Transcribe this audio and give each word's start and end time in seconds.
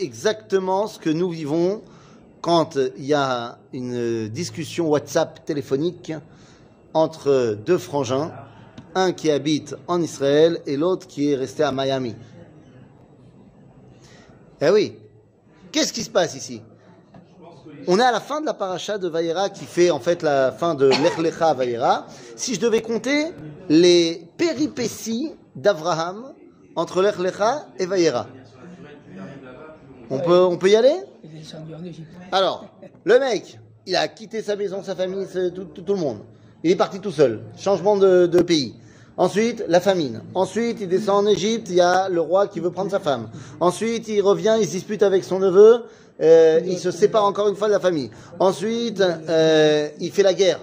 exactement 0.00 0.86
ce 0.86 0.98
que 0.98 1.10
nous 1.10 1.30
vivons 1.30 1.82
quand 2.40 2.76
il 2.96 3.04
y 3.04 3.14
a 3.14 3.58
une 3.72 4.28
discussion 4.28 4.88
WhatsApp 4.88 5.44
téléphonique 5.44 6.12
entre 6.94 7.56
deux 7.66 7.78
frangins, 7.78 8.32
un 8.94 9.12
qui 9.12 9.30
habite 9.30 9.76
en 9.86 10.00
Israël 10.00 10.60
et 10.66 10.76
l'autre 10.76 11.06
qui 11.06 11.30
est 11.30 11.36
resté 11.36 11.62
à 11.62 11.70
Miami. 11.70 12.16
Eh 14.60 14.70
oui, 14.70 14.98
qu'est-ce 15.70 15.92
qui 15.92 16.02
se 16.02 16.10
passe 16.10 16.34
ici? 16.34 16.62
On 17.86 17.98
est 17.98 18.04
à 18.04 18.12
la 18.12 18.20
fin 18.20 18.40
de 18.40 18.46
la 18.46 18.54
paracha 18.54 18.98
de 18.98 19.08
Vayera 19.08 19.48
qui 19.48 19.64
fait 19.64 19.90
en 19.90 20.00
fait 20.00 20.22
la 20.22 20.52
fin 20.52 20.74
de 20.74 20.86
l'Echlecha 20.86 21.54
Vayera. 21.54 22.06
Si 22.36 22.54
je 22.54 22.60
devais 22.60 22.82
compter 22.82 23.32
les 23.68 24.28
péripéties 24.36 25.32
d'Abraham 25.54 26.32
entre 26.76 27.02
l'Echlecha 27.02 27.66
et 27.78 27.86
Vayera. 27.86 28.26
On 30.10 30.18
peut, 30.18 30.40
on 30.44 30.56
peut 30.58 30.68
y 30.70 30.76
aller? 30.76 30.94
Alors, 32.32 32.66
le 33.04 33.18
mec, 33.18 33.58
il 33.86 33.96
a 33.96 34.08
quitté 34.08 34.42
sa 34.42 34.56
maison, 34.56 34.82
sa 34.82 34.94
famille, 34.94 35.26
tout, 35.54 35.64
tout- 35.64 35.82
tout 35.82 35.94
le 35.94 36.00
monde. 36.00 36.18
Il 36.64 36.70
est 36.70 36.76
parti 36.76 37.00
tout 37.00 37.10
seul. 37.12 37.40
Changement 37.56 37.96
de, 37.96 38.26
de 38.26 38.42
pays. 38.42 38.74
Ensuite, 39.16 39.64
la 39.68 39.80
famine. 39.80 40.22
Ensuite, 40.34 40.78
il 40.80 40.88
descend 40.88 41.26
en 41.26 41.28
Égypte, 41.30 41.68
il 41.70 41.76
y 41.76 41.80
a 41.80 42.08
le 42.08 42.20
roi 42.20 42.48
qui 42.48 42.60
veut 42.60 42.70
prendre 42.70 42.90
sa 42.90 43.00
femme. 43.00 43.28
Ensuite, 43.60 44.08
il 44.08 44.20
revient, 44.22 44.56
il 44.60 44.66
se 44.66 44.72
dispute 44.72 45.02
avec 45.02 45.24
son 45.24 45.38
neveu, 45.38 45.84
euh, 46.22 46.60
il 46.66 46.78
se 46.78 46.90
sépare 46.90 47.24
encore 47.24 47.48
une 47.48 47.56
fois 47.56 47.68
de 47.68 47.72
la 47.72 47.80
famille. 47.80 48.10
Ensuite, 48.38 49.00
euh, 49.00 49.88
il 50.00 50.10
fait 50.10 50.22
la 50.22 50.34
guerre. 50.34 50.60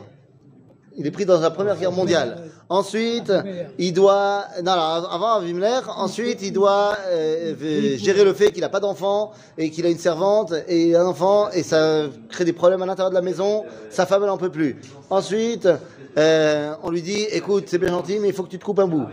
Il 0.98 1.06
est 1.06 1.12
pris 1.12 1.26
dans 1.26 1.40
la 1.40 1.52
première 1.52 1.78
guerre 1.78 1.92
mondiale. 1.92 2.44
Ensuite, 2.70 3.32
il 3.78 3.94
doit, 3.94 4.44
non, 4.62 4.74
alors, 4.74 5.10
avant 5.14 5.36
Avimler, 5.36 5.80
ensuite, 5.96 6.42
il 6.42 6.52
doit 6.52 6.98
euh, 7.08 7.54
euh, 7.62 7.98
gérer 7.98 8.26
le 8.26 8.34
fait 8.34 8.52
qu'il 8.52 8.60
n'a 8.60 8.70
pas 8.70 8.82
d'enfant 8.82 9.32
et 9.58 9.72
qu'il 9.72 9.86
a 9.86 9.90
une 9.90 9.98
servante 9.98 10.54
et 10.68 10.94
un 10.96 11.06
enfant 11.06 11.50
et 11.52 11.64
ça 11.64 12.04
crée 12.30 12.44
des 12.44 12.52
problèmes 12.52 12.82
à 12.82 12.86
l'intérieur 12.86 13.10
de 13.10 13.16
la 13.16 13.22
maison. 13.22 13.64
Sa 13.90 14.06
femme, 14.06 14.24
elle 14.24 14.30
n'en 14.30 14.38
peut 14.38 14.52
plus. 14.52 14.82
Ensuite, 15.10 15.70
euh, 16.18 16.74
on 16.84 16.90
lui 16.90 17.02
dit, 17.02 17.24
écoute, 17.32 17.66
c'est 17.68 17.78
bien 17.78 17.90
gentil, 17.90 18.20
mais 18.20 18.30
il 18.30 18.34
faut 18.34 18.44
que 18.44 18.50
tu 18.50 18.60
te 18.60 18.66
coupes 18.66 18.80
un 18.80 18.88
bout. 18.88 19.08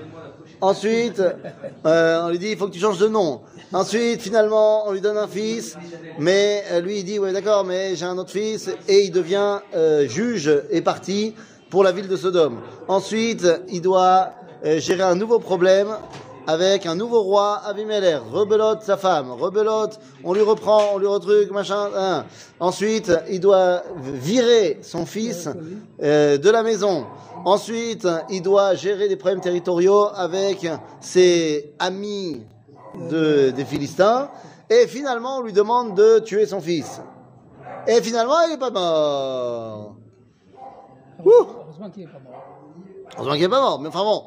Ensuite, 0.61 1.23
euh, 1.85 2.23
on 2.25 2.31
lui 2.31 2.39
dit, 2.39 2.49
il 2.53 2.57
faut 2.57 2.67
que 2.67 2.73
tu 2.73 2.81
changes 2.81 2.99
de 2.99 3.09
nom. 3.09 3.43
Ensuite, 3.73 4.23
finalement, 4.23 4.89
on 4.89 4.93
lui 4.93 5.01
donne 5.01 5.19
un 5.19 5.29
fils, 5.29 5.77
mais 6.19 6.65
euh, 6.71 6.81
lui, 6.81 7.01
il 7.01 7.05
dit, 7.05 7.19
ouais, 7.19 7.33
d'accord, 7.33 7.65
mais 7.65 7.97
j'ai 7.97 8.07
un 8.07 8.17
autre 8.17 8.31
fils, 8.31 8.71
et 8.89 9.03
il 9.05 9.11
devient 9.11 9.59
euh, 9.75 10.09
juge 10.09 10.51
et 10.71 10.81
parti 10.81 11.35
pour 11.75 11.83
la 11.83 11.91
ville 11.91 12.07
de 12.07 12.17
Sodome. 12.17 12.61
Ensuite, 12.87 13.45
il 13.69 13.83
doit 13.83 14.31
euh, 14.65 14.79
gérer 14.79 15.03
un 15.03 15.17
nouveau 15.17 15.41
problème 15.41 15.89
avec 16.47 16.87
un 16.87 16.95
nouveau 16.95 17.21
roi, 17.23 17.63
Abimelech, 17.67 18.21
rebelote 18.33 18.83
sa 18.83 18.97
femme, 18.97 19.33
rebelote, 19.33 19.99
on 20.23 20.35
lui 20.35 20.43
reprend, 20.43 20.91
on 20.95 20.99
lui 20.99 21.09
retruc, 21.09 21.51
machin. 21.51 21.89
hein. 21.97 22.27
Ensuite, 22.61 23.11
il 23.29 23.41
doit 23.41 23.83
virer 23.97 24.79
son 24.83 25.05
fils 25.05 25.49
euh, 26.01 26.39
de 26.39 26.49
la 26.49 26.63
maison. 26.63 27.07
Ensuite, 27.45 28.07
il 28.31 28.41
doit 28.41 28.77
gérer 28.77 29.09
des 29.09 29.17
problèmes 29.17 29.41
territoriaux 29.41 30.11
avec 30.15 30.69
ses 31.01 31.75
amis 31.81 32.41
de, 33.11 33.51
des 33.51 33.65
Philistins. 33.65 34.29
Et 34.71 34.87
finalement, 34.87 35.39
on 35.39 35.43
lui 35.43 35.53
demande 35.53 35.97
de 35.97 36.21
tuer 36.21 36.47
son 36.47 36.61
fils. 36.61 37.01
Et 37.89 38.01
finalement, 38.01 38.41
il 38.47 38.53
n'est 38.53 38.59
pas 38.59 38.71
mort. 38.71 39.97
Heureusement 41.25 41.91
qu'il 41.91 42.05
n'est 42.05 42.13
pas 42.13 42.19
mort. 42.19 42.45
Heureusement 43.17 43.33
qu'il 43.33 43.43
n'est 43.43 43.49
pas 43.49 43.61
mort, 43.61 43.81
mais 43.81 43.89
enfin 43.89 44.03
bon, 44.05 44.25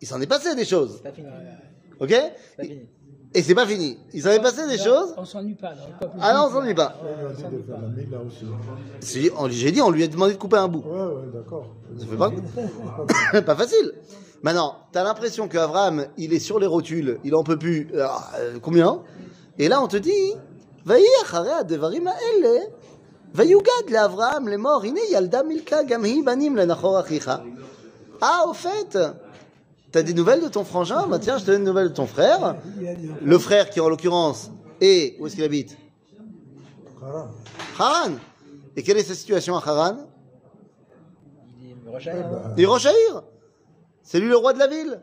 il 0.00 0.06
s'en 0.06 0.20
est 0.20 0.26
passé 0.26 0.54
des 0.54 0.64
choses. 0.64 0.96
C'est 0.96 1.02
pas 1.02 1.12
fini. 1.12 1.28
Ok. 2.00 2.14
Et 3.34 3.42
c'est 3.42 3.54
pas 3.54 3.66
fini. 3.66 3.98
Il 4.14 4.22
s'en 4.22 4.30
est 4.30 4.40
passé 4.40 4.66
des 4.66 4.78
choses. 4.78 5.14
On 5.16 5.24
s'ennuie 5.24 5.54
pas. 5.54 5.74
Là. 5.74 5.82
Ah 6.20 6.34
non, 6.34 6.46
on 6.48 6.50
s'ennuie 6.50 6.74
pas. 6.74 6.94
J'ai 9.02 9.70
dit, 9.72 9.82
on 9.82 9.90
lui 9.90 10.02
a 10.02 10.08
demandé 10.08 10.32
de 10.32 10.38
couper 10.38 10.56
un 10.56 10.68
bout. 10.68 10.82
Ouais, 10.86 10.98
ouais, 10.98 11.30
d'accord. 11.34 11.74
Ça 11.98 12.06
fait 12.06 12.16
pas. 12.16 13.42
pas 13.42 13.56
facile. 13.56 13.92
Maintenant, 14.42 14.76
t'as 14.92 15.04
l'impression 15.04 15.48
qu'Avram, 15.48 16.06
il 16.16 16.32
est 16.32 16.38
sur 16.38 16.58
les 16.58 16.66
rotules, 16.66 17.18
il 17.24 17.34
en 17.34 17.42
peut 17.42 17.58
plus. 17.58 17.88
Euh, 17.94 18.06
combien? 18.62 19.02
Et 19.58 19.68
là, 19.68 19.82
on 19.82 19.88
te 19.88 19.96
dit, 19.96 20.34
Vaïr, 20.84 21.64
Devarim. 21.66 22.08
ויוגד 23.35 23.89
לאברהם 23.89 24.47
לאמור, 24.47 24.81
הנה 24.83 24.99
ילדה 25.11 25.43
מילכה, 25.43 25.83
גם 25.83 26.03
היא 26.03 26.25
בנים 26.25 26.55
לנחור 26.55 26.99
אחיך. 26.99 27.31
Ah, 28.21 28.47
au 28.47 28.53
fait, 28.53 28.97
t'as 29.91 30.01
des 30.01 30.13
nouvelles 30.13 30.41
de 30.41 30.47
ton 30.47 30.63
frangin 30.63 31.07
Bah 31.07 31.19
tiens, 31.19 31.37
je 31.37 31.43
te 31.43 31.51
donne 31.51 31.65
des 31.65 31.67
nouvelles 31.67 31.89
de 31.89 31.93
ton 31.93 32.07
frère. 32.07 32.55
Le 33.21 33.37
frère 33.37 33.69
qui, 33.69 33.81
en 33.81 33.89
l'occurrence, 33.89 34.49
est... 34.79 35.19
Où 35.19 35.27
est-ce 35.27 35.35
qu'il 35.35 35.43
habite 35.43 35.75
Haram. 37.01 37.31
Haran. 37.77 38.11
Et 38.77 38.83
quelle 38.83 38.97
est 38.97 39.03
sa 39.03 39.13
situation 39.13 39.57
à 39.57 39.61
Haran 39.67 39.97
Il 41.59 41.67
dit, 41.67 41.75
me 41.85 41.91
rechaille. 41.91 42.23
Il 42.55 42.63
est 42.63 42.65
Rochaïr. 42.65 43.23
C'est 44.03 44.21
lui 44.21 44.29
le 44.29 44.37
roi 44.37 44.53
de 44.53 44.59
la 44.59 44.67
ville. 44.67 45.01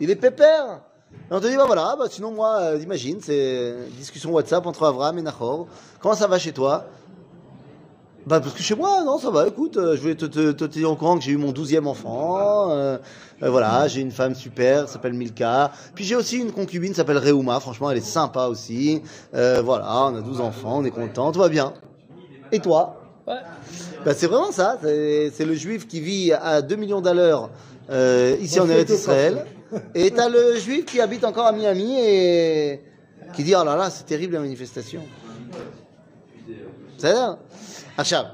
Il 0.00 0.10
est 0.10 0.16
pépère. 0.16 0.82
Et 1.30 1.34
on 1.34 1.40
te 1.40 1.46
dit, 1.46 1.56
bah 1.56 1.64
voilà, 1.66 1.96
bah 1.98 2.04
sinon 2.10 2.30
moi, 2.30 2.58
euh, 2.60 2.78
imagine, 2.78 3.20
c'est 3.22 3.86
une 3.88 3.96
discussion 3.96 4.32
WhatsApp 4.32 4.66
entre 4.66 4.84
Abraham 4.84 5.18
et 5.18 5.22
Nahor. 5.22 5.66
Comment 6.00 6.14
ça 6.14 6.26
va 6.26 6.38
chez 6.38 6.52
toi 6.52 6.84
Bah 8.27 8.39
parce 8.39 8.55
que 8.55 8.63
chez 8.63 8.73
moi, 8.73 9.03
non, 9.03 9.19
ça 9.19 9.29
va, 9.29 9.47
écoute, 9.47 9.77
euh, 9.77 9.95
je 9.95 10.01
voulais 10.01 10.15
te, 10.15 10.25
te, 10.25 10.51
te 10.51 10.65
tenir 10.65 10.89
au 10.89 10.95
courant 10.95 11.15
que 11.15 11.23
j'ai 11.23 11.31
eu 11.31 11.37
mon 11.37 11.51
douzième 11.51 11.85
enfant. 11.85 12.71
euh, 12.71 12.97
euh, 13.43 13.49
voilà, 13.51 13.87
j'ai 13.87 14.01
une 14.01 14.11
femme 14.11 14.33
super, 14.33 14.89
s'appelle 14.89 15.13
Milka. 15.13 15.71
Puis 15.93 16.05
j'ai 16.05 16.15
aussi 16.15 16.37
une 16.37 16.51
concubine, 16.51 16.93
s'appelle 16.95 17.19
Reuma, 17.19 17.59
franchement, 17.59 17.91
elle 17.91 17.99
est 17.99 18.01
sympa 18.01 18.47
aussi. 18.47 19.03
Euh, 19.35 19.61
voilà, 19.63 20.07
on 20.07 20.15
a 20.15 20.21
12 20.21 20.41
enfants, 20.41 20.77
on 20.79 20.85
est 20.85 20.91
content, 20.91 21.31
tout 21.31 21.39
va 21.39 21.49
bien. 21.49 21.73
Et 22.51 22.59
toi? 22.59 22.99
Ouais. 23.27 23.35
bah, 24.03 24.13
c'est 24.15 24.27
vraiment 24.27 24.51
ça. 24.51 24.79
C'est 24.81 25.45
le 25.45 25.53
juif 25.53 25.87
qui 25.87 25.99
vit 25.99 26.33
à 26.33 26.63
2 26.63 26.75
millions 26.77 27.01
d'à 27.01 27.13
l'heure 27.13 27.51
euh, 27.91 28.35
ici 28.41 28.59
en 28.59 28.67
Eretz 28.67 28.89
Israël. 28.89 29.45
Et 29.93 30.09
t'as 30.09 30.29
le 30.29 30.57
juif 30.57 30.85
qui 30.85 30.99
habite 30.99 31.23
encore 31.25 31.45
à 31.45 31.51
Miami 31.51 31.95
et 31.99 32.81
qui 33.35 33.43
dit 33.43 33.53
Oh 33.55 33.63
là 33.63 33.75
là, 33.75 33.89
c'est 33.91 34.05
terrible 34.05 34.33
la 34.33 34.39
manifestation. 34.39 35.01
C'est 37.04 37.12
ça 37.12 37.38
Achab, 37.96 38.28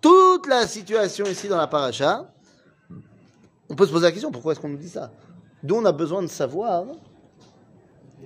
toute 0.00 0.46
la 0.46 0.66
situation 0.66 1.24
ici 1.26 1.48
dans 1.48 1.56
la 1.56 1.66
paracha, 1.66 2.30
on 3.68 3.74
peut 3.74 3.86
se 3.86 3.92
poser 3.92 4.04
la 4.04 4.12
question 4.12 4.30
pourquoi 4.30 4.52
est-ce 4.52 4.60
qu'on 4.60 4.68
nous 4.68 4.76
dit 4.76 4.88
ça 4.88 5.10
D'où 5.62 5.76
on 5.76 5.84
a 5.84 5.92
besoin 5.92 6.22
de 6.22 6.28
savoir 6.28 6.84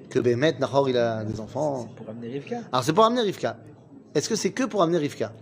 que 0.08 0.18
Bémet, 0.18 0.56
Nahor, 0.58 0.88
il 0.88 0.98
a 0.98 1.24
des 1.24 1.40
enfants. 1.40 1.88
Pour 1.96 2.08
amener 2.10 2.28
Rivka. 2.28 2.58
Alors 2.72 2.84
c'est 2.84 2.92
pour 2.92 3.04
amener 3.04 3.22
Rivka. 3.22 3.56
Est-ce 4.14 4.28
que 4.28 4.34
c'est 4.34 4.50
que 4.50 4.64
pour 4.64 4.82
amener 4.82 4.98
Rivka 4.98 5.32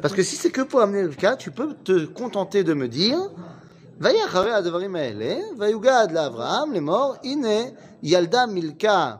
Parce 0.00 0.14
que 0.14 0.22
si 0.22 0.36
c'est 0.36 0.50
que 0.50 0.62
pour 0.62 0.80
amener 0.80 1.02
Rivka, 1.02 1.36
tu 1.36 1.50
peux 1.50 1.74
te 1.74 2.06
contenter 2.06 2.64
de 2.64 2.74
me 2.74 2.88
dire 2.88 3.18
ויהי 4.00 4.24
אחרי 4.24 4.54
הדברים 4.54 4.96
האלה, 4.96 5.36
ויוגד 5.58 6.06
לאברהם 6.10 6.72
לאמור, 6.72 7.14
הנה 7.24 7.58
ילדה 8.02 8.46
מילכה 8.46 9.14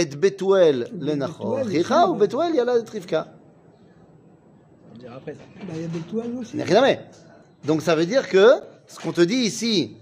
את 0.00 0.20
בתואל 0.20 0.84
לנחור 1.00 1.62
אחיך, 1.62 1.94
ובתואל 2.10 2.54
ילד 2.54 2.76
את 2.76 2.94
רבקה. 2.94 3.22
On 3.22 3.26
dira 3.26 3.37
après 5.15 5.33
ça. 5.33 5.39
Bah, 5.67 5.73
il 5.75 5.81
y 5.81 5.85
a 5.85 5.87
des 5.87 5.99
toiles 5.99 6.35
aussi. 6.39 6.57
Donc 7.65 7.81
ça 7.81 7.95
veut 7.95 8.05
dire 8.05 8.29
que 8.29 8.47
ce 8.87 8.99
qu'on 8.99 9.11
te 9.11 9.21
dit 9.21 9.35
ici, 9.35 9.97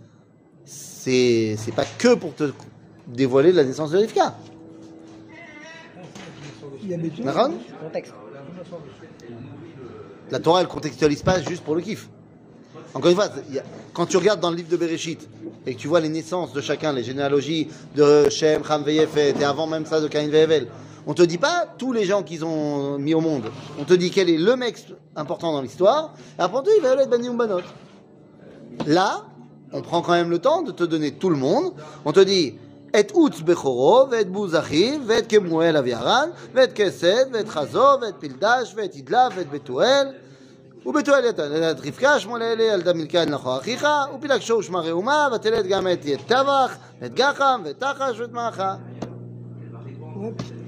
c'est 0.66 1.56
c'est 1.58 1.74
pas 1.74 1.86
que 1.98 2.16
pour 2.16 2.36
te 2.36 2.52
dévoiler 3.08 3.52
la 3.52 3.64
naissance 3.64 3.92
de 3.92 3.98
Rivka. 3.98 4.36
Il 6.84 6.90
y 6.90 6.94
a 6.94 6.98
des 6.98 7.10
Contexte. 7.10 8.14
La 10.30 10.40
Torah, 10.40 10.62
elle 10.62 10.68
contextualise 10.68 11.24
pas 11.24 11.42
juste 11.42 11.64
pour 11.64 11.76
le 11.76 11.82
kiff. 11.82 12.10
Encore 12.94 13.12
une 13.12 13.16
fois, 13.16 13.30
quand 13.94 14.06
tu 14.06 14.18
regardes 14.18 14.40
dans 14.40 14.50
le 14.50 14.56
livre 14.56 14.70
de 14.70 14.78
Bereshit 14.78 15.28
et 15.66 15.76
que 15.76 15.80
tu 15.80 15.88
vois 15.88 16.00
les 16.00 16.10
naissances 16.10 16.54
de 16.54 16.62
chacun, 16.62 16.94
les 16.94 17.04
généalogies 17.04 17.68
de 17.96 18.30
Shem, 18.30 18.62
Ham, 18.70 18.84
Veyefet, 18.84 19.36
et 19.40 19.44
avant 19.44 19.68
même 19.68 19.86
ça 19.86 20.02
de 20.02 20.08
Cain, 20.08 20.28
Vehevel, 20.28 20.68
on 21.07 21.15
te 21.15 21.23
dit 21.23 21.39
pas 21.39 21.67
tous 21.79 21.93
les 21.93 22.05
gens 22.05 22.23
qu'ils 22.23 22.45
ont 22.45 22.99
mis 22.99 23.15
au 23.15 23.21
monde. 23.21 23.51
On 23.79 23.85
te 23.85 23.95
dit 23.95 24.11
quel 24.11 24.31
est 24.31 24.39
le 24.39 24.57
mec 24.57 24.87
important 25.17 25.53
dans 25.53 25.63
l'histoire. 25.63 26.15
Et 26.39 26.43
après, 26.43 26.59
on 26.59 26.63
te 26.63 26.71
dit 26.71 26.81
Vehelet, 26.81 27.07
Bani 27.07 27.29
Banot. 27.31 27.61
Là, 28.87 29.25
on 29.73 29.83
prend 29.83 30.03
quand 30.03 30.13
même 30.13 30.31
le 30.31 30.39
temps 30.39 30.63
de 30.63 30.71
te 30.71 30.85
donner 30.85 31.13
tout 31.13 31.31
le 31.31 31.37
monde. 31.37 31.73
On 32.05 32.13
te 32.13 32.21
dit 32.21 32.55
et 32.95 33.07
Utz 33.17 33.43
Bechoro, 33.43 34.13
et 34.13 34.25
Bouzachi, 34.25 35.01
et 35.11 35.23
Kemuel 35.27 35.77
Aviaran, 35.77 36.29
et 36.57 36.69
Kesed, 36.69 37.35
et 37.35 37.51
Chazo, 37.51 38.03
et 38.07 38.13
Pildash, 38.21 38.75
et 38.79 38.99
Idla, 38.99 39.31
et 39.41 39.45
Betuel. 39.45 40.15
ובתואל 40.87 41.25
ילד 41.25 41.41
רבקה, 41.87 42.21
שמואל 42.21 42.43
אלי, 42.43 42.63
ילדה 42.63 42.93
מילכה 42.93 43.23
אל 43.23 43.31
נחור 43.31 43.59
אחיך, 43.59 43.87
ופילגשו 44.15 44.55
ושמה 44.55 44.81
ראומה, 44.81 45.29
ותלד 45.35 45.67
גם 45.67 45.89
את 45.89 46.07
טבח, 46.27 46.77
ואת 47.01 47.15
גחם, 47.15 47.63
ואת 47.65 47.79
תחש, 47.81 48.21
ואת 48.21 48.33
מעכה. 48.33 48.75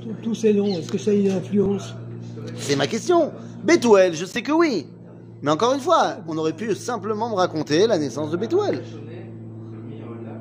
Tous- 0.09 0.23
Tous 0.23 0.35
ces 0.35 0.53
noms, 0.53 0.67
est-ce 0.77 0.91
que 0.91 0.97
ça 0.97 1.11
a 1.11 1.13
une 1.13 1.29
influence 1.31 1.93
C'est 2.57 2.75
ma 2.75 2.87
question. 2.87 3.31
Bethuel, 3.63 4.15
je 4.15 4.25
sais 4.25 4.41
que 4.41 4.51
oui. 4.51 4.87
Mais 5.41 5.51
encore 5.51 5.73
une 5.73 5.79
fois, 5.79 6.17
on 6.27 6.37
aurait 6.37 6.53
pu 6.55 6.73
simplement 6.75 7.29
me 7.29 7.35
raconter 7.35 7.87
la 7.87 7.97
naissance 7.97 8.31
de 8.31 8.37
Bethuel. 8.37 8.81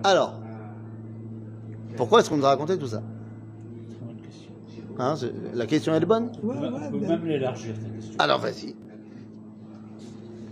Alors, 0.04 0.34
pourquoi 1.96 2.20
est-ce 2.20 2.28
qu'on 2.30 2.36
nous 2.36 2.44
a 2.46 2.50
raconté 2.50 2.78
tout 2.78 2.86
ça 2.88 3.02
Hein, 5.00 5.14
la 5.54 5.66
question 5.66 5.94
elle 5.94 6.02
est 6.02 6.06
bonne 6.06 6.26
Ouais, 6.26 6.32
On 6.42 6.48
peut- 6.48 6.54
ouais, 6.66 6.70
on 6.86 6.90
peut 6.90 6.98
ben, 6.98 7.08
même 7.08 7.26
l'élargir, 7.26 7.72
cette 7.80 7.94
question. 7.94 8.14
Alors 8.18 8.40
vas-y. 8.40 8.74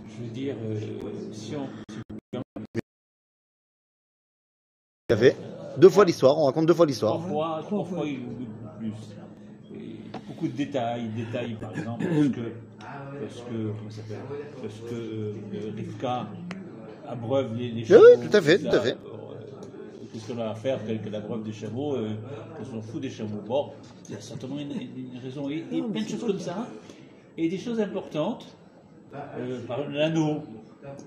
Je 0.07 0.23
veux 0.23 0.29
dire, 0.29 0.55
euh, 0.63 0.79
si 1.33 1.53
on. 1.57 1.67
Café. 5.09 5.35
Deux 5.77 5.89
fois 5.89 6.05
l'histoire, 6.05 6.37
on 6.37 6.45
raconte 6.45 6.65
deux 6.65 6.73
fois 6.73 6.85
Trois 6.85 6.87
l'histoire. 6.87 7.21
fois, 7.21 7.59
trois 7.61 7.61
trois 7.63 7.83
fois. 7.85 7.97
fois 7.99 8.05
ou 8.07 8.79
plus. 8.79 8.91
Et 9.75 10.19
beaucoup 10.27 10.47
de 10.47 10.53
détails, 10.53 11.09
détails 11.15 11.55
par 11.55 11.71
exemple, 11.77 12.05
parce 12.05 12.27
que, 12.29 12.41
parce 13.19 13.41
que, 13.41 13.67
comment 13.77 13.89
ça 13.89 13.97
s'appelle 13.97 14.17
Parce 14.61 14.73
que 14.89 14.95
euh, 14.95 15.71
Rivka 15.75 16.27
abreuve 17.07 17.55
les, 17.55 17.69
les 17.69 17.81
Oui, 17.81 17.85
chameaux. 17.85 18.03
oui, 18.21 18.27
tout 18.29 18.37
à 18.37 18.41
fait, 18.41 18.57
tout 18.59 18.67
tout 18.69 18.75
à 18.75 18.79
fait. 18.79 18.91
euh, 18.91 18.95
Qu'est-ce 20.13 20.31
qu'on 20.33 20.39
a 20.41 20.49
à 20.49 20.55
faire 20.55 20.83
qu'elle 20.85 21.01
qu'elle 21.01 21.15
abreuve 21.15 21.43
des 21.43 21.53
chameaux, 21.53 21.95
euh, 21.95 22.09
qu'elle 22.57 22.65
s'en 22.67 22.81
fout 22.81 23.01
des 23.01 23.09
chameaux? 23.09 23.41
Bon, 23.47 23.71
il 24.09 24.15
y 24.15 24.17
a 24.17 24.21
certainement 24.21 24.57
une, 24.59 24.71
une 24.71 25.19
raison. 25.23 25.49
Et, 25.49 25.63
et 25.71 25.81
plein 25.81 26.01
de 26.01 26.07
choses 26.07 26.25
comme 26.25 26.39
ça. 26.39 26.67
Et 27.37 27.49
des 27.49 27.57
choses 27.59 27.79
importantes. 27.79 28.47
Euh, 29.37 29.59
par 29.67 29.79
exemple, 29.79 29.95
l'anneau. 29.97 30.37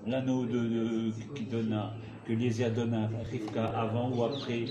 L'anneau 0.06 0.44
de, 0.44 0.58
de- 0.58 1.12
qui 1.34 1.44
donne 1.44 1.72
à, 1.72 1.92
que 2.36 2.68
donne 2.70 2.94
à 2.94 3.08
Rivka 3.30 3.64
avant 3.64 4.10
ou 4.10 4.22
après, 4.24 4.64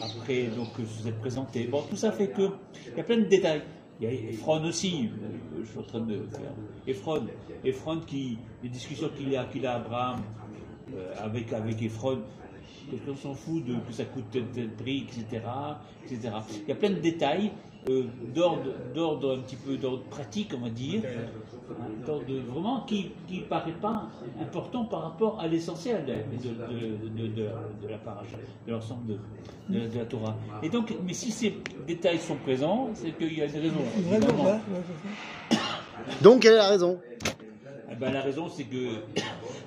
après 0.00 0.44
donc 0.44 0.74
que 0.76 0.82
vous 0.82 1.08
êtes 1.08 1.18
présenté. 1.18 1.64
Bon, 1.64 1.82
tout 1.88 1.96
ça 1.96 2.12
fait 2.12 2.28
que 2.28 2.50
il 2.86 2.96
y 2.96 3.00
a 3.00 3.04
plein 3.04 3.18
de 3.18 3.24
détails. 3.24 3.62
Il 4.00 4.06
y 4.06 4.08
a 4.08 4.12
Ephron 4.12 4.64
aussi, 4.64 5.08
euh, 5.22 5.60
je 5.62 5.70
suis 5.70 5.78
en 5.78 5.82
train 5.82 6.00
de 6.00 6.14
faire. 6.32 6.52
Ephron, 6.86 7.26
Ephron 7.64 8.00
qui, 8.00 8.38
les 8.62 8.68
discussions 8.68 9.08
qu'il 9.16 9.34
a, 9.36 9.44
qu'il 9.44 9.64
a 9.66 9.76
Abraham 9.76 10.20
euh, 10.94 11.14
avec, 11.18 11.52
avec 11.52 11.80
quelqu'un 12.90 13.16
s'en 13.16 13.34
fout 13.34 13.64
de 13.64 13.74
que 13.86 13.92
ça 13.92 14.04
coûte 14.04 14.24
tel, 14.30 14.44
tel 14.52 14.70
prix, 14.70 15.06
etc., 15.08 15.42
etc. 16.04 16.34
Il 16.62 16.68
y 16.68 16.72
a 16.72 16.74
plein 16.74 16.90
de 16.90 17.00
détails 17.00 17.50
euh, 17.88 18.04
d'ordre, 18.34 18.72
d'ordre 18.94 19.36
un 19.36 19.40
petit 19.40 19.56
peu 19.56 19.76
d'ordre 19.76 20.04
pratique, 20.04 20.52
on 20.56 20.62
va 20.62 20.70
dire, 20.70 21.02
hein, 21.04 21.74
d'ordre 22.06 22.32
vraiment 22.46 22.80
qui 22.82 23.10
qui 23.28 23.40
paraît 23.40 23.72
pas 23.72 24.08
important 24.40 24.86
par 24.86 25.02
rapport 25.02 25.38
à 25.40 25.46
l'essentiel 25.46 26.04
de, 26.06 26.12
de, 26.12 26.54
de, 27.08 27.26
de, 27.26 27.48
de 27.82 27.88
la 27.88 27.98
paracha, 27.98 28.36
de 28.66 28.72
l'ensemble 28.72 29.18
de, 29.68 29.78
de, 29.80 29.86
de 29.86 29.98
la 29.98 30.04
Torah. 30.06 30.36
Et 30.62 30.70
donc, 30.70 30.94
mais 31.04 31.12
si 31.12 31.30
ces 31.30 31.58
détails 31.86 32.18
sont 32.18 32.36
présents, 32.36 32.88
c'est 32.94 33.12
qu'il 33.12 33.36
y 33.36 33.42
a 33.42 33.46
une 33.46 33.52
raison. 33.52 33.80
une 33.98 34.12
raison, 34.12 34.28
évidemment. 34.28 34.60
Donc 36.22 36.42
quelle 36.42 36.54
est 36.54 36.56
la 36.56 36.68
raison 36.68 37.00
Eh 37.90 37.94
ben, 37.96 38.12
la 38.12 38.22
raison, 38.22 38.48
c'est 38.48 38.64
que, 38.64 39.00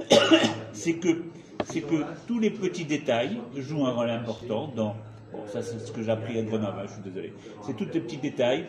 c'est 0.74 0.96
que, 0.96 1.24
c'est 1.70 1.82
que 1.82 2.04
tous 2.28 2.40
les 2.40 2.50
petits 2.50 2.86
détails 2.86 3.40
jouent 3.56 3.86
un 3.86 3.92
rôle 3.94 4.10
important 4.10 4.72
dans. 4.76 4.96
Bon, 5.32 5.40
ça, 5.52 5.62
c'est 5.62 5.80
ce 5.80 5.92
que 5.92 6.02
j'ai 6.04 6.10
appris 6.12 6.40
à 6.40 6.44
Grenoble, 6.44 6.78
hein, 6.80 6.86
je 6.88 6.94
suis 6.94 7.02
désolé. 7.02 7.34
C'est 7.66 7.76
tous 7.76 7.86
les 7.94 8.00
petits 8.00 8.18
détails 8.18 8.66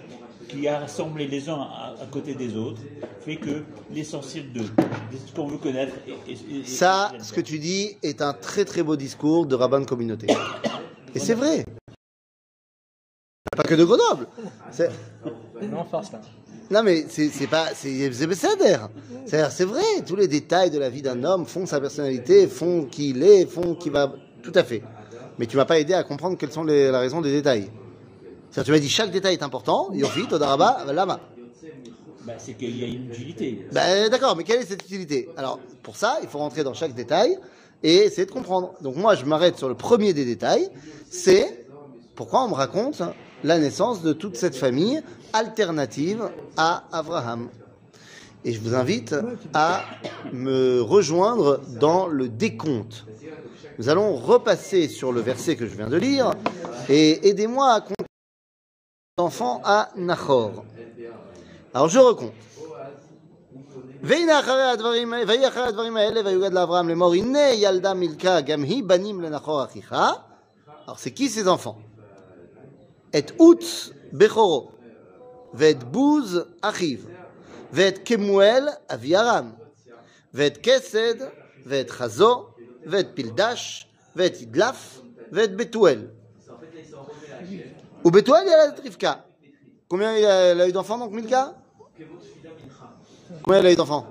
qui, 0.48 0.66
assemblés 0.66 1.28
les 1.28 1.48
uns 1.48 1.60
à, 1.60 1.94
à 2.02 2.06
côté 2.10 2.34
des 2.34 2.56
autres, 2.56 2.80
fait 3.20 3.36
que 3.36 3.62
l'essentiel 3.92 4.52
de, 4.52 4.60
de 4.60 4.66
ce 5.24 5.32
qu'on 5.34 5.46
veut 5.46 5.58
connaître. 5.58 5.94
est- 6.06 6.32
est- 6.32 6.60
est- 6.60 6.64
Ça, 6.66 7.12
est- 7.14 7.20
ce 7.22 7.32
que 7.32 7.40
tu 7.40 7.58
dis, 7.60 7.96
est 8.02 8.22
un 8.22 8.32
très 8.32 8.64
très 8.64 8.82
beau 8.82 8.96
discours 8.96 9.46
de 9.46 9.54
rabbin 9.54 9.80
de 9.80 9.86
communauté. 9.86 10.26
Et 11.14 11.18
c'est 11.20 11.34
vrai. 11.34 11.64
Pas 13.56 13.62
que 13.62 13.74
de 13.74 13.84
Grenoble. 13.84 14.26
C'est- 14.72 14.90
Non, 15.62 15.84
force 15.84 16.12
là. 16.12 16.20
Non 16.70 16.82
mais 16.82 17.06
c'est 17.09 17.29
c'est 17.29 17.47
pas 17.47 17.69
c'est 17.75 18.12
c'est 18.12 19.50
c'est 19.50 19.65
vrai, 19.65 19.82
tous 20.06 20.17
les 20.17 20.29
détails 20.29 20.70
de 20.70 20.79
la 20.79 20.91
vie 20.91 21.03
d'un 21.03 21.25
homme 21.25 21.47
font 21.47 21.65
sa 21.65 21.81
personnalité, 21.81 22.47
font 22.47 22.85
qui 22.85 23.11
il 23.11 23.23
est, 23.23 23.47
font 23.47 23.75
qui 23.75 23.88
va 23.88 24.12
tout 24.43 24.53
à 24.55 24.65
fait. 24.65 24.82
Mais 25.38 25.47
tu 25.47 25.56
m'as 25.56 25.65
pas 25.65 25.79
aidé 25.79 25.94
à 25.94 26.03
comprendre 26.03 26.37
quelles 26.37 26.53
sont 26.53 26.65
les 26.65 26.91
la 26.91 27.00
raison 27.00 27.20
des 27.20 27.32
détails. 27.32 27.70
C'est-à-dire, 28.50 28.65
tu 28.65 28.73
m'as 28.73 28.79
dit 28.79 28.88
chaque 28.88 29.11
détail 29.11 29.35
est 29.35 29.43
important, 29.43 29.91
Yofi, 29.93 30.26
Todaraba, 30.26 30.85
Lama. 30.93 31.20
Ben, 32.26 32.35
c'est 32.38 32.55
qu'il 32.55 32.79
y 32.79 32.85
a 32.85 32.87
une 32.87 33.11
utilité. 33.11 33.67
Ben, 33.73 34.11
d'accord, 34.11 34.37
mais 34.37 34.44
quelle 34.44 34.61
est 34.61 34.67
cette 34.67 34.82
utilité? 34.82 35.29
Alors, 35.37 35.59
pour 35.82 35.97
ça, 35.97 36.19
il 36.23 36.29
faut 36.29 36.38
rentrer 36.38 36.65
dans 36.65 36.75
chaque 36.75 36.94
détail 36.94 37.38
et 37.82 37.97
essayer 38.05 38.26
de 38.26 38.31
comprendre. 38.31 38.75
Donc 38.82 38.97
moi, 38.97 39.15
je 39.15 39.25
m'arrête 39.25 39.56
sur 39.56 39.69
le 39.69 39.75
premier 39.75 40.12
des 40.12 40.26
détails, 40.26 40.69
c'est 41.11 41.67
pourquoi 42.15 42.44
on 42.44 42.49
me 42.49 42.55
raconte 42.55 43.03
la 43.44 43.59
naissance 43.59 44.01
de 44.01 44.13
toute 44.13 44.38
cette 44.38 44.56
famille 44.56 45.01
alternative 45.33 46.30
à 46.57 46.83
Abraham. 46.91 47.50
Et 48.45 48.53
je 48.53 48.59
vous 48.59 48.75
invite 48.75 49.15
à 49.53 49.83
me 50.31 50.81
rejoindre 50.81 51.62
dans 51.80 52.07
le 52.07 52.30
décompte. 52.30 53.06
Nous 53.80 53.89
allons 53.89 54.15
repasser 54.15 54.88
sur 54.88 55.12
le 55.12 55.21
verset 55.21 55.56
que 55.56 55.65
je 55.65 55.75
viens 55.75 55.89
de 55.89 55.97
lire 55.97 56.31
et 56.89 57.27
aidez-moi 57.27 57.74
à 57.74 57.81
compter 57.81 58.06
l'enfant 59.18 59.62
à 59.63 59.89
Nachor. 59.95 60.65
Alors 61.74 61.89
je 61.89 62.00
recompte. 62.00 62.33
והנה 64.03 64.39
אחרי 64.39 64.63
הדברים, 64.63 65.13
ויהי 65.27 65.47
אחרי 65.47 65.63
הדברים 65.63 65.97
האלה 65.97 66.21
ויוגד 66.25 66.53
לאברהם 66.53 66.89
לאמור 66.89 67.13
הנה 67.13 67.50
ילדה 67.53 67.94
מילכה 67.94 68.41
גם 68.41 68.63
היא 68.63 68.83
בנים 68.83 69.21
לנחור 69.21 69.63
אחיך. 69.63 69.95
Alors 70.85 71.00
c'est 71.00 71.12
qui 71.12 71.30
ses 71.30 71.47
enfants? 71.47 71.77
et 73.12 73.26
Utz 73.40 73.93
Bechoro, 74.12 74.70
et 75.60 75.75
Bouz 75.75 76.46
Achiv, 76.62 77.06
et 77.76 77.93
Kemuel 77.93 78.70
Aviaram, 78.88 79.52
et 80.38 80.52
Kesed, 80.52 81.31
et 81.70 81.87
Chazo, 81.87 82.49
et 82.93 83.05
Pildash, 83.05 83.88
et 84.19 84.43
Idlaf, 84.43 85.00
et 85.37 85.49
Betuel. 85.49 86.10
Ou 88.05 88.10
Betuel, 88.10 88.43
il 88.44 88.50
y 88.50 88.55
a 88.55 88.66
la 88.66 88.72
Trifka. 88.72 89.25
Combien 89.88 90.16
il 90.16 90.25
a, 90.25 90.69
eu 90.69 90.72
d'enfants 90.72 90.99
donc, 90.99 91.12
Milka? 91.12 91.55
Combien 93.43 93.60
il 93.60 93.66
a 93.66 93.72
eu 93.72 93.76
d'enfants? 93.76 94.06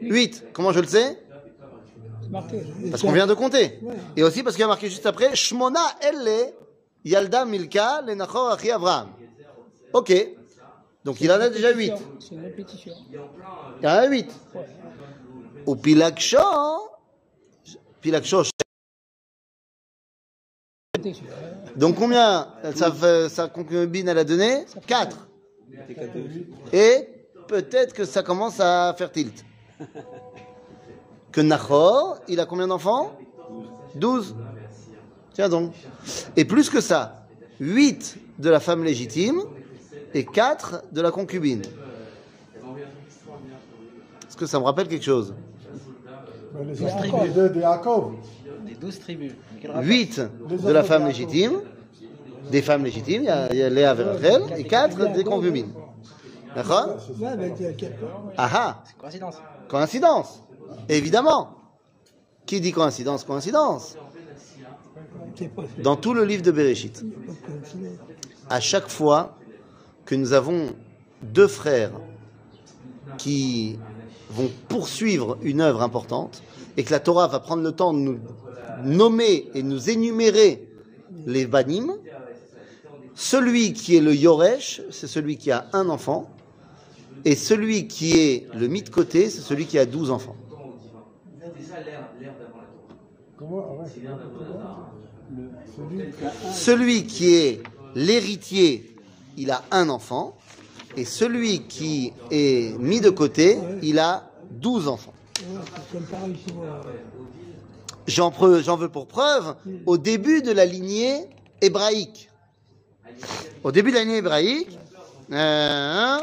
8. 0.00 0.46
Comment 0.52 0.72
je 0.72 0.80
le 0.80 0.86
sais? 0.86 1.18
Parce 2.90 3.02
qu'on 3.02 3.12
vient 3.12 3.26
de 3.26 3.34
compter. 3.34 3.80
Et 4.16 4.22
aussi 4.22 4.42
parce 4.42 4.54
qu'il 4.54 4.60
y 4.60 4.64
a 4.64 4.68
marqué 4.68 4.88
juste 4.88 5.06
après 5.06 5.34
Shmona 5.34 5.80
Elle 6.00 6.28
est. 6.28 6.54
Yalda 7.08 7.44
Milka 7.44 8.02
le 8.02 8.14
Nachor 8.14 8.50
Achi 8.52 8.70
Abraham. 8.70 9.08
Ok. 9.92 10.12
Donc 11.04 11.20
il 11.20 11.30
en 11.32 11.40
a 11.40 11.48
déjà 11.48 11.72
8. 11.72 11.92
C'est 12.20 12.34
une 12.34 12.42
répétition. 12.42 12.92
Il 13.10 13.84
y 13.84 13.86
en 13.86 13.90
a 13.90 14.06
8. 14.06 14.30
Ou 15.66 15.76
Pilaksho. 15.76 16.38
Pilaksho. 18.00 18.42
Donc 21.76 21.94
combien 21.96 22.48
sa, 22.74 22.90
fait- 22.92 23.28
sa 23.28 23.48
concubine 23.48 24.08
elle 24.08 24.18
a 24.18 24.24
donné 24.24 24.64
4. 24.86 25.28
Et 26.72 27.08
peut-être 27.46 27.94
que 27.94 28.04
ça 28.04 28.22
commence 28.22 28.60
à 28.60 28.94
faire 28.98 29.10
tilt. 29.12 29.44
Que 31.30 31.42
Nachor, 31.42 32.20
il 32.26 32.40
a 32.40 32.46
combien 32.46 32.66
d'enfants? 32.66 33.12
12. 33.94 34.34
Tiens 35.38 35.48
donc. 35.48 35.72
Et 36.36 36.44
plus 36.44 36.68
que 36.68 36.80
ça, 36.80 37.24
8 37.60 38.18
de 38.40 38.50
la 38.50 38.58
femme 38.58 38.82
légitime 38.82 39.40
et 40.12 40.24
4 40.24 40.86
de 40.90 41.00
la 41.00 41.12
concubine. 41.12 41.62
Est-ce 44.26 44.36
que 44.36 44.46
ça 44.46 44.58
me 44.58 44.64
rappelle 44.64 44.88
quelque 44.88 45.04
chose? 45.04 45.36
Les 46.66 46.82
enfants 46.82 47.24
de, 47.24 47.46
de 47.50 47.60
Yaakov. 47.60 48.14
Les 48.66 48.74
douze 48.74 48.98
tribus. 48.98 49.30
Quel 49.62 49.70
rapport? 49.70 49.86
8 49.86 50.22
de 50.60 50.72
la 50.72 50.82
femme 50.82 51.06
légitime, 51.06 51.60
des 52.50 52.60
femmes 52.60 52.82
légitimes, 52.82 53.22
il 53.22 53.26
y 53.26 53.30
a, 53.30 53.52
il 53.52 53.58
y 53.58 53.62
a 53.62 53.70
Léa 53.70 53.94
et 53.94 54.02
Rachel, 54.02 54.42
et 54.56 54.64
4 54.64 55.12
des 55.12 55.22
concubines. 55.22 55.70
D'accord? 56.56 56.96
Ah 58.36 58.50
ah 58.52 58.82
Coïncidence. 58.98 59.36
Coïncidence 59.68 60.42
Évidemment 60.88 61.50
Qui 62.44 62.60
dit 62.60 62.72
coïncidence 62.72 63.22
Coïncidence? 63.22 63.96
Dans 65.82 65.96
tout 65.96 66.14
le 66.14 66.24
livre 66.24 66.42
de 66.42 66.50
Bereshit, 66.50 67.04
à 68.50 68.60
chaque 68.60 68.88
fois 68.88 69.36
que 70.04 70.14
nous 70.14 70.32
avons 70.32 70.74
deux 71.22 71.48
frères 71.48 71.92
qui 73.18 73.78
vont 74.30 74.50
poursuivre 74.68 75.38
une 75.42 75.60
œuvre 75.60 75.82
importante 75.82 76.42
et 76.76 76.84
que 76.84 76.90
la 76.90 77.00
Torah 77.00 77.26
va 77.28 77.40
prendre 77.40 77.62
le 77.62 77.72
temps 77.72 77.92
de 77.92 77.98
nous 77.98 78.18
nommer 78.84 79.48
et 79.54 79.62
nous 79.62 79.90
énumérer 79.90 80.68
les 81.26 81.46
banim, 81.46 81.94
celui 83.14 83.72
qui 83.72 83.96
est 83.96 84.00
le 84.00 84.14
Yoresh, 84.14 84.82
c'est 84.90 85.08
celui 85.08 85.36
qui 85.36 85.50
a 85.50 85.66
un 85.72 85.88
enfant, 85.88 86.30
et 87.24 87.34
celui 87.34 87.88
qui 87.88 88.12
est 88.12 88.46
le 88.54 88.68
mis 88.68 88.82
de 88.82 88.90
côté, 88.90 89.28
c'est 89.28 89.40
celui 89.40 89.66
qui 89.66 89.78
a 89.78 89.86
douze 89.86 90.10
enfants. 90.10 90.36
Comment 93.36 93.78
ouais. 93.78 93.86
Celui- 96.54 97.06
qui 97.06 97.34
est 97.34 97.62
l'héritier, 97.94 98.96
il 99.36 99.50
a 99.50 99.62
un 99.70 99.88
enfant, 99.88 100.36
et 100.96 101.04
celui 101.04 101.66
qui 101.66 102.12
est 102.30 102.76
mis 102.78 103.00
de 103.00 103.10
côté, 103.10 103.58
il 103.82 103.98
a 103.98 104.30
douze 104.50 104.88
enfants. 104.88 105.14
J'en 108.06 108.30
veux 108.76 108.88
pour 108.88 109.06
preuve 109.06 109.54
au 109.86 109.98
début 109.98 110.42
de 110.42 110.50
la 110.52 110.64
lignée 110.64 111.28
hébraïque. 111.60 112.30
au 113.64 113.72
début 113.72 113.90
de 113.90 113.96
l'année 113.96 114.18
hébraïque, 114.18 114.78
euh, 115.32 116.18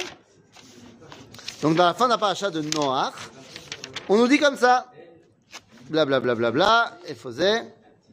donc 1.61 1.75
dans 1.75 1.85
la 1.85 1.93
fin 1.93 2.05
de 2.05 2.11
la 2.11 2.17
paracha 2.17 2.49
de 2.49 2.61
Noach, 2.61 3.13
on 4.07 4.17
nous 4.17 4.27
dit 4.27 4.39
comme 4.39 4.55
ça, 4.55 4.89
bla 5.89 6.05
bla 6.05 6.21
bla 6.21 6.33
bla 6.35 6.51
bla, 6.51 6.97
et 7.05 7.13
faisait 7.13 7.63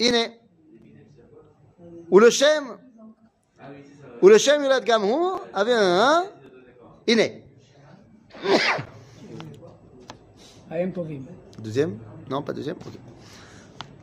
iné. 0.01 0.33
Ou 2.11 2.19
le 2.19 2.31
Shem, 2.31 2.65
ou 4.21 4.29
le 4.29 4.39
Shem 4.39 4.63
Yulad 4.63 4.85
Gamhu 4.85 5.39
avait 5.53 5.75
un 5.75 6.25
iné. 7.07 7.45
Deuxième? 11.59 11.99
Non, 12.31 12.43
pas 12.43 12.53
deuxième 12.53 12.77
Ok. 12.77 12.95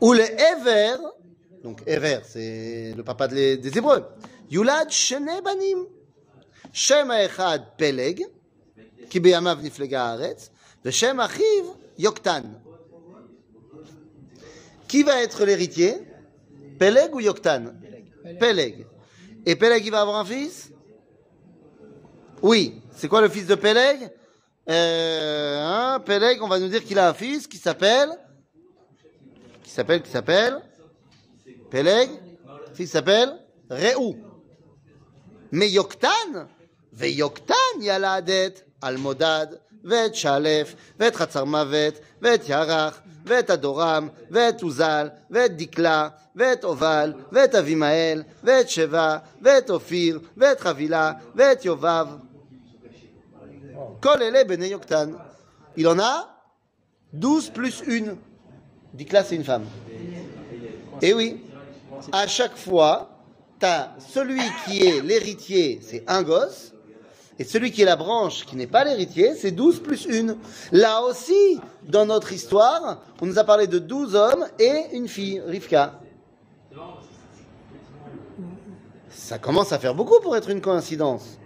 Ou 0.01 0.13
le 0.13 0.22
Ever, 0.22 0.98
donc 1.63 1.82
Ever, 1.88 2.20
c'est 2.24 2.94
le 2.96 3.03
papa 3.03 3.27
des, 3.27 3.58
des 3.58 3.77
Hébreux. 3.77 4.06
Yulad 4.50 4.89
Shene 4.89 5.41
Banim. 5.44 5.86
Shem 6.72 7.12
Echad 7.12 7.75
Peleg, 7.77 8.24
qui 9.10 9.20
beyamav 9.20 9.62
niflega 9.63 10.12
haaretz, 10.12 10.51
ve 10.84 10.91
Shem 10.91 11.20
Achiv 11.20 11.65
Yoktan. 11.98 12.44
Qui 14.88 15.03
va 15.03 15.22
être 15.24 15.46
l'héritier? 15.46 16.09
Peleg 16.79 17.13
ou 17.13 17.19
Yoktan? 17.19 17.74
Peleg. 18.39 18.88
Et 19.45 19.55
Peleg, 19.55 19.86
il 19.86 19.91
va 19.91 20.01
avoir 20.01 20.17
un 20.17 20.25
fils? 20.25 20.71
Oui. 22.41 22.81
C'est 22.91 23.07
quoi 23.07 23.21
le 23.21 23.29
fils 23.29 23.48
de 23.48 23.55
Peleg? 23.55 24.09
Euh, 24.69 25.57
hein, 25.62 26.00
Peleg, 26.05 26.41
on 26.41 26.48
va 26.48 26.59
nous 26.59 26.67
dire 26.67 26.83
qu'il 26.83 27.00
a 27.00 27.09
un 27.09 27.13
fils 27.13 27.48
qui 27.48 27.57
s'appelle, 27.57 28.09
qui 29.63 29.71
s'appelle, 29.71 30.01
qui 30.01 30.12
s'appelle, 30.12 30.62
Peleg, 31.71 32.09
le 32.69 32.75
fils 32.75 32.91
s'appelle 32.91 33.33
Réou. 33.69 34.17
Mais 35.51 35.69
Yoktan, 35.69 36.48
ve 36.91 37.07
Yoktan 37.07 37.81
yaladet 37.81 38.53
Almodad, 38.81 39.59
ואת 39.85 40.14
שלף, 40.14 40.75
ואת 40.99 41.16
חצר 41.16 41.44
מוות, 41.44 41.94
ואת 42.23 42.49
ירח, 42.49 43.00
ואת 43.25 43.50
אדורם, 43.50 44.09
ואת 44.30 44.62
עוזל, 44.62 45.09
ואת 45.30 45.56
דקלה, 45.56 46.09
ואת 46.37 46.64
עובל, 46.64 47.12
ואת 47.33 47.54
אבימאל, 47.54 48.23
ואת 48.44 48.68
שבע, 48.68 49.16
ואת 49.42 49.71
אופיר, 49.71 50.21
ואת 50.37 50.61
חבילה, 50.61 51.12
ואת 51.35 51.64
יובב. 51.64 52.06
Kol 54.00 54.21
ele 54.23 54.44
bene 54.44 54.66
Yoktan. 54.66 55.09
Il 55.76 55.88
en 55.88 55.99
a 55.99 56.28
12 57.12 57.50
plus 57.50 57.83
une. 57.87 58.16
Dikla, 58.92 59.25
c'est 59.25 59.37
une 59.37 59.44
femme. 59.44 59.64
Et 61.02 61.14
oui, 61.14 61.40
à 62.12 62.26
chaque 62.26 62.56
fois, 62.56 63.11
tu 63.59 63.66
as 63.66 63.94
celui 63.99 64.42
qui 64.64 64.87
est 64.87 65.00
l'héritier, 65.00 65.80
c'est 65.83 66.04
un 66.06 66.23
gosse, 66.23 66.73
et 67.39 67.46
celui 67.46 67.72
qui 67.72 67.81
est 67.81 67.86
la 67.86 67.96
branche, 67.96 68.46
qui 68.46 68.58
n'est 68.58 68.67
pas 68.67 68.84
l'héritier, 68.84 69.34
c'est 69.34 69.51
12 69.51 69.79
plus 69.79 70.05
une. 70.05 70.36
Là 70.74 71.01
aussi, 71.03 71.60
dans 71.88 72.05
notre 72.05 72.34
histoire, 72.34 73.01
on 73.22 73.25
nous 73.25 73.39
a 73.39 73.46
parlé 73.46 73.65
de 73.65 73.79
12 73.79 74.13
hommes 74.13 74.46
et 74.60 74.88
une 74.91 75.08
fille, 75.08 75.41
Rivka. 75.48 76.01
Ça 79.10 79.39
commence 79.39 79.72
à 79.72 79.79
faire 79.79 79.96
beaucoup 79.96 80.19
pour 80.22 80.36
être 80.36 80.50
une 80.50 80.60
coïncidence. 80.60 81.39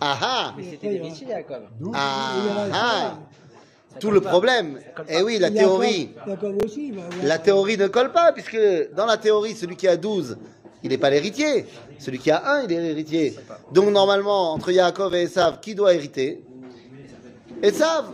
Ah 0.00 0.18
ah 0.22 0.54
Mais 0.56 0.64
c'était 0.70 1.02
Jacob. 1.28 1.62
Ah, 1.92 2.32
ah. 2.72 3.18
Tout 4.00 4.10
le 4.10 4.20
problème. 4.20 4.80
Eh 5.08 5.22
oui, 5.22 5.38
la 5.38 5.50
théorie. 5.50 6.10
La 7.22 7.38
théorie 7.38 7.76
ne 7.76 7.86
colle 7.88 8.12
pas, 8.12 8.32
puisque 8.32 8.58
dans 8.94 9.06
la 9.06 9.16
théorie, 9.18 9.54
celui 9.54 9.76
qui 9.76 9.88
a 9.88 9.96
12, 9.96 10.38
il 10.82 10.90
n'est 10.90 10.98
pas 10.98 11.10
l'héritier. 11.10 11.66
Celui 11.98 12.18
qui 12.18 12.30
a 12.30 12.46
1, 12.46 12.64
il 12.64 12.72
est 12.72 12.80
l'héritier. 12.80 13.34
Donc 13.72 13.90
normalement, 13.90 14.52
entre 14.52 14.70
Yaakov 14.70 15.14
et 15.14 15.22
Esav, 15.22 15.60
qui 15.60 15.74
doit 15.74 15.94
hériter? 15.94 16.42
Esav. 17.62 18.06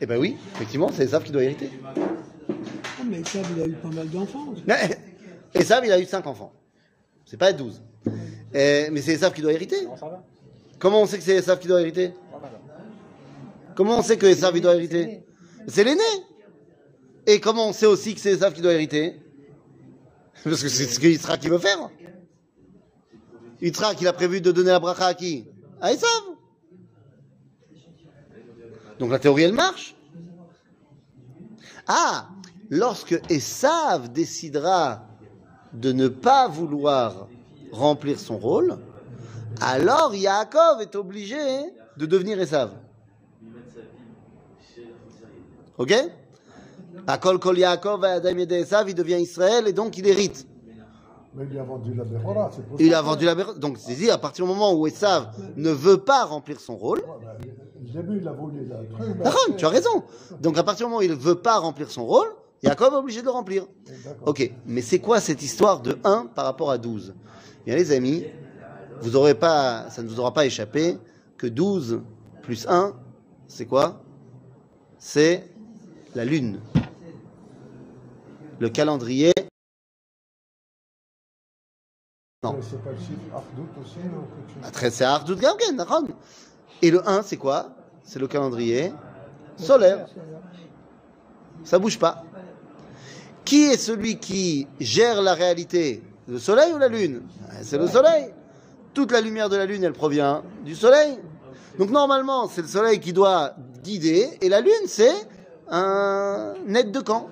Eh 0.00 0.06
ben 0.06 0.18
oui, 0.18 0.36
effectivement, 0.54 0.90
c'est 0.92 1.04
Esav 1.04 1.22
qui 1.22 1.32
doit 1.32 1.42
hériter. 1.42 1.70
Ah, 1.84 3.02
mais 3.08 3.24
ça, 3.24 3.38
il 3.56 3.62
a 3.62 3.66
eu 3.66 3.72
pas 3.72 3.88
mal 3.88 4.08
d'enfants. 4.08 4.54
Mais 4.66 4.98
Esav, 5.54 5.84
il 5.84 5.92
a 5.92 5.98
eu 5.98 6.04
5 6.04 6.26
enfants. 6.26 6.52
C'est 7.24 7.38
pas 7.38 7.52
12. 7.52 7.80
Eh, 8.54 8.88
mais 8.92 9.00
c'est 9.00 9.12
Esav 9.12 9.32
qui 9.32 9.42
doit 9.42 9.52
hériter. 9.52 9.88
Comment 10.78 11.02
on 11.02 11.06
sait 11.06 11.18
que 11.18 11.24
c'est 11.24 11.36
Esav 11.36 11.58
qui 11.58 11.68
doit 11.68 11.80
hériter? 11.80 12.12
Comment 13.74 13.98
on 13.98 14.02
sait 14.02 14.16
que 14.16 14.26
Esav 14.26 14.56
il 14.56 14.62
doit 14.62 14.76
hériter? 14.76 15.22
C'est 15.66 15.84
l'aîné. 15.84 16.02
Et 17.26 17.40
comment 17.40 17.68
on 17.68 17.72
sait 17.72 17.86
aussi 17.86 18.14
que 18.14 18.20
c'est 18.20 18.32
Esav 18.32 18.52
qui 18.52 18.60
doit 18.60 18.74
hériter? 18.74 19.16
Parce 20.44 20.62
que 20.62 20.68
c'est 20.68 20.84
ce 20.84 21.00
que 21.00 21.08
Yitzhak 21.08 21.40
qui 21.40 21.48
veut 21.48 21.58
faire. 21.58 21.90
Yitzhak, 23.66 24.00
il 24.00 24.06
a 24.06 24.12
prévu 24.12 24.40
de 24.40 24.52
donner 24.52 24.70
la 24.70 24.78
bracha 24.78 25.06
à 25.06 25.14
qui? 25.14 25.44
À 25.80 25.92
Esav. 25.92 26.22
Donc 29.00 29.10
la 29.10 29.18
théorie, 29.18 29.42
elle 29.42 29.52
marche. 29.52 29.96
Ah 31.88 32.28
Lorsque 32.70 33.20
Esav 33.28 34.12
décidera 34.12 35.08
de 35.72 35.90
ne 35.92 36.06
pas 36.06 36.46
vouloir 36.46 37.28
remplir 37.72 38.20
son 38.20 38.38
rôle, 38.38 38.78
alors 39.60 40.14
Yaakov 40.14 40.80
est 40.80 40.94
obligé 40.94 41.36
de 41.96 42.06
devenir 42.06 42.40
Esav. 42.40 42.70
Ok? 45.78 45.92
Akol 47.08 47.40
kol 47.40 47.58
Yaakov 47.58 48.04
Adam 48.04 48.38
Esav, 48.38 48.88
il 48.88 48.94
devient 48.94 49.20
Israël 49.20 49.66
et 49.66 49.72
donc 49.72 49.98
il 49.98 50.06
hérite. 50.06 50.46
Mais 51.36 51.44
il 51.50 51.58
a 51.58 51.62
vendu 51.64 51.92
la 51.94 52.04
Bechora, 52.04 52.50
c'est 52.54 52.66
pour 52.66 52.80
Il 52.80 52.90
ça 52.90 52.98
a 52.98 53.02
que- 53.02 53.06
vendu 53.06 53.24
la 53.26 53.34
Donc 53.34 53.76
c'est 53.78 53.94
dit 53.94 54.10
à 54.10 54.18
partir 54.18 54.44
du 54.46 54.50
moment 54.50 54.72
où 54.74 54.86
Esav 54.86 55.28
ne 55.56 55.70
veut 55.70 55.98
pas 55.98 56.24
remplir 56.24 56.58
son 56.60 56.76
rôle, 56.76 57.00
Au 57.00 57.92
début, 58.02 58.18
il 58.20 58.28
a 58.28 58.32
voulu 58.32 58.66
truc. 58.90 59.06
après- 59.24 59.56
tu 59.56 59.64
as 59.64 59.68
raison. 59.68 60.02
Donc 60.40 60.56
à 60.58 60.62
partir 60.62 60.86
du 60.86 60.90
moment 60.90 61.00
où 61.00 61.04
il 61.04 61.10
ne 61.10 61.14
veut 61.16 61.34
pas 61.36 61.58
remplir 61.58 61.90
son 61.90 62.06
rôle, 62.06 62.28
Yaakov 62.62 62.94
est 62.94 62.96
obligé 62.96 63.20
de 63.20 63.26
le 63.26 63.30
remplir. 63.32 63.66
Ok, 64.24 64.50
mais 64.66 64.80
c'est 64.82 64.98
quoi 64.98 65.20
cette 65.20 65.42
histoire 65.42 65.80
de 65.80 65.98
1 66.04 66.26
par 66.34 66.46
rapport 66.46 66.70
à 66.70 66.78
12 66.78 67.14
Bien 67.66 67.76
les 67.76 67.92
amis, 67.92 68.24
vous 69.02 69.14
aurez 69.16 69.34
pas, 69.34 69.90
ça 69.90 70.02
ne 70.02 70.08
vous 70.08 70.18
aura 70.20 70.32
pas 70.32 70.46
échappé 70.46 70.96
que 71.36 71.46
12 71.46 72.00
plus 72.42 72.66
1, 72.66 72.94
c'est 73.46 73.66
quoi? 73.66 74.00
C'est 74.98 75.48
la 76.14 76.24
lune. 76.24 76.60
Le 78.58 78.68
calendrier. 78.70 79.32
Non. 82.52 82.58
C'est 82.62 82.82
pas 82.82 82.90
le 82.90 82.96
chiffre 82.98 83.34
Ardout 83.34 83.68
aussi 83.80 83.98
non, 83.98 84.22
que 84.22 84.52
tu- 84.52 84.58
Ah, 84.62 84.70
très- 84.70 84.90
C'est 84.90 85.04
Ardout 85.04 85.34
d'accord 85.34 86.02
Et 86.82 86.90
le 86.90 87.06
1, 87.08 87.22
c'est 87.22 87.36
quoi? 87.36 87.70
C'est 88.04 88.18
le 88.18 88.26
calendrier 88.26 88.92
solaire. 89.56 90.06
Ça 91.64 91.78
bouge 91.78 91.98
pas. 91.98 92.22
Qui 93.44 93.64
est 93.64 93.76
celui 93.76 94.18
qui 94.18 94.66
gère 94.80 95.22
la 95.22 95.34
réalité? 95.34 96.02
Le 96.28 96.38
soleil 96.38 96.72
ou 96.72 96.78
la 96.78 96.88
lune? 96.88 97.22
Ah, 97.48 97.54
C'est 97.62 97.78
le 97.78 97.86
soleil. 97.86 98.32
Toute 98.94 99.12
la 99.12 99.20
lumière 99.20 99.48
de 99.48 99.56
la 99.56 99.66
lune, 99.66 99.84
elle 99.84 99.92
provient 99.92 100.42
du 100.64 100.74
soleil. 100.74 101.18
Donc 101.78 101.90
normalement, 101.90 102.48
c'est 102.48 102.62
le 102.62 102.68
soleil 102.68 102.98
qui 103.00 103.12
doit 103.12 103.54
guider, 103.82 104.38
et 104.40 104.48
la 104.48 104.60
lune, 104.60 104.86
c'est 104.86 105.14
un 105.68 106.54
net 106.66 106.90
de 106.90 107.00
camp. 107.00 107.28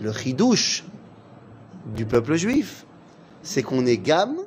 Le 0.00 0.12
chidouche 0.12 0.84
du 1.88 2.06
peuple 2.06 2.34
juif, 2.36 2.86
c'est 3.42 3.62
qu'on 3.62 3.86
est 3.86 3.96
gamme, 3.96 4.38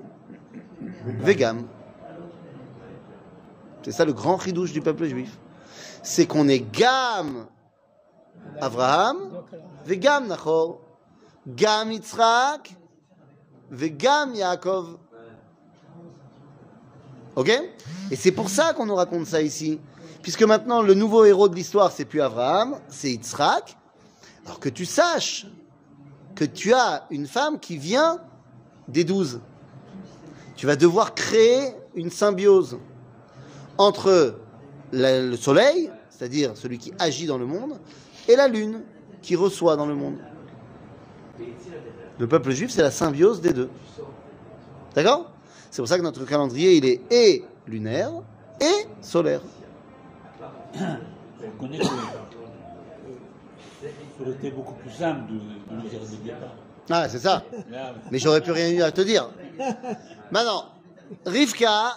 végam. 1.19 1.67
C'est 3.83 3.91
ça 3.91 4.05
le 4.05 4.13
grand 4.13 4.39
chidouche 4.39 4.71
du 4.71 4.81
peuple 4.81 5.05
juif. 5.05 5.37
C'est 6.03 6.27
qu'on 6.27 6.47
est 6.47 6.59
gamme 6.59 7.47
Abraham, 8.59 9.17
végam 9.85 10.27
Nachor, 10.27 10.81
gam 11.47 11.91
Yitzhak, 11.91 12.75
végam 13.69 14.35
Yaakov. 14.35 14.97
Ok? 17.35 17.49
Et 18.11 18.15
c'est 18.15 18.31
pour 18.31 18.49
ça 18.49 18.73
qu'on 18.73 18.85
nous 18.85 18.95
raconte 18.95 19.25
ça 19.25 19.41
ici. 19.41 19.79
Puisque 20.21 20.43
maintenant, 20.43 20.81
le 20.81 20.93
nouveau 20.93 21.25
héros 21.25 21.49
de 21.49 21.55
l'histoire, 21.55 21.91
c'est 21.91 22.05
plus 22.05 22.21
Abraham, 22.21 22.77
c'est 22.89 23.09
Yitzhak. 23.09 23.77
Alors 24.45 24.59
que 24.59 24.69
tu 24.69 24.85
saches 24.85 25.47
tu 26.45 26.73
as 26.73 27.05
une 27.09 27.27
femme 27.27 27.59
qui 27.59 27.77
vient 27.77 28.19
des 28.87 29.03
douze. 29.03 29.41
Tu 30.55 30.65
vas 30.65 30.75
devoir 30.75 31.15
créer 31.15 31.73
une 31.95 32.09
symbiose 32.09 32.77
entre 33.77 34.35
le 34.91 35.35
soleil, 35.35 35.89
c'est-à-dire 36.09 36.55
celui 36.55 36.77
qui 36.77 36.93
agit 36.99 37.25
dans 37.25 37.37
le 37.37 37.45
monde, 37.45 37.79
et 38.27 38.35
la 38.35 38.47
lune 38.47 38.81
qui 39.21 39.35
reçoit 39.35 39.75
dans 39.75 39.85
le 39.85 39.95
monde. 39.95 40.17
Le 42.19 42.27
peuple 42.27 42.51
juif, 42.51 42.71
c'est 42.71 42.83
la 42.83 42.91
symbiose 42.91 43.41
des 43.41 43.53
deux. 43.53 43.69
D'accord? 44.93 45.31
C'est 45.71 45.81
pour 45.81 45.87
ça 45.87 45.97
que 45.97 46.03
notre 46.03 46.25
calendrier, 46.25 46.75
il 46.75 46.85
est 46.85 47.01
et 47.09 47.43
lunaire 47.67 48.11
et 48.59 48.85
solaire. 49.01 49.41
Ça 53.81 54.23
aurait 54.23 54.31
été 54.31 54.51
beaucoup 54.51 54.73
plus 54.75 54.91
simple 54.91 55.31
de, 55.31 55.75
de 55.75 55.81
le 55.81 55.89
dire 55.89 55.99
dès 55.99 56.17
le 56.17 56.23
départ. 56.23 56.55
Ah, 56.89 57.07
c'est 57.09 57.19
ça. 57.19 57.43
Mais 58.11 58.19
j'aurais 58.19 58.41
plus 58.41 58.51
rien 58.51 58.69
eu 58.69 58.81
à 58.81 58.91
te 58.91 59.01
dire. 59.01 59.29
Maintenant, 60.31 60.65
Rivka, 61.25 61.95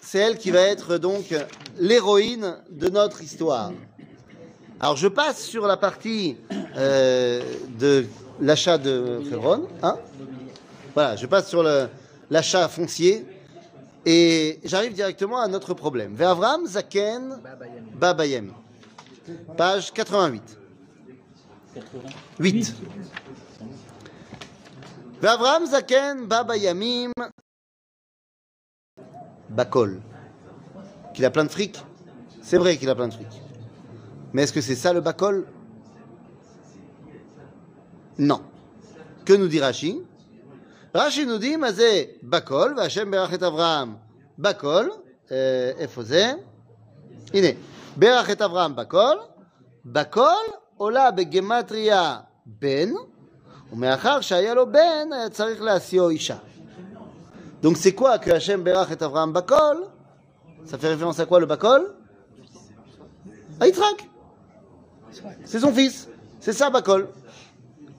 c'est 0.00 0.18
elle 0.18 0.38
qui 0.38 0.50
va 0.50 0.60
être 0.60 0.98
donc 0.98 1.34
l'héroïne 1.78 2.56
de 2.70 2.88
notre 2.88 3.22
histoire. 3.22 3.72
Alors 4.80 4.96
je 4.96 5.08
passe 5.08 5.42
sur 5.42 5.66
la 5.66 5.76
partie 5.76 6.36
euh, 6.76 7.42
de 7.78 8.06
l'achat 8.40 8.78
de 8.78 9.20
Hebron. 9.30 9.68
Hein 9.82 9.98
voilà, 10.94 11.16
je 11.16 11.26
passe 11.26 11.48
sur 11.48 11.62
l'achat 12.30 12.68
foncier 12.68 13.26
et 14.06 14.58
j'arrive 14.64 14.94
directement 14.94 15.38
à 15.38 15.48
notre 15.48 15.74
problème. 15.74 16.14
Ve'avram 16.14 16.66
Zaken 16.66 17.40
Baba 17.94 18.26
Yami. 18.26 18.48
Babayem. 18.48 18.52
Page 19.56 19.92
88. 19.92 20.59
8. 22.38 22.74
Avram 25.22 25.66
Zaken 25.66 26.26
Baba 26.26 26.56
Yamim 26.56 27.12
Bakol. 29.48 30.00
Qu'il 31.14 31.24
a 31.24 31.30
plein 31.30 31.44
de 31.44 31.50
fric. 31.50 31.78
C'est 32.42 32.58
vrai 32.58 32.76
qu'il 32.76 32.88
a 32.90 32.94
plein 32.94 33.08
de 33.08 33.14
fric. 33.14 33.28
Mais 34.32 34.42
est-ce 34.42 34.52
que 34.52 34.60
c'est 34.60 34.74
ça 34.74 34.92
le 34.92 35.00
Bakol? 35.00 35.46
Non. 38.18 38.42
Que 39.24 39.32
nous 39.34 39.48
dit 39.48 39.60
Rashi? 39.60 40.00
Rashi 40.94 41.26
nous 41.26 41.38
dit 41.38 41.56
Mazé 41.56 42.18
Bakol, 42.22 42.74
Vachem 42.74 43.10
Berachet 43.10 43.42
Avram 43.44 43.98
Bakol, 44.38 44.90
euh, 45.30 45.74
Efosé. 45.78 46.34
Iné. 47.32 47.56
Berachet 47.96 48.42
Avram 48.42 48.74
Bakol. 48.74 49.18
Bakol 49.84 50.34
עולה 50.79 51.11
בגמטריה 51.11 52.17
בן, 52.45 52.89
ומאחר 53.71 54.21
שהיה 54.21 54.53
לו 54.53 54.71
בן, 54.71 55.13
היה 55.13 55.29
צריך 55.29 55.61
להשיאו 55.61 56.09
אישה. 56.09 56.37
Donc 57.63 57.77
c'est 57.77 57.93
quoi 57.93 58.19
que 58.19 58.29
Hachem 58.29 58.61
berach 58.61 58.91
et 58.91 59.01
Avraham 59.01 59.33
bakol 59.33 59.77
Ça 60.65 60.77
fait 60.77 60.89
référence 60.89 61.19
à 61.19 61.25
quoi 61.25 61.39
le 61.39 61.47
bakol 61.47 61.95
À 63.59 63.65
Yitzhak. 63.65 64.07
C'est 65.45 65.59
son 65.59 65.73
fils. 65.73 66.07
C'est 66.39 66.53
ça 66.53 66.69
bakol. 66.69 67.07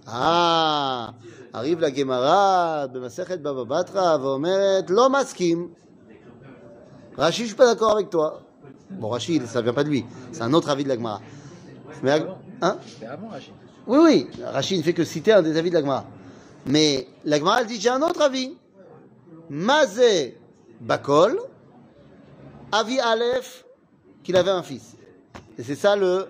Ah 0.06 1.14
arrive 1.52 1.80
la 1.80 1.90
Gemara 1.90 2.86
במסכת 2.92 3.40
בבא 3.40 3.64
בתרא 3.64 4.16
ואומרת 4.20 4.90
לא 4.90 5.10
מסכים. 5.10 5.68
Rashi, 7.16 7.42
je 7.42 7.46
suis 7.46 7.56
pas 7.56 7.64
d'accord 7.64 7.92
avec 7.92 8.10
toi. 8.10 8.42
Bon, 8.90 9.08
Rashi, 9.08 9.40
ça 9.46 9.62
vient 9.62 9.72
pas 9.72 9.84
de 9.84 9.88
lui. 9.88 10.04
C'est 10.32 10.42
un 10.42 10.52
autre 10.52 10.68
avis 10.68 10.84
de 10.84 10.90
la 10.90 10.96
Gemara. 10.96 11.22
Mais. 12.03 12.25
Hein 12.61 12.77
oui, 13.87 13.99
oui, 14.03 14.43
Rachid 14.43 14.77
ne 14.77 14.83
fait 14.83 14.93
que 14.93 15.03
citer 15.03 15.33
un 15.33 15.41
des 15.41 15.57
avis 15.57 15.69
de 15.69 15.75
la 15.75 15.81
l'Agma. 15.81 16.05
Mais 16.65 17.07
l'Agma, 17.25 17.61
elle 17.61 17.67
dit, 17.67 17.79
j'ai 17.79 17.89
un 17.89 18.01
autre 18.01 18.21
avis. 18.21 18.55
Mazé 19.49 20.37
Bakol, 20.79 21.39
avis 22.71 22.99
Aleph, 22.99 23.65
qu'il 24.23 24.37
avait 24.37 24.51
un 24.51 24.63
fils. 24.63 24.95
Et 25.57 25.63
c'est 25.63 25.75
ça 25.75 25.95
le, 25.95 26.27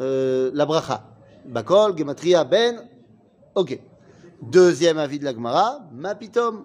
euh, 0.00 0.50
la 0.54 0.66
bracha. 0.66 1.04
Bakol, 1.46 1.96
Gematria, 1.96 2.44
Ben. 2.44 2.88
Ok. 3.54 3.78
Deuxième 4.42 4.98
avis 4.98 5.18
de 5.18 5.24
la 5.24 5.32
l'Agmara, 5.32 5.80
Mapitom. 5.92 6.64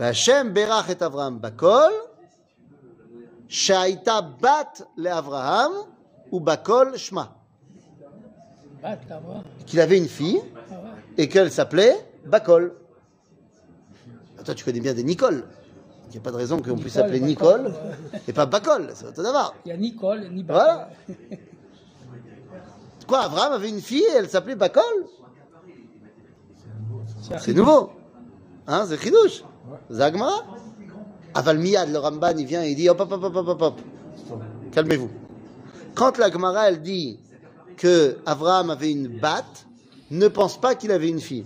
Hachem 0.00 0.52
berach 0.52 0.88
et 0.88 1.02
Avraham 1.02 1.38
Bakol, 1.38 1.92
Shaita 3.48 4.22
bat 4.22 4.72
le 4.96 5.10
Avraham, 5.10 5.72
ou 6.30 6.40
Bakol 6.40 6.96
Shma. 6.96 7.36
Qu'il 9.66 9.80
avait 9.80 9.98
une 9.98 10.08
fille 10.08 10.40
et 11.18 11.28
qu'elle 11.28 11.50
s'appelait 11.50 11.94
Bakol. 12.26 12.74
Ah, 14.38 14.42
toi, 14.42 14.54
tu 14.54 14.64
connais 14.64 14.80
bien 14.80 14.94
des 14.94 15.04
Nicole. 15.04 15.44
Il 16.08 16.12
n'y 16.12 16.18
a 16.18 16.20
pas 16.20 16.32
de 16.32 16.36
raison 16.36 16.60
qu'on 16.60 16.76
puisse 16.76 16.94
s'appeler 16.94 17.20
Nicole 17.20 17.72
et 18.26 18.32
pas 18.32 18.46
Bakol. 18.46 18.90
Ça 18.94 19.10
va 19.10 19.54
Il 19.64 19.68
y 19.68 19.72
a 19.72 19.76
Nicole 19.76 20.30
ni 20.30 20.42
Bakol. 20.42 20.86
Quoi, 23.06 23.20
Abraham 23.20 23.52
avait 23.52 23.68
une 23.68 23.80
fille 23.80 24.02
et 24.02 24.16
elle 24.16 24.28
s'appelait 24.28 24.56
Bakol? 24.56 24.82
C'est 27.38 27.54
nouveau. 27.54 27.90
Hein, 28.66 28.86
c'est 28.88 28.98
Khidouche. 28.98 29.44
Zagmara. 29.90 30.44
Aval 31.34 31.58
Miyad, 31.58 31.90
le 31.90 31.98
Ramban, 31.98 32.36
il 32.38 32.46
vient 32.46 32.64
et 32.64 32.70
il 32.70 32.76
dit 32.76 32.88
hop, 32.88 33.00
hop, 33.00 33.12
hop, 33.12 33.24
hop, 33.24 33.48
hop, 33.48 33.62
hop. 33.62 33.80
Calmez-vous. 34.72 35.10
Quand 36.00 36.16
la 36.16 36.30
Gemara, 36.30 36.72
dit 36.72 37.18
que 37.76 38.16
Abraham 38.24 38.70
avait 38.70 38.90
une 38.90 39.20
batte, 39.20 39.66
ne 40.10 40.28
pense 40.28 40.58
pas 40.58 40.74
qu'il 40.74 40.92
avait 40.92 41.10
une 41.10 41.20
fille. 41.20 41.44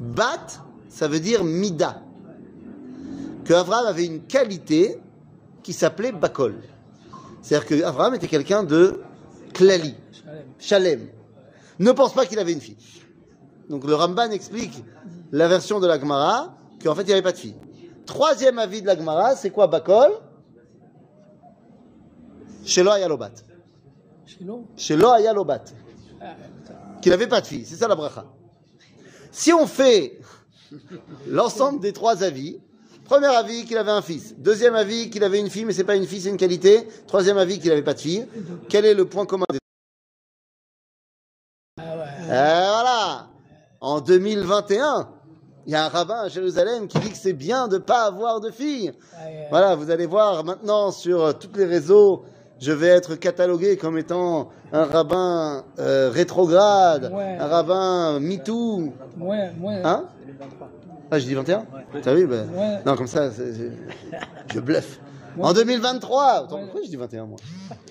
Bat, 0.00 0.46
ça 0.88 1.08
veut 1.08 1.20
dire 1.20 1.44
mida. 1.44 2.00
Que 3.44 3.52
Abraham 3.52 3.84
avait 3.84 4.06
une 4.06 4.22
qualité 4.22 4.98
qui 5.62 5.74
s'appelait 5.74 6.10
bakol. 6.10 6.54
C'est-à-dire 7.42 7.68
que 7.68 7.84
Abraham 7.84 8.14
était 8.14 8.28
quelqu'un 8.28 8.62
de 8.62 8.98
klali, 9.52 9.94
shalem. 10.58 11.06
Ne 11.78 11.92
pense 11.92 12.14
pas 12.14 12.24
qu'il 12.24 12.38
avait 12.38 12.54
une 12.54 12.62
fille. 12.62 12.78
Donc 13.68 13.84
le 13.84 13.94
Ramban 13.94 14.30
explique 14.30 14.82
la 15.32 15.48
version 15.48 15.80
de 15.80 15.86
la 15.86 16.00
Gemara 16.00 16.56
qu'en 16.82 16.94
fait 16.94 17.02
il 17.02 17.08
n'y 17.08 17.12
avait 17.12 17.20
pas 17.20 17.32
de 17.32 17.36
fille. 17.36 17.56
Troisième 18.06 18.58
avis 18.58 18.80
de 18.80 18.86
la 18.86 18.96
Gemara, 18.96 19.36
c'est 19.36 19.50
quoi 19.50 19.66
bakol? 19.66 20.12
Shelo 22.68 22.90
ayalobat. 22.90 23.32
Shelo? 24.76 25.12
Ayalobat. 25.12 25.64
Qu'il 27.00 27.10
n'avait 27.12 27.26
pas 27.26 27.40
de 27.40 27.46
fille. 27.46 27.64
C'est 27.64 27.76
ça 27.76 27.88
la 27.88 27.94
bracha. 27.94 28.26
Si 29.32 29.52
on 29.54 29.66
fait 29.66 30.20
l'ensemble 31.26 31.80
des 31.80 31.94
trois 31.94 32.22
avis, 32.22 32.60
premier 33.04 33.28
avis 33.28 33.64
qu'il 33.64 33.78
avait 33.78 33.90
un 33.90 34.02
fils, 34.02 34.34
deuxième 34.36 34.74
avis 34.74 35.08
qu'il 35.08 35.24
avait 35.24 35.40
une 35.40 35.48
fille, 35.48 35.64
mais 35.64 35.72
c'est 35.72 35.84
pas 35.84 35.96
une 35.96 36.06
fille, 36.06 36.20
c'est 36.20 36.28
une 36.28 36.36
qualité, 36.36 36.86
troisième 37.06 37.38
avis 37.38 37.58
qu'il 37.58 37.70
n'avait 37.70 37.82
pas 37.82 37.94
de 37.94 38.00
fille, 38.00 38.26
quel 38.68 38.84
est 38.84 38.94
le 38.94 39.06
point 39.06 39.24
commun 39.24 39.46
des 39.50 39.58
Ah 41.80 41.96
ouais. 41.96 42.30
Euh, 42.30 42.70
Voilà. 42.70 43.28
En 43.80 44.00
2021, 44.00 45.08
il 45.66 45.72
y 45.72 45.74
a 45.74 45.84
un 45.86 45.88
rabbin 45.88 46.22
à 46.22 46.28
Jérusalem 46.28 46.88
qui 46.88 46.98
dit 46.98 47.10
que 47.10 47.16
c'est 47.16 47.32
bien 47.32 47.68
de 47.68 47.76
ne 47.76 47.82
pas 47.82 48.04
avoir 48.04 48.40
de 48.40 48.50
fille. 48.50 48.92
Ah. 49.14 49.18
Voilà, 49.50 49.74
vous 49.74 49.90
allez 49.90 50.06
voir 50.06 50.44
maintenant 50.44 50.90
sur 50.90 51.38
tous 51.38 51.52
les 51.56 51.64
réseaux, 51.64 52.24
je 52.60 52.72
vais 52.72 52.88
être 52.88 53.14
catalogué 53.16 53.76
comme 53.76 53.98
étant 53.98 54.48
un 54.72 54.84
rabbin 54.84 55.64
euh, 55.78 56.10
rétrograde, 56.10 57.12
Ouais. 57.14 57.36
un 57.38 57.46
rabbin 57.46 58.18
MeToo. 58.20 58.92
Moins, 59.16 59.50
moins. 59.58 59.80
Hein 59.84 60.04
2023. 60.26 60.68
Ah, 61.10 61.18
j'ai 61.18 61.26
dit 61.28 61.34
21 61.34 61.64
T'as 62.02 62.14
vu 62.14 62.26
ben, 62.26 62.46
Ouais. 62.54 62.78
Non, 62.84 62.94
comme 62.96 63.06
ça, 63.06 63.30
je 64.52 64.60
bluffe. 64.60 65.00
En 65.40 65.52
2023 65.52 66.24
Attends, 66.24 66.56
Ouais. 66.56 66.62
Pourquoi 66.64 66.80
j'ai 66.82 66.88
dit 66.88 66.96
21 66.96 67.26
moi? 67.26 67.38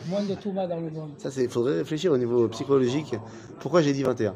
Moins 0.10 0.22
de 0.24 0.34
Touma 0.36 0.68
dans 0.68 0.76
le 0.76 0.90
monde. 0.92 1.12
Ça, 1.18 1.30
il 1.38 1.50
faudrait 1.50 1.78
réfléchir 1.78 2.12
au 2.12 2.18
niveau 2.18 2.48
psychologique. 2.50 3.16
Pourquoi 3.60 3.82
j'ai 3.82 3.94
dit 3.94 4.04
21 4.04 4.36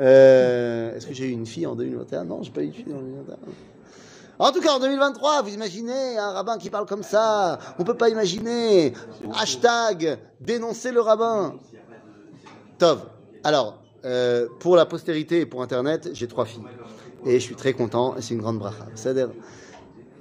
Euh, 0.00 0.94
Est-ce 0.96 1.06
que 1.06 1.14
j'ai 1.14 1.26
eu 1.28 1.32
une 1.32 1.46
fille 1.46 1.66
en 1.66 1.74
2021 1.74 2.24
Non, 2.24 2.42
j'ai 2.42 2.50
pas 2.50 2.62
eu 2.62 2.68
de 2.68 2.72
fille 2.74 2.92
en 2.92 2.98
2021. 3.00 3.36
En 4.40 4.52
tout 4.52 4.60
cas, 4.60 4.72
en 4.72 4.78
2023, 4.78 5.42
vous 5.42 5.52
imaginez 5.52 6.16
un 6.16 6.30
rabbin 6.30 6.58
qui 6.58 6.70
parle 6.70 6.86
comme 6.86 7.02
ça 7.02 7.58
On 7.78 7.84
peut 7.84 7.96
pas 7.96 8.08
imaginer. 8.08 8.92
Hashtag 9.34 10.18
dénoncer 10.40 10.92
le 10.92 11.00
rabbin. 11.00 11.56
Tov. 12.78 13.00
Alors, 13.42 13.82
euh, 14.04 14.46
pour 14.60 14.76
la 14.76 14.86
postérité 14.86 15.40
et 15.40 15.46
pour 15.46 15.62
Internet, 15.62 16.10
j'ai 16.12 16.28
trois 16.28 16.44
filles. 16.44 16.62
Et 17.24 17.40
je 17.40 17.44
suis 17.44 17.56
très 17.56 17.72
content, 17.72 18.14
c'est 18.20 18.34
une 18.34 18.40
grande 18.40 18.60
bracha. 18.60 18.86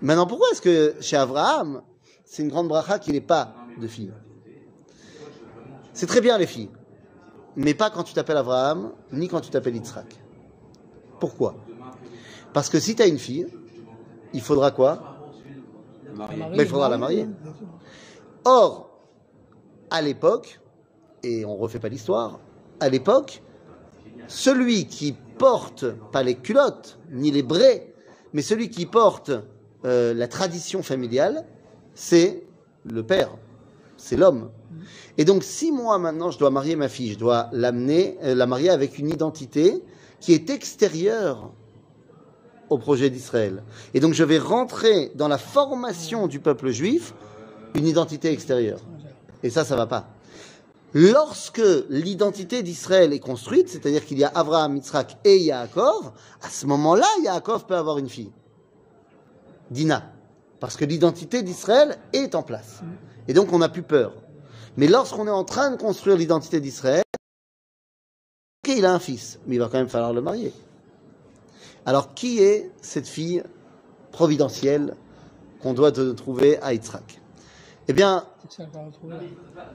Maintenant, 0.02 0.26
pourquoi 0.26 0.48
est-ce 0.52 0.62
que 0.62 0.96
chez 1.00 1.16
Abraham, 1.16 1.84
c'est 2.26 2.42
une 2.42 2.50
grande 2.50 2.68
bracha 2.68 2.98
qu'il 2.98 3.14
n'ait 3.14 3.22
pas 3.22 3.54
de 3.80 3.88
filles 3.88 4.14
C'est 5.94 6.08
très 6.08 6.22
bien 6.22 6.40
les 6.40 6.48
filles, 6.48 6.70
mais 7.56 7.76
pas 7.76 7.92
quand 7.92 8.04
tu 8.04 8.16
t'appelles 8.16 8.38
Abraham, 8.38 8.94
ni 9.12 9.28
quand 9.28 9.42
tu 9.42 9.52
t'appelles 9.52 9.76
Yitzhak. 9.76 10.08
Pourquoi? 11.20 11.56
Parce 12.54 12.70
que 12.70 12.80
si 12.80 12.96
tu 12.96 13.04
as 13.04 13.08
une 13.08 13.20
fille, 13.20 13.48
il 14.34 14.42
faudra 14.42 14.72
quoi 14.72 15.18
Mais 16.52 16.64
il 16.64 16.68
faudra 16.68 16.90
la 16.90 16.98
marier. 16.98 17.28
Or, 18.46 18.90
à 19.90 20.02
l'époque, 20.02 20.60
et 21.24 21.46
on 21.46 21.56
refait 21.56 21.80
pas 21.80 21.90
l'histoire, 21.90 22.40
à 22.80 22.90
l'époque, 22.90 23.42
celui 24.28 24.88
qui 24.88 25.16
porte, 25.38 25.86
pas 26.12 26.24
les 26.24 26.36
culottes, 26.36 27.00
ni 27.12 27.32
les 27.32 27.44
braies, 27.44 27.94
mais 28.34 28.42
celui 28.42 28.70
qui 28.70 28.86
porte 28.86 29.32
euh, 29.86 30.14
la 30.14 30.28
tradition 30.28 30.84
familiale, 30.84 31.46
c'est 31.94 32.44
le 32.84 33.04
père, 33.04 33.32
c'est 33.98 34.18
l'homme. 34.18 34.50
Et 35.18 35.26
donc, 35.26 35.44
si 35.44 35.72
moi 35.72 35.98
maintenant 35.98 36.32
je 36.32 36.38
dois 36.38 36.52
marier 36.52 36.76
ma 36.76 36.90
fille, 36.90 37.14
je 37.14 37.20
dois 37.20 37.50
l'amener, 37.52 38.18
euh, 38.24 38.36
la 38.36 38.46
marier 38.46 38.70
avec 38.70 38.98
une 38.98 39.10
identité 39.10 39.84
qui 40.20 40.34
est 40.34 40.50
extérieure 40.50 41.52
au 42.70 42.78
projet 42.78 43.10
d'Israël. 43.10 43.64
Et 43.94 44.00
donc, 44.00 44.14
je 44.14 44.24
vais 44.24 44.40
rentrer 44.40 45.12
dans 45.16 45.28
la 45.28 45.38
formation 45.38 46.28
du 46.28 46.40
peuple 46.40 46.70
juif 46.70 47.14
une 47.76 47.88
identité 47.88 48.32
extérieure. 48.32 48.80
Et 49.44 49.50
ça, 49.50 49.64
ça 49.64 49.76
va 49.76 49.86
pas. 49.88 50.08
Lorsque 50.94 51.62
l'identité 51.90 52.64
d'Israël 52.64 53.14
est 53.14 53.20
construite, 53.20 53.70
c'est-à-dire 53.70 54.06
qu'il 54.06 54.18
y 54.18 54.24
a 54.24 54.32
Abraham, 54.34 54.78
Yitzhak 54.78 55.18
et 55.26 55.38
Yaakov, 55.38 56.12
à 56.42 56.50
ce 56.50 56.66
moment-là, 56.66 57.06
Yaakov 57.24 57.66
peut 57.66 57.76
avoir 57.76 57.98
une 57.98 58.10
fille. 58.10 58.32
Dina. 59.70 60.12
Parce 60.60 60.76
que 60.76 60.86
l'identité 60.86 61.44
d'Israël 61.44 61.98
est 62.14 62.36
en 62.36 62.42
place. 62.42 62.82
Et 63.28 63.34
donc 63.34 63.52
on 63.54 63.60
n'a 63.60 63.70
plus 63.70 63.84
peur. 63.84 64.14
Mais 64.78 64.88
lorsqu'on 64.88 65.28
est 65.28 65.32
en 65.32 65.44
train 65.44 65.72
de 65.72 65.76
construire 65.76 66.18
l'identité 66.18 66.60
d'Israël, 66.60 67.04
ok, 68.66 68.74
il 68.76 68.86
a 68.86 68.94
un 68.94 69.00
fils, 69.00 69.40
mais 69.46 69.56
il 69.56 69.60
va 69.60 69.66
quand 69.66 69.78
même 69.78 69.90
falloir 69.90 70.14
le 70.14 70.22
marier. 70.22 70.54
Alors 71.88 72.14
qui 72.14 72.40
est 72.40 72.70
cette 72.82 73.08
fille 73.08 73.42
providentielle 74.12 74.98
qu'on 75.62 75.74
doit 75.74 75.94
trouver 75.94 76.62
à 76.62 76.74
Yitzhak? 76.74 77.22
Eh 77.88 77.94
bien, 77.94 78.26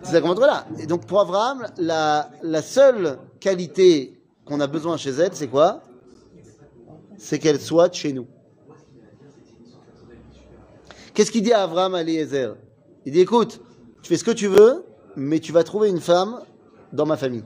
C'est 0.02 0.20
là. 0.20 0.66
Et 0.78 0.84
donc 0.84 1.06
pour 1.06 1.20
Abraham, 1.20 1.66
la, 1.78 2.62
seule 2.62 3.18
qualité 3.40 4.20
qu'on 4.44 4.60
a 4.60 4.66
besoin 4.66 4.98
chez 4.98 5.08
elle, 5.08 5.30
c'est 5.32 5.48
quoi? 5.48 5.80
C'est 7.16 7.38
qu'elle 7.38 7.58
soit 7.58 7.90
chez 7.94 8.12
nous. 8.12 8.26
Qu'est-ce 11.14 11.30
qu'il 11.30 11.42
dit 11.42 11.54
à 11.54 11.62
Abraham 11.62 11.94
à 11.94 12.02
Eliezer 12.02 12.56
Il 13.06 13.14
dit 13.14 13.20
écoute, 13.20 13.62
tu 14.02 14.10
fais 14.10 14.18
ce 14.18 14.24
que 14.24 14.32
tu 14.32 14.48
veux, 14.48 14.84
mais 15.16 15.40
tu 15.40 15.52
vas 15.52 15.64
trouver 15.64 15.88
une 15.88 16.00
femme 16.00 16.40
dans 16.92 17.06
ma 17.06 17.16
famille. 17.16 17.44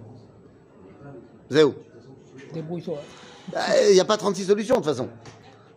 Zéo. 1.51 1.73
Débrouille-toi. 2.53 2.99
Il 3.89 3.95
n'y 3.95 4.01
a 4.01 4.05
pas 4.05 4.17
36 4.17 4.47
solutions 4.47 4.77
de 4.77 4.81
toute 4.81 4.91
façon. 4.91 5.09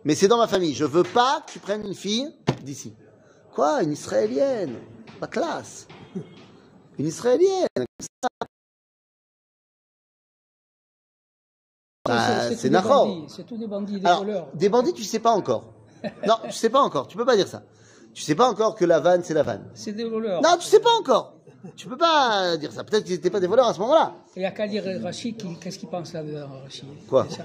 Mais 0.04 0.14
c'est 0.14 0.28
dans 0.28 0.38
ma 0.38 0.48
famille. 0.48 0.74
Je 0.74 0.84
veux 0.84 1.02
pas 1.02 1.42
que 1.46 1.52
tu 1.52 1.58
prennes 1.58 1.84
une 1.86 1.94
fille 1.94 2.32
d'ici. 2.62 2.94
Quoi 3.54 3.82
Une 3.82 3.92
israélienne? 3.92 4.76
Pas 5.20 5.26
classe. 5.26 5.86
Une 6.98 7.06
israélienne. 7.06 7.66
comme 7.76 7.86
ça. 8.00 8.28
Bah, 12.06 12.48
tous 12.48 12.54
c'est 12.56 12.62
des 12.68 12.70
Nahor. 12.70 13.24
C'est 13.28 13.44
tous 13.46 13.56
des 13.58 13.66
bandits, 13.66 14.00
des 14.00 14.06
Alors, 14.06 14.24
voleurs. 14.24 14.48
des 14.54 14.68
bandits, 14.68 14.92
tu 14.94 15.04
sais 15.04 15.18
pas 15.20 15.30
encore. 15.32 15.74
Non, 16.26 16.36
tu 16.44 16.52
sais 16.52 16.70
pas 16.70 16.80
encore. 16.80 17.06
Tu 17.08 17.16
peux 17.16 17.26
pas 17.26 17.36
dire 17.36 17.46
ça. 17.46 17.62
Tu 18.14 18.22
sais 18.22 18.34
pas 18.34 18.48
encore 18.48 18.74
que 18.74 18.84
la 18.84 19.00
vanne, 19.00 19.22
c'est 19.22 19.34
la 19.34 19.42
vanne. 19.42 19.70
C'est 19.74 19.92
des 19.92 20.04
voleurs. 20.04 20.42
Non, 20.42 20.56
tu 20.58 20.66
sais 20.66 20.80
pas 20.80 20.90
encore. 20.98 21.34
Tu 21.76 21.86
peux 21.88 21.96
pas 21.96 22.56
dire 22.56 22.72
ça. 22.72 22.84
Peut-être 22.84 23.04
qu'ils 23.04 23.14
n'étaient 23.16 23.30
pas 23.30 23.40
des 23.40 23.46
voleurs 23.46 23.68
à 23.68 23.74
ce 23.74 23.80
moment-là. 23.80 24.14
Il 24.36 24.42
y 24.42 24.46
a 24.46 24.50
qu'à 24.50 24.66
lire 24.66 24.84
Rachid, 25.02 25.36
qui- 25.36 25.56
qu'est-ce 25.60 25.78
qu'il 25.78 25.88
pense 25.88 26.12
là-dedans, 26.12 26.46
Rachid? 26.62 26.84
Quoi? 27.08 27.26
Ça. 27.28 27.44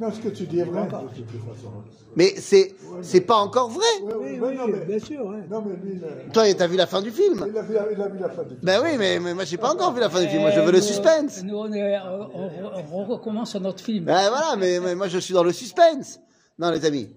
Non, 0.00 0.12
ce 0.12 0.20
que 0.20 0.28
tu 0.28 0.44
dis 0.46 0.60
est 0.60 0.64
vrai, 0.64 0.84
de 0.84 0.88
toute 0.88 1.26
façon. 1.42 1.72
Mais 2.14 2.34
c'est, 2.38 2.74
c'est 3.02 3.20
pas 3.22 3.36
encore 3.36 3.68
vrai. 3.70 3.84
Oui, 4.02 4.12
Oui, 4.16 4.26
oui, 4.30 4.38
oui, 4.50 4.56
non, 4.56 4.68
mais, 4.68 4.84
bien 4.84 4.98
sûr. 4.98 5.26
ouais. 5.26 5.38
non, 5.50 5.60
mais 5.66 5.74
lui, 5.76 5.96
il 6.00 6.04
a, 6.04 6.30
Toi, 6.32 6.54
t'as 6.54 6.66
vu 6.68 6.76
la 6.76 6.86
fin 6.86 7.02
du 7.02 7.10
film 7.10 7.44
il 7.48 7.56
a 7.58 7.62
vu, 7.62 7.74
la- 7.74 7.92
il 7.92 8.00
a 8.00 8.08
vu 8.08 8.18
la 8.18 8.28
fin 8.28 8.42
du 8.44 8.48
film. 8.50 8.60
Ben 8.62 8.80
oui, 8.82 8.90
mais, 8.98 9.18
mais 9.18 9.34
moi 9.34 9.44
j'ai 9.44 9.56
pas 9.56 9.72
encore 9.72 9.92
vu 9.92 10.00
la 10.00 10.08
fin 10.08 10.20
du 10.22 10.28
film. 10.28 10.42
Moi 10.42 10.50
je 10.52 10.60
veux 10.60 10.68
Euh, 10.68 10.72
le 10.72 10.80
suspense. 10.80 11.42
Nous, 11.42 11.56
on, 11.56 11.72
est- 11.72 11.98
on- 11.98 12.30
on- 12.34 13.00
on 13.00 13.04
recommence 13.06 13.54
notre 13.56 13.82
film. 13.82 14.04
Ben 14.04 14.28
voilà, 14.28 14.54
mais, 14.56 14.78
mais 14.80 14.94
moi 14.94 15.08
je 15.08 15.18
suis 15.18 15.34
dans 15.34 15.42
le 15.42 15.52
suspense. 15.52 16.20
Non, 16.58 16.70
les 16.70 16.84
amis, 16.84 17.08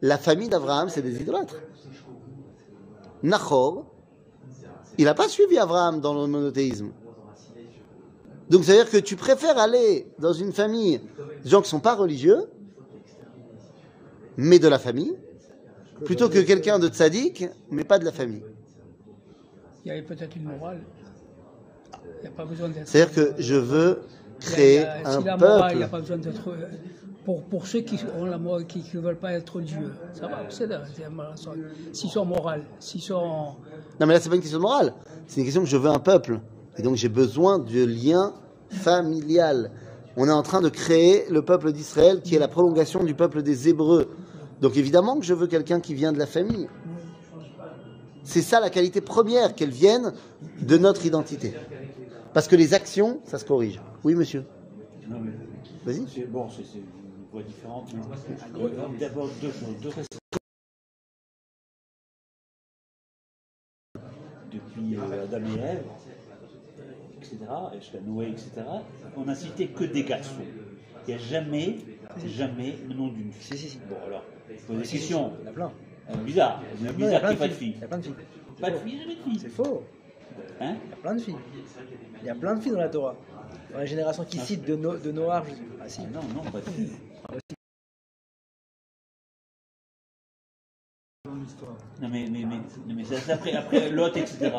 la 0.00 0.16
famille 0.18 0.48
d'Abraham, 0.48 0.88
c'est 0.90 1.02
des 1.02 1.20
idolâtres. 1.20 1.56
Nahor, 3.22 3.86
il 4.98 5.04
n'a 5.04 5.14
pas 5.14 5.28
suivi 5.28 5.56
Abraham 5.58 6.00
dans 6.00 6.14
le 6.20 6.26
monothéisme. 6.26 6.90
Donc 8.50 8.64
ça 8.64 8.72
veut 8.72 8.78
dire 8.82 8.90
que 8.90 8.96
tu 8.98 9.16
préfères 9.16 9.58
aller 9.58 10.06
dans 10.18 10.32
une 10.32 10.52
famille 10.52 11.00
de 11.44 11.48
gens 11.48 11.62
qui 11.62 11.68
sont 11.68 11.80
pas 11.80 11.94
religieux, 11.94 12.46
mais 14.36 14.58
de 14.58 14.68
la 14.68 14.78
famille, 14.78 15.14
plutôt 16.04 16.28
que 16.28 16.38
quelqu'un 16.40 16.78
de 16.78 16.88
tzaddik, 16.88 17.46
mais 17.70 17.84
pas 17.84 17.98
de 17.98 18.04
la 18.04 18.12
famille. 18.12 18.42
Il 19.84 19.88
y 19.88 19.90
avait 19.92 20.02
peut-être 20.02 20.34
une 20.36 20.44
morale. 20.44 20.80
Il 22.18 22.22
n'y 22.22 22.28
a 22.28 22.30
pas 22.30 22.44
besoin 22.44 22.68
d'être. 22.68 22.88
C'est-à-dire 22.88 23.14
que 23.14 23.34
je 23.40 23.54
veux 23.54 24.00
créer 24.40 24.80
a- 24.84 25.08
un 25.08 25.18
si 25.20 25.24
la 25.24 25.36
morale, 25.36 25.72
il 25.72 25.78
n'y 25.78 25.82
peuple. 25.82 25.84
a 25.84 25.88
pas 25.88 26.00
besoin 26.00 26.16
d'être. 26.18 26.40
Pour, 27.28 27.42
pour 27.42 27.66
ceux 27.66 27.80
qui 27.80 27.98
ont 28.18 28.24
la 28.24 28.38
morale, 28.38 28.64
qui 28.64 28.82
ne 28.94 29.00
veulent 29.02 29.18
pas 29.18 29.34
être 29.34 29.60
Dieu, 29.60 29.92
ça 30.14 30.28
va, 30.28 30.46
c'est 30.48 30.66
S'ils 31.92 32.08
sont 32.08 32.24
morales, 32.24 32.64
s'ils 32.80 33.02
sont. 33.02 33.54
Non, 34.00 34.06
mais 34.06 34.14
là, 34.14 34.20
c'est 34.20 34.30
pas 34.30 34.36
une 34.36 34.40
question 34.40 34.56
de 34.56 34.62
morale. 34.62 34.94
C'est 35.26 35.40
une 35.40 35.44
question 35.44 35.60
que 35.60 35.68
je 35.68 35.76
veux 35.76 35.90
un 35.90 35.98
peuple. 35.98 36.40
Et 36.78 36.82
donc, 36.82 36.96
j'ai 36.96 37.10
besoin 37.10 37.58
de 37.58 37.84
lien 37.84 38.32
familial. 38.70 39.72
On 40.16 40.26
est 40.26 40.32
en 40.32 40.42
train 40.42 40.62
de 40.62 40.70
créer 40.70 41.26
le 41.28 41.42
peuple 41.42 41.72
d'Israël 41.72 42.22
qui 42.22 42.34
est 42.34 42.38
la 42.38 42.48
prolongation 42.48 43.04
du 43.04 43.12
peuple 43.12 43.42
des 43.42 43.68
Hébreux. 43.68 44.08
Donc, 44.62 44.78
évidemment 44.78 45.18
que 45.18 45.26
je 45.26 45.34
veux 45.34 45.48
quelqu'un 45.48 45.80
qui 45.80 45.92
vient 45.92 46.12
de 46.14 46.18
la 46.18 46.26
famille. 46.26 46.66
C'est 48.22 48.40
ça 48.40 48.58
la 48.58 48.70
qualité 48.70 49.02
première, 49.02 49.54
qu'elle 49.54 49.68
vienne 49.68 50.14
de 50.62 50.78
notre 50.78 51.04
identité. 51.04 51.52
Parce 52.32 52.48
que 52.48 52.56
les 52.56 52.72
actions, 52.72 53.20
ça 53.26 53.38
se 53.38 53.44
corrige. 53.44 53.82
Oui, 54.02 54.14
monsieur. 54.14 54.46
Non, 55.06 55.18
mais 55.22 55.32
Vas-y. 55.84 56.06
c'est 56.08 56.30
bon, 56.30 56.48
c'est 56.48 56.64
c'est 57.32 57.36
une 57.36 57.40
voie 57.40 57.42
différente. 57.42 57.92
mais, 57.94 58.60
euh, 58.62 58.98
D'abord, 58.98 59.28
deux 59.40 59.52
choses. 59.52 59.76
Deux 59.82 59.88
restes- 59.90 60.08
Depuis 64.52 64.96
euh, 64.96 65.24
Adam 65.24 65.46
et 65.46 65.60
Ève, 65.60 65.84
etc., 67.18 67.36
et 67.74 67.80
jusqu'à 67.80 68.00
Noé, 68.00 68.28
etc., 68.30 68.50
on 69.16 69.24
n'a 69.24 69.34
cité 69.34 69.66
que 69.68 69.84
des 69.84 70.04
garçons. 70.04 70.32
Il 71.06 71.14
n'y 71.14 71.20
a 71.20 71.22
jamais, 71.22 71.76
jamais 72.26 72.76
le 72.88 72.94
nom 72.94 73.08
d'une 73.08 73.32
fille. 73.32 73.58
Si, 73.58 73.64
si, 73.64 73.68
si. 73.70 73.78
Bon, 73.88 73.96
alors, 74.06 74.24
je 74.48 74.54
pose 74.66 74.76
des 74.78 74.88
questions. 74.88 75.32
Il 75.40 75.44
y 75.44 75.48
en 75.48 75.50
a 75.50 75.54
plein. 75.54 75.72
Euh, 76.10 76.14
bizarre. 76.24 76.62
Il 76.80 76.84
y 76.84 76.88
en 76.88 76.90
a 76.90 76.92
bizarre 76.94 77.20
plein 77.20 77.28
qu'il 77.30 77.38
n'y 77.38 77.44
ait 77.44 77.48
pas 77.48 77.48
de 77.48 77.52
filles. 77.58 77.74
Il 77.76 77.80
y 77.80 77.84
a 77.84 77.88
plein 77.88 77.98
de 77.98 78.02
filles. 78.04 78.14
Pas 78.60 78.70
de 78.70 78.76
filles, 78.78 78.98
jamais 79.00 79.14
de 79.14 79.20
filles. 79.22 79.38
C'est 79.40 79.48
faux. 79.48 79.84
Hein 80.60 80.76
Il 80.84 80.90
y 80.90 80.92
a 80.92 80.96
plein 80.96 81.14
de 81.14 81.20
filles. 81.20 81.36
Il 82.22 82.26
y 82.26 82.30
a 82.30 82.34
plein 82.34 82.54
de 82.54 82.60
filles 82.60 82.72
dans 82.72 82.78
la 82.78 82.88
Torah. 82.88 83.16
Dans 83.72 83.78
les 83.80 83.86
générations 83.86 84.24
qui 84.24 84.38
citent 84.38 84.64
de, 84.64 84.76
no, 84.76 84.96
de 84.96 85.12
Noah. 85.12 85.44
je- 85.46 85.54
Ah 85.82 85.88
si. 85.88 86.00
Non, 86.02 86.20
non, 86.34 86.42
pas 86.50 86.60
de 86.60 86.64
filles. 86.70 86.90
Non, 92.00 92.08
mais, 92.12 92.28
mais, 92.30 92.44
mais, 92.44 92.56
non, 92.86 92.94
mais 92.96 93.04
ça, 93.04 93.16
c'est 93.24 93.32
après, 93.32 93.52
après 93.52 93.90
Lot, 93.90 94.16
etc. 94.16 94.50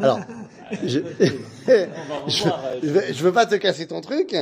Alors, 0.00 0.20
je, 0.82 1.00
revoir. 1.00 2.60
euh, 2.64 2.78
je 2.82 2.88
veux, 2.88 3.02
je 3.12 3.22
veux 3.24 3.32
pas 3.32 3.44
te 3.46 3.54
casser 3.56 3.86
ton 3.86 4.00
truc. 4.00 4.34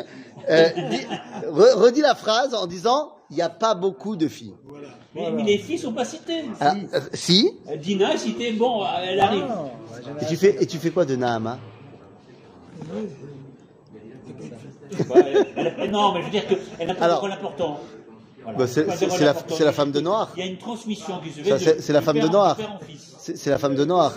Euh, 0.49 0.69
dis- 0.91 1.07
re- 1.49 1.75
redis 1.75 2.01
la 2.01 2.15
phrase 2.15 2.55
en 2.55 2.67
disant 2.67 3.13
il 3.31 3.37
n'y 3.37 3.43
a 3.43 3.49
pas 3.49 3.75
beaucoup 3.75 4.15
de 4.17 4.29
filles. 4.29 4.55
Mais, 5.15 5.31
mais 5.33 5.43
les 5.43 5.59
filles 5.59 5.79
sont 5.79 5.93
pas 5.93 6.05
citées. 6.05 6.45
Ah, 6.61 6.75
euh, 6.95 7.01
si. 7.13 7.51
Euh, 7.71 7.77
Dina 7.77 8.15
est 8.15 8.19
citée, 8.19 8.53
bon, 8.53 8.85
elle 9.03 9.19
arrive. 9.21 9.43
Non, 9.43 9.71
la 10.17 10.23
Et 10.23 10.27
tu 10.27 10.37
fais, 10.37 10.57
et 10.63 10.67
tu 10.67 10.79
fais 10.79 10.91
quoi 10.91 11.05
de 11.05 11.17
Nahama 11.17 11.59
Bah, 15.09 15.15
elle- 15.17 15.47
elle- 15.57 15.75
elle- 15.79 15.91
non, 15.91 16.13
mais 16.13 16.21
je 16.21 16.25
veux 16.27 16.31
dire 16.31 16.47
qu'elle 16.47 16.87
n'a 16.87 16.95
pas 16.95 17.05
Alors, 17.07 17.17
de 17.17 17.21
rôle 17.23 17.33
important. 17.33 17.81
Voilà. 18.43 18.59
bah, 18.59 18.67
c'est- 18.67 18.87
la- 19.25 19.35
la 19.65 19.73
femme 19.73 19.91
de 19.93 20.01
Noir. 20.01 20.31
Il 20.37 20.45
y 20.45 20.49
a 20.49 20.51
une 20.51 20.59
transmission 20.59 21.15
fait. 21.21 21.43
De- 21.43 21.59
c'est- 21.59 21.93
la 21.93 22.01
du 22.01 22.05
femme 22.07 22.19
de 22.19 22.29
Noir. 22.29 22.57
du. 22.59 22.97
C'est 23.37 23.51
la 23.51 23.59
femme 23.59 23.75
de 23.77 23.85
Noir. 23.85 24.13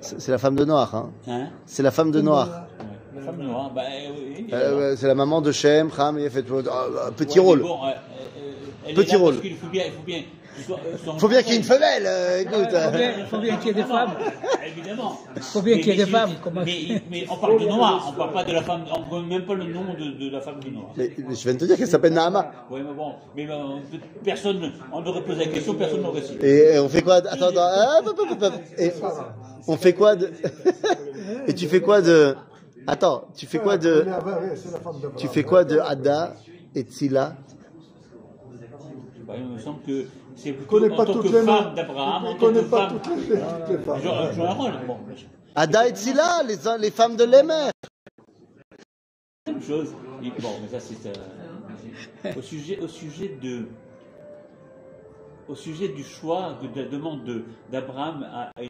C'est 0.00 0.30
la 0.32 0.38
femme 0.38 0.54
de 0.56 0.64
Noir. 0.64 0.94
Hein. 0.94 1.10
Hein 1.28 1.48
C'est 1.66 1.82
la 1.82 1.90
femme 1.90 2.10
de 2.10 2.20
Noir. 2.20 2.46
Ouais. 2.46 2.86
La 3.16 3.22
femme 3.22 3.36
de 3.38 3.42
Noir, 3.44 3.70
bah 3.74 3.82
oui. 4.16 4.46
Euh, 4.52 4.96
c'est 4.96 5.06
la 5.06 5.14
maman 5.14 5.40
de 5.40 5.52
Shem, 5.52 5.90
Ham, 5.98 6.18
et 6.18 6.28
fait 6.30 6.42
euh, 6.50 7.08
un 7.08 7.12
petit 7.12 7.38
Ouais, 7.40 7.44
rôle. 7.46 7.60
Bon, 7.62 7.78
euh, 7.84 7.90
euh, 8.88 8.94
Petit 8.94 9.16
rôle. 9.16 9.40
Qu'il 9.40 9.56
faut 9.56 9.66
bien, 9.68 9.84
il 9.86 9.92
faut 9.92 10.02
bien. 10.04 10.22
Euh, 10.70 11.18
Faut 11.18 11.28
bien 11.28 11.42
qu'il 11.42 11.52
y 11.52 11.54
ait 11.54 11.58
une 11.58 11.64
femelle. 11.64 12.04
euh, 12.06 12.40
écoute. 12.40 12.68
Il 12.72 13.24
faut 13.26 13.38
bien, 13.38 13.56
qu'il 13.56 13.68
y 13.68 13.70
ait 13.70 13.74
des 13.74 13.82
femmes. 13.84 14.10
Évidemment. 14.66 15.18
Faut 15.40 15.62
bien 15.62 15.76
Mais- 15.76 15.80
qu'il 15.80 15.90
y 15.92 15.94
ait 16.00 16.04
des 16.04 16.10
mais- 16.10 16.18
femmes, 16.18 16.30
Mais, 16.64 17.02
mais 17.10 17.26
on 17.30 17.36
parle 17.36 17.60
de 17.60 17.66
noir, 17.66 18.06
on 18.08 18.12
parle 18.18 18.32
pas 18.32 18.44
de 18.44 18.52
la 18.52 18.62
femme, 18.62 18.84
on 19.10 19.20
ne 19.20 19.26
même 19.28 19.44
pas 19.46 19.54
le 19.54 19.64
nom 19.64 19.84
de, 19.94 20.24
de 20.24 20.30
la 20.30 20.40
femme 20.40 20.60
de 20.60 20.68
mais 20.96 21.34
je 21.34 21.42
viens 21.42 21.54
de 21.54 21.58
te 21.58 21.64
dire 21.64 21.76
qu'elle 21.76 21.86
s'appelle 21.88 22.12
Nahama. 22.12 22.50
Oui, 22.70 22.80
mais 22.86 22.94
bon, 22.94 23.12
mais 23.36 23.46
euh, 23.48 23.54
personne, 24.24 24.72
on 24.92 25.04
aurait 25.06 25.22
posé 25.22 25.46
la 25.46 25.50
question, 25.52 25.74
personne 25.74 26.02
n'aurait 26.02 26.22
su. 26.22 26.34
Et, 26.42 26.74
et 26.74 26.78
on 26.78 26.88
fait 26.88 27.02
quoi 27.02 27.20
de- 27.20 27.28
Attends, 27.28 27.48
attends. 27.48 27.60
ah. 27.62 28.00
Et 28.78 28.92
on 29.68 29.76
fait 29.76 29.92
quoi 29.94 30.16
de 30.16 30.30
Et 31.46 31.54
tu 31.54 31.66
fais 31.66 31.80
quoi 31.80 32.00
de 32.02 32.34
Attends, 32.86 33.24
tu 33.36 33.46
fais 33.46 33.58
quoi 33.58 33.78
de 33.78 34.04
Ah. 34.10 34.20
Tu 35.16 35.28
fais 35.28 35.44
quoi 35.44 35.64
de 35.64 35.78
Ada 35.78 36.34
et 36.74 36.82
Tzila 36.82 37.34
Bah, 39.26 39.34
il 39.38 39.46
me 39.46 39.58
semble 39.58 39.82
que 39.86 40.06
c'est 40.36 40.48
Je 40.50 40.54
plutôt 40.54 40.70
connais 40.78 40.92
en 40.92 40.96
pas 40.96 41.06
tant 41.06 41.12
toutes 41.14 41.22
que 41.22 41.28
les 41.28 41.42
femme 41.44 41.74
d'Abraham, 41.74 42.24
en 42.24 42.28
Je 42.28 42.32
tant 42.34 42.38
connais 42.46 42.60
que 42.60 42.64
pas 42.66 42.88
femme. 42.88 43.00
toutes 43.02 43.16
les, 43.16 43.22
toutes 43.28 43.68
les 43.68 43.78
femmes. 43.78 44.00
Joue 44.02 44.32
joue 44.34 44.42
un 44.42 44.52
rôle, 44.54 44.86
bon, 44.86 44.98
Ada 45.54 45.88
et 45.88 45.92
Tzila, 45.94 46.42
les, 46.44 46.56
les 46.78 46.90
femmes 46.90 47.16
de 47.16 47.24
Lémer. 47.24 47.70
même 49.46 49.62
chose. 49.62 49.94
Et 50.22 50.30
bon, 50.40 50.50
mais 50.62 50.68
ça 50.68 50.80
c'est 50.80 51.06
euh, 51.06 52.32
au 52.36 52.42
sujet, 52.42 52.78
au 52.80 52.88
sujet 52.88 53.28
de, 53.42 53.66
au 55.48 55.54
sujet 55.54 55.88
du 55.88 56.04
choix 56.04 56.58
de, 56.62 56.68
de 56.68 56.82
la 56.82 56.88
demande 56.88 57.24
de- 57.24 57.44
d'Abraham 57.70 58.22
à, 58.32 58.50
à 58.56 58.62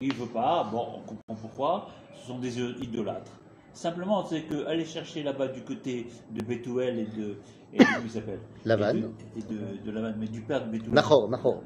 il 0.00 0.14
veut 0.14 0.26
pas, 0.26 0.68
bon, 0.70 0.86
on 0.96 1.00
comprend 1.00 1.34
pourquoi, 1.34 1.88
ce 2.20 2.28
sont 2.28 2.38
des 2.38 2.56
idolâtres. 2.60 3.32
Simplement, 3.72 4.24
c'est 4.24 4.42
qu'aller 4.42 4.84
chercher 4.84 5.22
là-bas 5.24 5.48
du 5.48 5.62
côté 5.62 6.06
de 6.30 6.42
Bethuel 6.42 7.00
et 7.00 7.06
de. 7.06 7.36
Et 7.72 7.78
de- 7.78 7.84
comment 7.84 7.98
il 8.04 8.10
s'appelle? 8.10 8.40
Lavan. 8.64 8.90
Et 8.90 8.92
de, 9.00 9.08
et 9.36 9.42
de, 9.42 9.84
de 9.84 9.90
Lavan, 9.90 10.14
mais 10.18 10.26
du 10.28 10.40
père 10.42 10.64
de 10.64 10.70
Bethuel. 10.70 10.92
Nahor, 10.94 11.28
Nahor. 11.28 11.62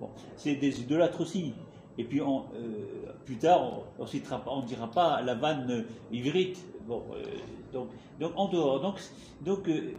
Bon, 0.00 0.10
c'est 0.36 0.54
des 0.54 0.80
idolâtres 0.80 1.20
aussi. 1.20 1.54
Et 1.98 2.04
puis 2.04 2.22
on, 2.22 2.44
euh, 2.54 3.12
plus 3.26 3.36
tard, 3.36 3.82
on 3.98 4.02
ne 4.02 4.08
citera 4.08 4.42
pas, 4.42 4.50
on 4.50 4.62
dira 4.62 4.90
pas 4.90 5.20
la 5.22 5.34
vanne 5.34 5.84
ivrite. 6.10 6.58
Bon, 6.86 7.02
euh, 7.14 7.22
donc, 7.72 7.88
donc 8.18 8.32
en 8.36 8.48
dehors. 8.48 8.80
Donc, 8.80 9.00
donc, 9.42 9.68
euh, 9.68 9.92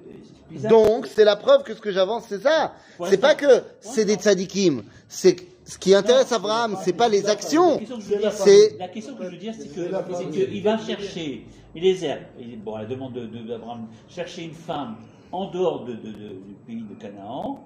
c'est. 0.56 0.68
Donc, 0.70 1.06
c'est 1.08 1.24
la 1.26 1.36
preuve 1.36 1.64
que 1.64 1.74
ce 1.76 1.82
que 1.82 1.92
j'avance, 1.92 2.26
c'est 2.28 2.42
ça. 2.42 2.74
C'est 3.06 3.20
pas 3.20 3.36
que 3.36 3.62
c'est 3.82 4.06
des 4.06 4.16
tzadikim. 4.16 4.84
C'est 5.08 5.36
que 5.36 5.44
ce 5.66 5.78
qui 5.78 5.94
intéresse 5.96 6.32
Abraham, 6.32 6.78
c'est 6.84 6.94
pas 6.94 7.08
les 7.10 7.30
actions. 7.30 7.80
La 7.80 7.80
question 7.80 7.96
que 7.98 8.04
je 8.04 8.10
veux 8.10 8.18
dire, 8.20 8.32
C'est 8.34 8.78
la 8.78 8.88
question 8.90 9.16
que 9.16 9.24
je 9.26 9.30
veux 9.30 9.38
dire, 9.38 9.54
c'est 9.58 9.68
C'est 9.70 9.90
la 9.90 10.04
que 10.04 10.14
femme. 10.14 10.24
c'est 10.34 10.46
qu'il 10.48 10.64
va 10.64 10.78
chercher 10.78 11.46
Eliezer, 11.76 12.20
et 12.40 12.56
bon, 12.58 12.76
à 12.76 12.82
la 12.84 12.88
demande 12.88 13.14
de- 13.14 13.26
de- 13.26 13.48
d'Abraham, 13.48 13.88
chercher 14.08 14.44
une 14.44 14.54
femme 14.54 14.98
en 15.32 15.50
dehors 15.50 15.86
de, 15.86 15.94
de- 15.94 16.12
de- 16.12 16.12
du 16.48 16.54
pays 16.68 16.84
de 16.84 16.94
Canaan. 16.96 17.60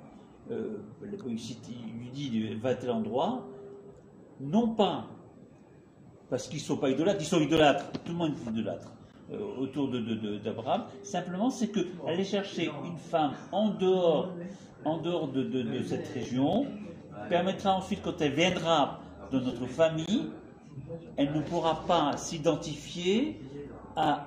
Euh, 0.50 0.78
il, 1.04 1.36
il 1.36 2.00
lui 2.00 2.10
dit 2.14 2.54
va 2.62 2.70
à 2.70 2.76
tel 2.76 2.92
endroit, 2.92 3.46
non 4.40 4.70
pas 4.70 5.06
parce 6.30 6.48
qu'ils 6.48 6.60
ne 6.60 6.64
sont 6.64 6.78
pas 6.78 6.90
idolâtres, 6.90 7.20
ils 7.22 7.26
sont 7.26 7.40
idolâtres, 7.42 7.92
tout 8.06 8.12
le 8.12 8.18
monde 8.18 8.32
est 8.34 8.50
idolâtre 8.52 8.92
euh, 9.34 9.40
autour 9.60 9.90
de- 9.90 10.00
de- 10.00 10.16
de- 10.16 10.38
d'Abraham. 10.38 10.84
Simplement, 11.04 11.50
c'est 11.50 11.68
que 11.68 11.80
aller 12.08 12.24
chercher 12.24 12.66
une 12.86 12.98
femme 12.98 13.34
en 13.52 13.70
dehors, 13.70 14.32
en 14.86 14.98
dehors 15.00 15.28
de, 15.30 15.44
de- 15.44 15.64
de 15.64 15.84
cette 15.84 16.08
région 16.14 16.66
permettra 17.30 17.76
ensuite, 17.76 18.02
quand 18.02 18.22
elle 18.22 18.34
viendra 18.34 19.00
dans 19.32 19.42
notre 19.42 19.66
famille, 19.66 20.30
elle 21.18 21.34
ne 21.34 21.42
pourra 21.42 21.84
pas 21.86 22.16
s'identifier 22.18 23.40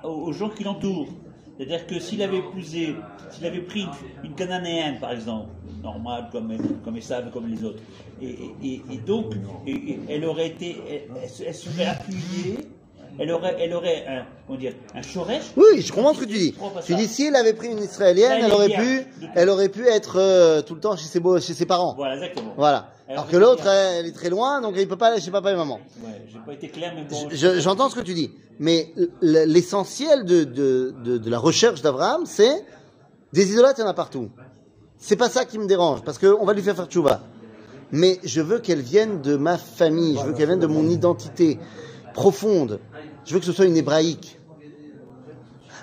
aux 0.03 0.31
gens 0.33 0.49
qui 0.49 0.63
l'entourent. 0.63 1.09
C'est-à-dire 1.57 1.85
que 1.85 1.99
s'il 1.99 2.21
avait 2.23 2.39
épousé, 2.39 2.95
s'il 3.29 3.45
avait 3.45 3.61
pris 3.61 3.85
une, 4.23 4.33
cananéenne, 4.33 4.99
par 4.99 5.11
exemple, 5.11 5.47
normale 5.83 6.27
comme, 6.31 6.55
comme 6.83 6.97
Esav, 6.97 7.29
comme 7.31 7.47
les 7.47 7.63
autres, 7.63 7.81
et, 8.21 8.97
donc 9.05 9.33
elle 10.09 10.25
aurait 10.25 10.47
été, 10.47 11.07
elle 11.45 11.53
serait 11.53 11.85
appuyée, 11.85 12.67
elle 13.19 13.31
aurait, 13.31 13.55
elle 13.59 13.73
aurait 13.73 14.05
un, 14.07 14.25
comment 14.47 14.59
dire, 14.59 14.73
un 14.95 15.01
shoresh. 15.01 15.43
Oui, 15.57 15.81
je 15.81 15.91
comprends 15.91 16.13
ce 16.13 16.19
que 16.21 16.25
tu 16.25 16.37
dis. 16.37 16.55
Tu 16.85 16.95
dis 16.95 17.07
si 17.07 17.25
elle 17.27 17.35
avait 17.35 17.53
pris 17.53 17.67
une 17.69 17.79
israélienne, 17.83 18.41
Elle 18.45 18.51
aurait 18.51 18.69
pu, 18.69 19.05
elle 19.35 19.49
aurait 19.49 19.69
pu 19.69 19.87
être 19.87 20.17
euh, 20.19 20.61
tout 20.61 20.75
le 20.75 20.81
temps 20.81 20.95
chez 20.97 21.05
ses, 21.07 21.19
beaux- 21.19 21.39
chez 21.39 21.53
ses 21.53 21.65
parents. 21.65 21.93
Voilà, 21.95 22.15
exactement. 22.15 22.53
Voilà. 22.57 22.89
Alors 23.09 23.27
que 23.27 23.35
l'autre, 23.35 23.67
elle, 23.67 24.05
est 24.05 24.11
très 24.13 24.29
loin, 24.29 24.61
donc 24.61 24.75
il 24.77 24.87
peut 24.87 24.95
pas 24.97 25.07
aller 25.07 25.19
chez 25.19 25.31
papa 25.31 25.51
et 25.51 25.55
maman. 25.55 25.79
Ouais, 26.03 26.21
j'ai 26.31 26.39
pas 26.39 26.53
été 26.53 26.69
clair, 26.69 26.93
mais 26.95 27.03
bon. 27.03 27.27
Je- 27.29 27.59
J'entends 27.59 27.89
ce 27.89 27.95
que 27.95 27.99
tu 28.01 28.13
dis, 28.13 28.31
mais 28.59 28.93
l'essentiel 29.21 30.23
de, 30.25 30.43
de, 30.45 30.93
de, 31.03 31.17
de 31.17 31.29
la 31.29 31.37
recherche 31.39 31.81
d'Abraham, 31.81 32.21
c'est 32.25 32.63
des 33.33 33.51
idolâtres, 33.51 33.79
il 33.79 33.81
y 33.81 33.85
en 33.85 33.89
a 33.89 33.93
partout. 33.93 34.29
C'est 34.97 35.15
pas 35.17 35.29
ça 35.29 35.45
qui 35.45 35.57
me 35.59 35.65
dérange, 35.67 36.03
parce 36.03 36.17
qu'on 36.19 36.45
va 36.45 36.53
lui 36.53 36.61
faire 36.61 36.75
faire 36.75 36.85
tchouva. 36.85 37.21
Mais 37.91 38.19
je 38.23 38.39
veux 38.41 38.59
qu'elle 38.59 38.79
vienne 38.81 39.21
de 39.21 39.35
ma 39.35 39.57
famille, 39.57 40.17
je 40.17 40.25
veux 40.27 40.33
qu'elle 40.33 40.47
vienne 40.47 40.59
de 40.59 40.67
mon 40.67 40.87
identité 40.87 41.59
profonde. 42.13 42.79
Je 43.25 43.33
veux 43.33 43.39
que 43.39 43.45
ce 43.45 43.51
soit 43.53 43.65
une 43.65 43.77
hébraïque. 43.77 44.37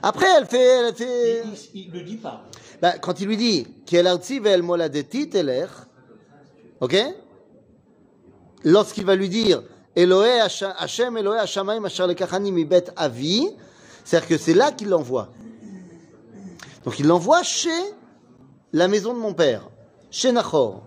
Après, 0.03 0.27
elle 0.38 0.46
fait, 0.46 0.59
elle 0.88 0.94
fait, 0.94 1.42
Il, 1.74 1.87
il 1.87 1.92
le 1.92 2.03
dit 2.03 2.16
pas. 2.16 2.44
bah, 2.81 2.98
quand 2.98 3.20
il 3.20 3.27
lui 3.27 3.37
dit 3.37 3.66
ok? 6.81 6.96
Lorsqu'il 8.64 9.05
va 9.05 9.16
lui 9.16 9.29
dire 9.29 9.62
Eloé 9.96 10.40
Hashem 10.79 11.16
Eloé 11.16 11.38
Hashamayim 11.38 11.85
Asher 11.85 12.07
lekachani 12.07 12.53
mi 12.53 12.64
bet 12.64 12.85
avi, 12.96 13.48
c'est-à-dire 14.05 14.29
que 14.29 14.38
c'est 14.38 14.55
là 14.55 14.70
qu'il 14.72 14.88
l'envoie. 14.88 15.29
Donc 16.85 16.98
il 16.98 17.07
l'envoie 17.07 17.42
chez 17.42 17.68
la 18.72 18.87
maison 18.88 19.14
de 19.14 19.18
mon 19.18 19.35
père, 19.35 19.68
chez 20.11 20.31
Nachor. 20.33 20.83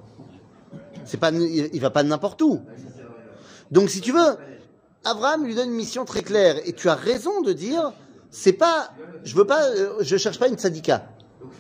C'est 1.06 1.18
pas, 1.18 1.32
il 1.32 1.70
il 1.74 1.82
va 1.82 1.90
pas 1.90 2.04
n'importe 2.04 2.42
où. 2.42 2.62
Donc 3.70 3.90
si 3.90 4.00
tu 4.02 4.12
veux, 4.14 4.38
Abraham 5.04 5.46
lui 5.46 5.56
donne 5.56 5.70
une 5.70 5.76
mission 5.76 6.06
très 6.06 6.22
claire 6.22 6.58
et 6.66 6.74
tu 6.74 6.90
as 6.90 6.96
raison 6.96 7.42
de 7.42 7.54
dire, 7.54 7.94
c'est 8.30 8.54
pas, 8.54 8.92
je 9.24 9.36
veux 9.36 9.46
pas, 9.46 9.64
euh, 9.64 9.96
je 10.02 10.18
cherche 10.18 10.40
pas 10.40 10.48
une 10.48 10.58
sadika. 10.58 11.08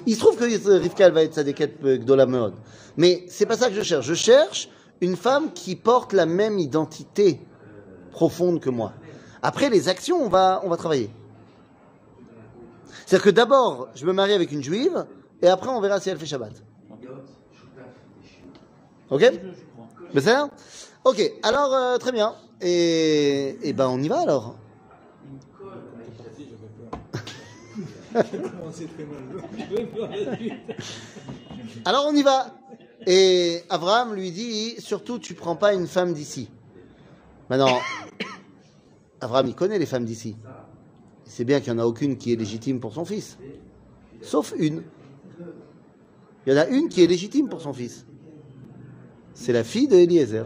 Il 0.05 0.15
se 0.15 0.19
trouve 0.19 0.37
que 0.37 0.43
Rivka 0.43 1.09
va 1.09 1.23
être 1.23 1.33
sadika 1.33 1.65
de 1.67 2.13
la 2.13 2.25
mode, 2.25 2.53
mais 2.97 3.25
c'est 3.27 3.45
pas 3.47 3.57
ça 3.57 3.69
que 3.69 3.75
je 3.75 3.81
cherche. 3.81 4.05
Je 4.05 4.13
cherche 4.13 4.69
une 5.01 5.15
femme 5.15 5.51
qui 5.53 5.75
porte 5.75 6.13
la 6.13 6.27
même 6.27 6.59
identité 6.59 7.41
profonde 8.11 8.59
que 8.59 8.69
moi. 8.69 8.93
Après 9.41 9.69
les 9.69 9.89
actions, 9.89 10.23
on 10.23 10.29
va, 10.29 10.61
on 10.63 10.69
va 10.69 10.77
travailler. 10.77 11.09
C'est-à-dire 13.05 13.25
que 13.25 13.29
d'abord, 13.31 13.89
je 13.95 14.05
me 14.05 14.13
marie 14.13 14.33
avec 14.33 14.51
une 14.51 14.61
juive 14.61 15.05
et 15.41 15.47
après 15.47 15.69
on 15.69 15.81
verra 15.81 15.99
si 15.99 16.09
elle 16.09 16.17
fait 16.17 16.27
Shabbat. 16.27 16.53
Ok? 19.09 19.31
Mais 20.13 20.21
c'est 20.21 20.35
Ok, 21.03 21.31
alors 21.41 21.73
euh, 21.73 21.97
très 21.97 22.11
bien. 22.11 22.35
Et, 22.61 23.57
et 23.63 23.73
ben 23.73 23.87
on 23.87 24.01
y 24.01 24.07
va 24.07 24.19
alors. 24.19 24.55
Alors 31.85 32.05
on 32.07 32.15
y 32.15 32.23
va. 32.23 32.55
Et 33.07 33.63
Abraham 33.69 34.13
lui 34.13 34.31
dit 34.31 34.75
surtout 34.79 35.17
tu 35.17 35.33
prends 35.33 35.55
pas 35.55 35.73
une 35.73 35.87
femme 35.87 36.13
d'ici. 36.13 36.49
Maintenant, 37.49 37.79
Abraham 39.21 39.47
il 39.47 39.55
connaît 39.55 39.79
les 39.79 39.85
femmes 39.85 40.05
d'ici. 40.05 40.35
Il 41.25 41.31
sait 41.31 41.45
bien 41.45 41.61
qu'il 41.61 41.73
n'y 41.73 41.79
en 41.79 41.83
a 41.83 41.87
aucune 41.87 42.17
qui 42.17 42.33
est 42.33 42.35
légitime 42.35 42.79
pour 42.79 42.93
son 42.93 43.05
fils. 43.05 43.37
Sauf 44.21 44.53
une. 44.57 44.83
Il 46.45 46.53
y 46.53 46.55
en 46.55 46.59
a 46.59 46.67
une 46.67 46.89
qui 46.89 47.03
est 47.03 47.07
légitime 47.07 47.49
pour 47.49 47.61
son 47.61 47.73
fils. 47.73 48.05
C'est 49.33 49.53
la 49.53 49.63
fille 49.63 49.87
de 49.87 49.95
Eliezer. 49.95 50.45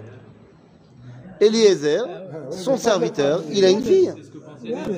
Eliezer, 1.40 2.04
son 2.52 2.78
serviteur, 2.78 3.44
il 3.52 3.66
a 3.66 3.70
une 3.70 3.84
fille. 3.84 4.12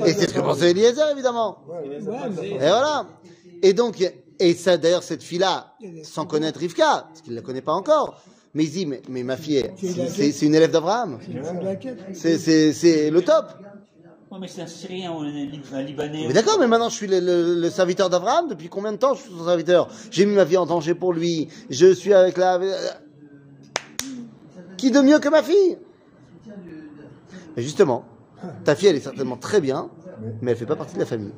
Et 0.05 0.13
c'est 0.13 0.29
ce 0.29 0.33
que 0.33 0.39
pensait 0.41 0.71
Eliezer, 0.71 1.09
évidemment. 1.11 1.59
Et 1.83 2.57
voilà. 2.57 3.05
Et 3.61 3.73
donc, 3.73 3.95
et 4.39 4.53
ça, 4.53 4.77
d'ailleurs, 4.77 5.03
cette 5.03 5.23
fille-là, 5.23 5.73
sans 6.03 6.25
connaître 6.25 6.59
Rivka, 6.59 7.05
parce 7.07 7.21
qu'il 7.21 7.33
ne 7.33 7.37
la 7.37 7.43
connaît 7.43 7.61
pas 7.61 7.73
encore, 7.73 8.21
mais 8.53 8.63
il 8.65 8.71
dit, 8.71 8.85
mais, 8.85 9.01
mais 9.09 9.23
ma 9.23 9.35
fille, 9.37 9.63
c'est- 9.77 10.41
une 10.45 10.55
élève 10.55 10.71
d'Abraham. 10.71 11.19
C'est- 12.13 13.09
le 13.09 13.21
top. 13.21 13.45
Ouais, 14.29 14.39
mais 14.41 14.47
c'est 14.49 14.61
un 14.61 14.67
Syrien 14.67 15.13
ou 15.13 15.19
un, 15.21 15.29
Lib- 15.29 15.61
un 15.73 15.81
Libanais. 15.81 16.25
Mais 16.27 16.33
d'accord, 16.33 16.57
mais 16.59 16.67
maintenant 16.67 16.89
je 16.89 16.95
suis 16.95 17.07
le, 17.07 17.21
le- 17.21 17.55
le 17.61 17.69
serviteur 17.69 18.09
d'Abraham. 18.09 18.49
Depuis 18.49 18.67
combien 18.67 18.91
de 18.91 18.97
temps 18.97 19.13
je 19.13 19.21
suis 19.21 19.31
son 19.31 19.45
serviteur? 19.45 19.87
J'ai 20.11 20.25
mis 20.25 20.35
ma 20.35 20.43
vie 20.43 20.57
en 20.57 20.65
danger 20.65 20.93
pour 20.95 21.13
lui. 21.13 21.47
Je 21.69 21.93
suis 21.93 22.13
avec 22.13 22.35
la. 22.37 22.59
Qui 24.77 24.91
de 24.91 24.99
mieux 24.99 25.19
que 25.19 25.29
ma 25.29 25.41
fille? 25.43 25.77
Justement, 27.57 28.05
ta 28.63 28.75
fille, 28.75 28.87
elle 28.89 28.95
est 28.95 28.99
certainement 29.01 29.37
très 29.37 29.61
bien, 29.61 29.89
mais 30.41 30.51
elle 30.51 30.57
fait 30.57 30.65
pas 30.65 30.75
partie 30.75 30.93
de 30.95 30.99
la 30.99 31.05
famille. 31.05 31.33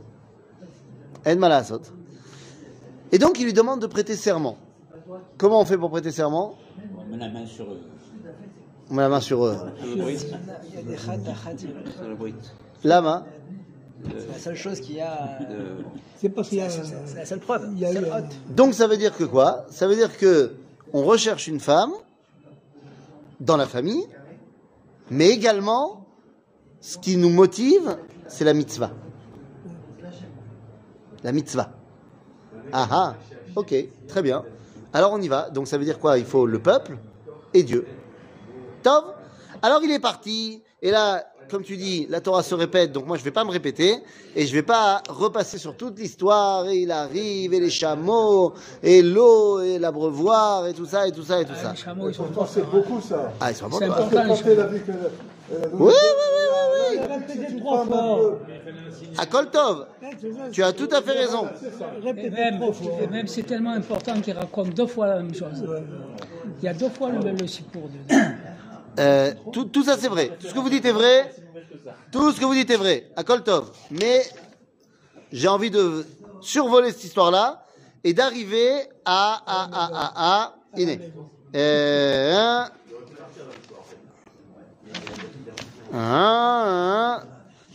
Elle 1.23 1.39
malasot. 1.39 1.81
Et 3.11 3.17
donc 3.17 3.39
il 3.39 3.45
lui 3.45 3.53
demande 3.53 3.81
de 3.81 3.87
prêter 3.87 4.15
serment. 4.15 4.57
Comment 5.37 5.61
on 5.61 5.65
fait 5.65 5.77
pour 5.77 5.89
prêter 5.89 6.11
serment? 6.11 6.55
On 6.97 7.05
met 7.09 7.17
la 7.17 7.29
main 7.29 7.45
sur 7.45 7.65
eux. 7.71 7.79
On 8.89 8.93
met 8.93 9.01
la 9.03 9.09
main 9.09 9.19
sur 9.21 9.45
eux. 9.45 9.57
La 12.83 13.01
main. 13.01 13.25
C'est 14.17 14.27
la 14.31 14.37
seule 14.39 14.55
chose 14.55 14.79
qu'il 14.79 14.95
y 14.95 15.01
a. 15.01 15.39
Euh, 15.49 15.81
C'est 16.17 16.29
parce 16.29 16.47
qu'il 16.49 16.59
y 16.59 16.61
a. 16.61 16.69
C'est 16.69 17.15
la 17.15 17.25
seule 17.25 17.39
preuve. 17.39 17.67
Il 17.73 17.79
y 17.79 17.85
a 17.85 17.91
Seule 17.91 18.03
eu 18.05 18.09
un- 18.09 18.19
hôte. 18.19 18.35
Donc 18.55 18.73
ça 18.73 18.87
veut 18.87 18.95
dire 18.97 19.15
que 19.15 19.25
quoi? 19.25 19.65
Ça 19.69 19.87
veut 19.87 19.95
dire 19.95 20.17
que 20.17 20.53
on 20.93 21.03
recherche 21.03 21.47
une 21.47 21.59
femme 21.59 21.91
dans 23.41 23.57
la 23.57 23.65
famille, 23.65 24.05
mais 25.09 25.29
également 25.29 26.05
ce 26.79 26.97
qui 26.97 27.17
nous 27.17 27.29
motive, 27.29 27.97
c'est 28.27 28.45
la 28.45 28.53
mitzvah. 28.53 28.91
La 31.23 31.31
mitzvah. 31.31 31.71
Ah 32.71 32.87
ah, 32.91 33.15
ok, 33.55 33.73
très 34.07 34.21
bien. 34.21 34.45
Alors 34.93 35.11
on 35.13 35.21
y 35.21 35.27
va. 35.27 35.49
Donc 35.49 35.67
ça 35.67 35.77
veut 35.77 35.85
dire 35.85 35.99
quoi? 35.99 36.17
Il 36.17 36.25
faut 36.25 36.45
le 36.45 36.59
peuple 36.59 36.97
et 37.53 37.63
Dieu. 37.63 37.85
Tov 38.83 39.13
Alors 39.61 39.81
il 39.83 39.91
est 39.91 39.99
parti, 39.99 40.63
et 40.81 40.91
là, 40.91 41.25
comme 41.49 41.63
tu 41.63 41.75
dis, 41.77 42.07
la 42.09 42.21
Torah 42.21 42.43
se 42.43 42.55
répète, 42.55 42.91
donc 42.91 43.05
moi 43.07 43.17
je 43.17 43.23
vais 43.23 43.31
pas 43.31 43.43
me 43.43 43.51
répéter, 43.51 43.97
et 44.35 44.45
je 44.45 44.53
vais 44.53 44.63
pas 44.63 45.01
repasser 45.09 45.57
sur 45.57 45.75
toute 45.75 45.97
l'histoire, 45.99 46.67
et 46.67 46.77
il 46.77 46.91
arrive, 46.91 47.53
et 47.53 47.59
les 47.59 47.69
chameaux, 47.69 48.53
et 48.83 49.01
l'eau, 49.01 49.59
et 49.61 49.79
l'abreuvoir, 49.79 50.67
et 50.67 50.73
tout 50.73 50.85
ça, 50.85 51.07
et 51.07 51.11
tout 51.11 51.23
ça, 51.23 51.41
et 51.41 51.45
tout 51.45 51.55
ça. 51.55 51.71
Les 51.71 51.77
chameaux, 51.77 52.09
ils 52.09 52.13
sont 52.15 52.23
Pourtant, 52.23 52.45
c'est 52.51 52.69
beaucoup 52.69 53.01
ça. 53.01 53.31
Ah, 53.41 53.51
ils 53.51 53.55
sont 53.55 53.69
C'est 53.71 53.85
importants. 53.85 54.09
Donné- 54.23 54.39
Oui, 55.51 55.69
oui, 55.79 55.89
oui, 55.89 56.45
oui, 56.93 56.99
oui. 57.55 57.61
Fort. 57.63 57.85
peu- 57.87 58.37
À 59.17 59.25
Koltov, 59.25 59.87
tu 60.51 60.63
as 60.63 60.71
tout 60.73 60.87
à 60.91 61.01
fait 61.01 61.11
raison. 61.11 61.47
Et 62.17 62.29
même, 62.29 62.61
et 63.01 63.07
même 63.07 63.27
c'est 63.27 63.43
tellement 63.43 63.71
important 63.73 64.19
qu'il 64.21 64.33
raconte 64.33 64.69
deux 64.75 64.85
fois 64.85 65.07
la 65.07 65.15
même 65.17 65.33
chose. 65.33 65.65
Il 66.61 66.65
y 66.65 66.67
a 66.67 66.73
deux 66.73 66.89
fois 66.89 67.09
le, 67.09 67.31
le 67.31 67.47
sipour 67.47 67.83
dedans. 67.89 68.21
Euh, 68.99 69.33
tout, 69.53 69.83
ça 69.83 69.97
c'est 69.97 70.07
vrai. 70.09 70.37
Tout 70.39 70.47
ce 70.47 70.53
que 70.53 70.59
vous 70.59 70.69
dites 70.69 70.85
est 70.85 70.91
vrai. 70.91 71.33
Tout 72.11 72.31
ce 72.31 72.39
que 72.39 72.45
vous 72.45 72.53
dites 72.53 72.69
est 72.69 72.75
vrai. 72.75 73.09
À 73.15 73.23
Koltov. 73.23 73.71
Mais 73.91 74.23
j'ai 75.31 75.47
envie 75.47 75.71
de 75.71 76.05
survoler 76.41 76.91
cette 76.91 77.05
histoire-là 77.05 77.65
et 78.03 78.13
d'arriver 78.13 78.81
à, 79.05 79.41
à, 79.45 79.69
à, 79.71 79.89
à, 79.95 80.43
à. 80.43 80.55
Euh, 81.55 82.65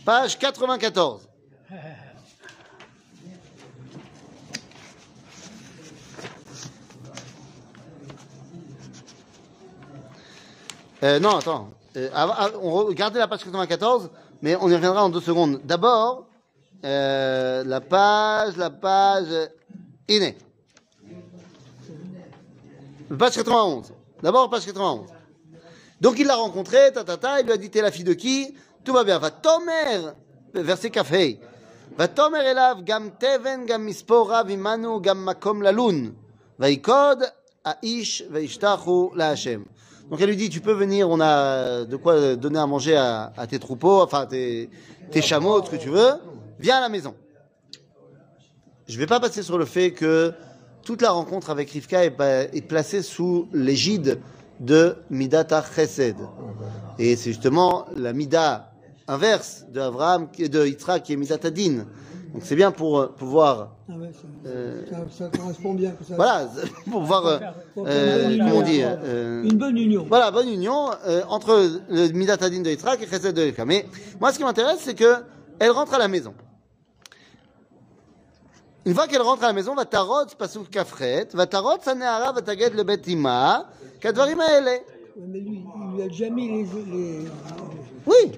page 0.05 0.39
94. 0.39 1.27
Euh, 11.03 11.19
non, 11.19 11.37
attends. 11.37 11.69
Euh, 11.97 12.09
on 12.61 12.71
regardait 12.85 13.19
la 13.19 13.27
page 13.27 13.43
94, 13.43 14.09
mais 14.41 14.55
on 14.55 14.69
y 14.69 14.75
reviendra 14.75 15.03
en 15.03 15.09
deux 15.09 15.21
secondes. 15.21 15.61
D'abord, 15.63 16.27
euh, 16.83 17.63
la 17.63 17.81
page, 17.81 18.57
la 18.57 18.69
page 18.69 19.27
euh, 19.29 19.47
Iné. 20.07 20.37
Page 23.17 23.35
91. 23.35 23.93
D'abord, 24.21 24.49
page 24.49 24.65
91. 24.65 25.07
Donc 26.01 26.19
il 26.19 26.27
l'a 26.27 26.35
rencontré, 26.35 26.91
ta, 26.93 27.03
ta, 27.03 27.17
ta, 27.17 27.39
il 27.39 27.45
lui 27.45 27.53
a 27.53 27.57
dit 27.57 27.69
T'es 27.69 27.81
la 27.81 27.91
fille 27.91 28.03
de 28.03 28.13
qui? 28.13 28.53
Tout 28.83 28.93
va 28.93 29.03
bien. 29.03 29.17
Va 29.17 29.31
tomer, 29.31 30.11
verset 30.53 30.89
café. 30.89 31.39
Va 31.97 32.07
tomer 32.07 32.43
elav 32.51 32.83
gam 32.83 33.11
teven 33.17 33.65
gam 33.65 33.83
mispora 33.83 34.43
vimanu 34.43 34.99
gam 34.99 35.19
makom 35.19 35.61
lalun. 35.61 36.13
Vaikod 36.59 37.23
aish 37.63 38.23
vaishtachu 38.29 39.15
la 39.15 39.29
Hashem. 39.29 39.65
Donc 40.09 40.21
elle 40.21 40.29
lui 40.29 40.37
dit 40.37 40.49
Tu 40.49 40.61
peux 40.61 40.73
venir, 40.73 41.09
on 41.09 41.19
a 41.19 41.85
de 41.85 41.95
quoi 41.95 42.35
donner 42.35 42.59
à 42.59 42.67
manger 42.67 42.95
à, 42.95 43.31
tes 43.49 43.59
troupeaux, 43.59 44.01
enfin 44.01 44.25
tes, 44.25 44.69
tes 45.11 45.21
chameaux, 45.21 45.63
ce 45.63 45.69
que 45.69 45.75
tu 45.75 45.89
veux. 45.89 46.13
Viens 46.59 46.77
à 46.77 46.81
la 46.81 46.89
maison. 46.89 47.15
Je 48.87 48.97
vais 48.99 49.07
pas 49.07 49.19
passer 49.19 49.41
sur 49.41 49.57
le 49.57 49.65
fait 49.65 49.91
que 49.91 50.33
toute 50.83 51.01
la 51.01 51.09
rencontre 51.11 51.49
avec 51.49 51.71
Rivka 51.71 52.05
est, 52.05 52.67
placée 52.67 53.01
sous 53.01 53.49
l'égide 53.51 54.19
de 54.59 54.95
Midata 55.09 55.63
Chesed. 55.75 56.17
Et 56.99 57.15
c'est 57.15 57.31
justement 57.31 57.85
la 57.95 58.13
Mida 58.13 58.71
inverse 59.07 59.65
de 59.71 59.81
Abraham, 59.81 60.27
de 60.37 60.65
Yitzhak, 60.67 61.03
qui 61.03 61.13
est 61.13 61.15
Midata 61.15 61.49
Din. 61.49 61.85
Donc 62.35 62.43
c'est 62.43 62.55
bien 62.57 62.71
pour 62.71 62.99
euh, 62.99 63.07
pouvoir, 63.07 63.69
Ah 63.89 63.93
ouais, 63.97 64.11
ça, 64.11 64.27
Euh, 64.45 64.81
ça, 64.91 64.97
ça 65.09 65.37
correspond 65.37 65.73
bien. 65.73 65.91
que 65.91 66.03
ça- 66.03 66.15
voilà, 66.17 66.49
pour 66.91 66.99
pouvoir, 66.99 67.25
euh, 67.25 67.39
comment 68.37 68.55
on 68.57 68.61
dit, 68.61 68.81
euh, 68.83 69.43
Une 69.43 69.57
bonne 69.57 69.77
union. 69.77 70.05
voilà, 70.09 70.31
bonne 70.31 70.49
union 70.49 70.89
entre 71.29 71.69
le 71.89 72.07
Midata 72.09 72.49
Din 72.49 72.61
de 72.61 72.69
Yitzhak 72.71 73.01
et 73.01 73.07
Chesed 73.07 73.33
de 73.33 73.41
Rivka. 73.41 73.63
Mais 73.63 73.85
moi, 74.19 74.33
ce 74.33 74.37
qui 74.37 74.43
m'intéresse, 74.43 74.79
c'est 74.81 74.95
que 74.95 75.15
elle 75.59 75.71
rentre 75.71 75.93
à 75.93 75.97
la 75.97 76.09
maison. 76.09 76.33
Une 78.85 78.93
fois 78.93 79.07
qu'elle 79.07 79.21
rentre 79.21 79.43
à 79.45 79.47
la 79.47 79.53
maison, 79.53 79.73
va 79.73 79.85
tarot 79.85 80.25
pasuk 80.37 80.69
kafret, 80.69 81.29
va 81.33 81.47
tarot 81.47 81.77
saneara, 81.81 82.33
va 82.33 82.41
taget 82.41 82.69
le 82.71 82.83
betima, 82.83 83.65
kadvarim 84.01 84.41
aele. 84.41 84.81
Mais 85.17 85.39
lui, 85.39 85.63
il 85.63 85.95
lui 85.95 86.01
a 86.03 86.07
déjà 86.07 86.29
mis 86.29 86.47
les, 86.49 86.63
les, 86.63 87.19
Oui, 88.05 88.33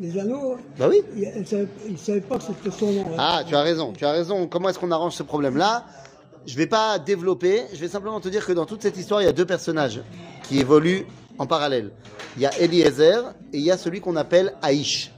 les 0.00 0.18
anneaux. 0.18 0.54
hein. 0.54 0.60
bah 0.78 0.88
oui. 0.88 1.02
Il 1.16 1.40
ne 1.40 1.44
savait, 1.44 1.68
il 1.88 1.98
savait 1.98 2.20
pas 2.20 2.38
que 2.38 2.44
c'était 2.44 2.70
son 2.70 2.92
nom. 2.92 3.04
hein. 3.12 3.16
Ah, 3.18 3.42
tu 3.46 3.54
as 3.54 3.62
raison, 3.62 3.92
tu 3.92 4.04
as 4.04 4.12
raison. 4.12 4.46
Comment 4.46 4.68
est-ce 4.68 4.78
qu'on 4.78 4.90
arrange 4.90 5.14
ce 5.14 5.22
problème-là? 5.22 5.84
Je 6.46 6.56
vais 6.56 6.66
pas 6.66 6.98
développer, 6.98 7.64
je 7.74 7.78
vais 7.78 7.88
simplement 7.88 8.20
te 8.20 8.28
dire 8.28 8.46
que 8.46 8.52
dans 8.52 8.64
toute 8.64 8.80
cette 8.82 8.96
histoire, 8.96 9.20
il 9.20 9.26
y 9.26 9.28
a 9.28 9.32
deux 9.32 9.44
personnages 9.44 10.00
qui 10.44 10.58
évoluent 10.60 11.04
en 11.38 11.46
parallèle. 11.46 11.90
Il 12.36 12.42
y 12.42 12.46
a 12.46 12.58
Eliezer 12.58 13.34
et 13.52 13.58
il 13.58 13.62
y 13.64 13.70
a 13.70 13.76
celui 13.76 14.00
qu'on 14.00 14.16
appelle 14.16 14.54
Aïch. 14.62 15.12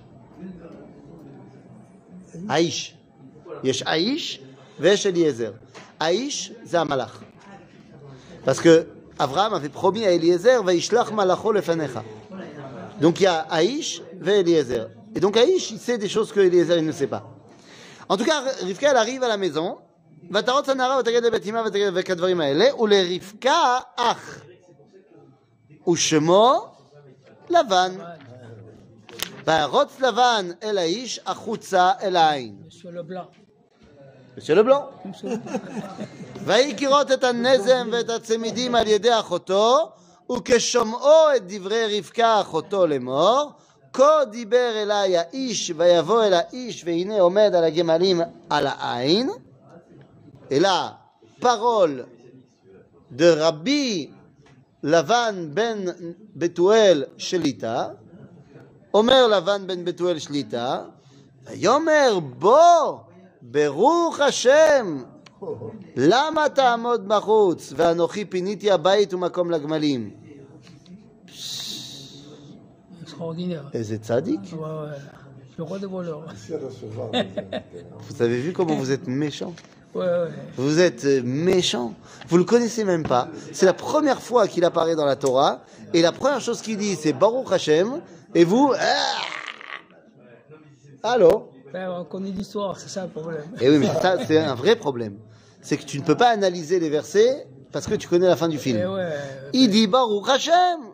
Aïch. 2.49 2.97
Yesh 3.63 3.83
Aïch, 3.87 4.41
Vesh 4.79 5.07
Eliezer. 5.07 5.53
Aïch, 6.01 6.53
c'est 6.65 6.77
un 6.79 6.85
malach. 6.85 7.11
Parce 8.45 8.59
que 8.61 8.87
Abraham 9.19 9.53
avait 9.55 9.69
promis 9.69 10.05
à 10.07 10.13
Eliezer, 10.13 10.63
Vaishlach 10.65 11.13
malacho 11.13 11.53
lefanecha. 11.53 12.03
Donc 13.02 13.20
il 13.20 13.24
y 13.24 13.28
a 13.28 13.46
Aïch 13.50 14.02
et 14.26 14.40
Eliezer. 14.40 14.88
Et 15.16 15.20
donc 15.20 15.38
Aïch, 15.38 15.72
il 15.72 15.80
sait 15.80 15.98
des 15.98 16.10
choses 16.10 16.32
que 16.32 16.40
Eliezer 16.40 16.78
il 16.78 16.86
ne 16.86 16.92
sait 16.92 17.08
pas. 17.08 17.24
En 18.08 18.18
tout 18.18 18.26
cas, 18.26 18.44
Rivka, 18.62 18.92
elle 18.92 18.98
arrive 18.98 19.24
à 19.24 19.28
la 19.28 19.38
maison. 19.38 19.78
ותרוץ 20.32 20.70
הנערה 20.70 21.00
ותגד 21.00 21.24
לבתימה 21.24 21.64
ותגד 21.66 21.92
וכדברים 21.94 22.42
האלה, 22.42 22.76
ולרבקה 22.76 23.78
אח. 23.96 24.42
ושמו 25.88 26.66
לבן. 27.50 27.92
וירוץ 29.46 30.00
לבן 30.00 30.50
אל 30.64 30.78
האיש 30.78 31.20
החוצה 31.26 31.92
אל 32.02 32.16
העין. 32.16 32.56
Monsieur 32.68 32.92
Leblanc. 32.92 33.28
Monsieur 34.38 34.56
Leblanc. 34.56 35.08
Monsieur 35.08 35.26
Leblanc. 35.26 36.46
ויהי 36.46 36.78
כראות 36.78 37.12
את 37.12 37.24
הנזם 37.24 37.90
ואת 37.92 38.10
הצמידים 38.10 38.76
על 38.76 38.88
ידי 38.88 39.20
אחותו, 39.20 39.92
וכשומעו 40.32 41.36
את 41.36 41.42
דברי 41.48 41.98
רבקה 41.98 42.42
אחותו 42.42 42.88
לאמור, 42.88 43.52
כה 43.94 44.26
דיבר 44.32 44.72
אלי 44.76 45.18
האיש, 45.18 45.72
ויבוא 45.76 46.24
אל 46.24 46.34
האיש, 46.34 46.84
והנה 46.86 47.22
עומד 47.22 47.52
על 47.56 47.64
הגמלים 47.64 48.22
על 48.50 48.68
העין. 48.68 49.30
אלא 50.52 50.70
פרול 51.40 52.04
דרבי 53.12 54.12
לבן 54.84 55.50
בן 55.54 55.86
בתואל 56.36 57.04
שליטה, 57.18 57.88
אומר 58.94 59.28
לבן 59.28 59.68
בן 59.68 59.86
בתואל 59.86 60.20
שליטה, 60.20 60.84
ויאמר 61.46 62.20
בוא, 62.20 62.98
ברוך 63.42 64.20
השם, 64.20 65.04
למה 65.96 66.50
תעמוד 66.50 67.08
בחוץ, 67.08 67.74
ואנוכי 67.76 68.26
פיניתי 68.26 68.72
הבית 68.72 69.14
ומקום 69.14 69.52
לגמלים? 69.52 70.19
extraordinaire. 73.21 73.65
Et 73.75 73.85
c'est 73.85 74.05
sadique. 74.05 74.53
Ouais. 74.53 74.97
Le 75.59 75.65
roi 75.65 75.79
des 75.79 75.87
voleurs. 75.87 76.25
vous 78.09 78.23
avez 78.23 78.41
vu 78.41 78.53
comment 78.53 78.75
vous 78.77 78.91
êtes 78.93 79.07
méchant. 79.07 79.53
Vous 80.57 80.81
êtes 80.81 81.05
euh, 81.05 81.21
méchant. 81.23 81.95
Vous 82.29 82.39
le 82.39 82.45
connaissez 82.45 82.85
même 82.85 83.03
pas. 83.03 83.29
C'est 83.53 83.67
la 83.67 83.75
première 83.75 84.23
fois 84.23 84.47
qu'il 84.47 84.65
apparaît 84.65 84.95
dans 84.97 85.05
la 85.05 85.17
Torah. 85.17 85.61
Et 85.93 86.01
la 86.01 86.13
première 86.13 86.41
chose 86.41 86.63
qu'il 86.63 86.79
dit, 86.79 86.95
c'est 86.95 87.13
Baruch 87.13 87.53
Hashem. 87.53 88.01
Et 88.35 88.45
vous. 88.45 88.73
Ah 91.03 91.13
Allô 91.13 91.51
On 91.75 92.05
connaît 92.05 92.31
l'histoire, 92.31 92.79
c'est 92.79 92.89
ça 92.89 93.03
le 93.03 93.09
problème. 93.11 93.43
Et 93.61 93.69
oui, 93.69 93.79
mais 93.79 93.89
ça, 94.01 94.17
c'est 94.27 94.39
un 94.39 94.55
vrai 94.55 94.77
problème. 94.77 95.17
C'est 95.61 95.77
que 95.77 95.85
tu 95.85 95.99
ne 95.99 96.05
peux 96.05 96.17
pas 96.17 96.29
analyser 96.29 96.79
les 96.79 96.89
versets 96.89 97.47
parce 97.73 97.87
que 97.87 97.95
tu 97.97 98.09
connais 98.09 98.29
la 98.29 98.37
fin 98.37 98.49
du 98.49 98.59
film. 98.59 98.79
Eh 98.79 99.59
Il 99.59 99.71
dit 99.71 99.89
Baruch 99.89 100.29
Hashem 100.29 100.90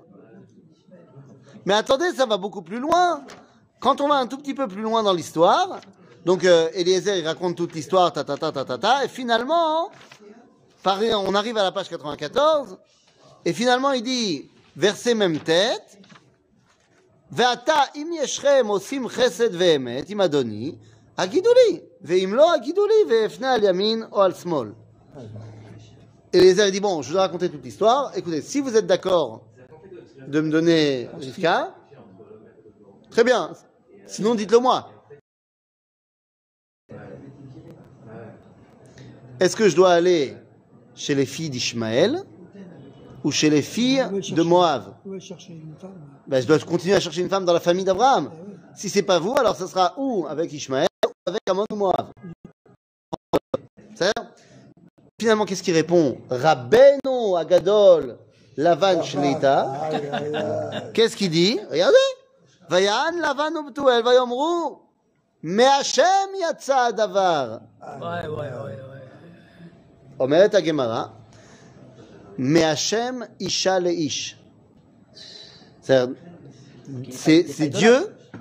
mais 1.67 1.75
attendez, 1.75 2.13
ça 2.13 2.27
va 2.27 2.37
beaucoup 2.37 2.63
plus 2.63 2.79
loin. 2.79 3.25
Quand 3.81 4.01
on 4.01 4.09
va 4.09 4.15
un 4.15 4.29
tout 4.29 4.39
petit 4.39 4.55
peu 4.55 4.69
plus 4.69 4.83
loin 4.83 5.03
dans 5.03 5.13
l'histoire, 5.13 5.81
donc 6.25 6.45
euh, 6.45 6.71
Eliezer 6.75 7.19
il 7.19 7.27
raconte 7.27 7.57
toute 7.57 7.75
l'histoire, 7.75 8.13
ta, 8.13 8.23
ta 8.25 8.37
ta 8.37 8.53
ta 8.53 8.65
ta 8.65 8.79
ta 8.79 9.05
et 9.05 9.09
finalement, 9.09 9.91
on 10.85 11.35
arrive 11.35 11.57
à 11.59 11.65
la 11.65 11.73
page 11.73 11.89
94, 11.89 12.79
et 13.45 13.53
finalement 13.53 13.93
il 13.93 14.03
dit, 14.03 14.49
verset 14.77 15.15
même 15.15 15.41
tête, 15.41 15.99
Ve'ata 17.33 17.91
im 17.97 18.13
yeshrem 18.13 18.71
osim 18.71 19.09
chesed 19.09 19.53
ve'emet, 19.53 20.05
im 20.09 20.21
adoni, 20.21 20.79
agiduli, 21.17 21.83
ve'im 22.01 22.33
lo 22.37 22.49
agiduli, 22.49 23.03
al 23.43 23.65
yamin 23.65 24.07
al. 24.13 24.35
Eliezer 26.33 26.71
dit, 26.71 26.81
bon, 26.81 27.03
je 27.03 27.11
vous 27.11 27.17
ai 27.17 27.21
raconté 27.21 27.51
toute 27.51 27.65
l'histoire, 27.65 28.13
écoutez, 28.17 28.41
si 28.41 28.61
vous 28.61 28.77
êtes 28.77 28.87
d'accord 28.87 29.43
de 30.27 30.41
me 30.41 30.51
donner 30.51 31.09
Rivka, 31.19 31.75
très 33.11 33.25
bien. 33.25 33.53
Sinon, 34.07 34.35
dites-le 34.35 34.59
moi. 34.59 34.91
Est-ce 39.39 39.57
que 39.57 39.69
je 39.69 39.77
dois 39.77 39.93
aller 39.93 40.35
chez 40.95 41.15
les 41.15 41.27
filles 41.27 41.51
d'Ishmaël 41.51 42.23
ou 43.23 43.31
chez 43.31 43.51
les 43.51 43.63
filles 43.63 44.05
de 44.33 44.43
Moab 44.43 44.95
ben, 46.27 46.41
Je 46.41 46.47
dois 46.47 46.59
continuer 46.61 46.95
à 46.95 47.01
chercher 47.01 47.21
une 47.21 47.29
femme 47.29 47.45
dans 47.45 47.53
la 47.53 47.61
famille 47.61 47.85
d'Abraham. 47.85 48.31
Si 48.75 48.89
c'est 48.89 49.03
pas 49.03 49.19
vous, 49.19 49.35
alors 49.37 49.57
ce 49.57 49.67
sera 49.67 49.95
ou 49.99 50.27
avec 50.27 50.53
Ishmaël 50.53 50.89
ou 51.07 51.11
avec 51.27 51.41
Amon 51.49 51.65
ou 51.71 51.77
Moab. 51.77 52.09
Finalement, 55.19 55.47
qu'est-ce 55.47 55.63
qu'il 55.63 55.75
répond? 55.75 56.19
Rabbeinu 56.31 57.37
Agadol 57.37 58.19
Lavan 58.58 59.02
Shlita. 59.04 59.62
Aïe, 59.62 59.96
aïe, 60.12 60.36
aïe. 60.36 60.82
Qu'est-ce 60.94 61.16
qu'il 61.16 61.32
dit 61.32 61.60
Regardez. 61.72 61.96
Vayan 62.70 63.20
Lavan 63.22 63.54
Ubtuel 63.68 64.04
Vayomru. 64.04 64.78
מהשם 65.44 66.04
יצא 66.52 66.78
הדבר. 66.78 67.58
Ouais, 67.82 67.88
ouais, 68.02 68.28
ouais, 68.28 68.54
ouais. 68.64 70.20
אומרת 70.20 70.56
הגמרא, 70.56 71.04
מהשם 72.38 73.20
אישה 73.40 73.80
לאיש. 73.80 74.36
C'est- 75.84 76.10
C'est 77.10 77.48
c'est 77.48 77.70
Dieu, 77.70 77.98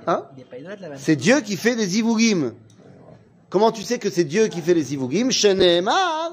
hein 0.07 0.25
Il 0.37 0.39
n'est 0.39 0.45
pas 0.45 0.59
idolâtre, 0.59 0.83
la 0.83 0.89
vanne. 0.91 0.99
C'est 0.99 1.17
Dieu 1.17 1.41
qui 1.41 1.57
fait 1.57 1.75
des 1.77 1.99
ivougim. 1.99 2.53
Comment 3.49 3.73
tu 3.73 3.83
sais 3.83 3.99
que 3.99 4.11
c'est 4.11 4.25
Dieu 4.25 4.47
qui 4.49 4.61
fait 4.61 4.75
les 4.75 4.83
zivugim 4.83 5.31
Sheneemar 5.31 6.33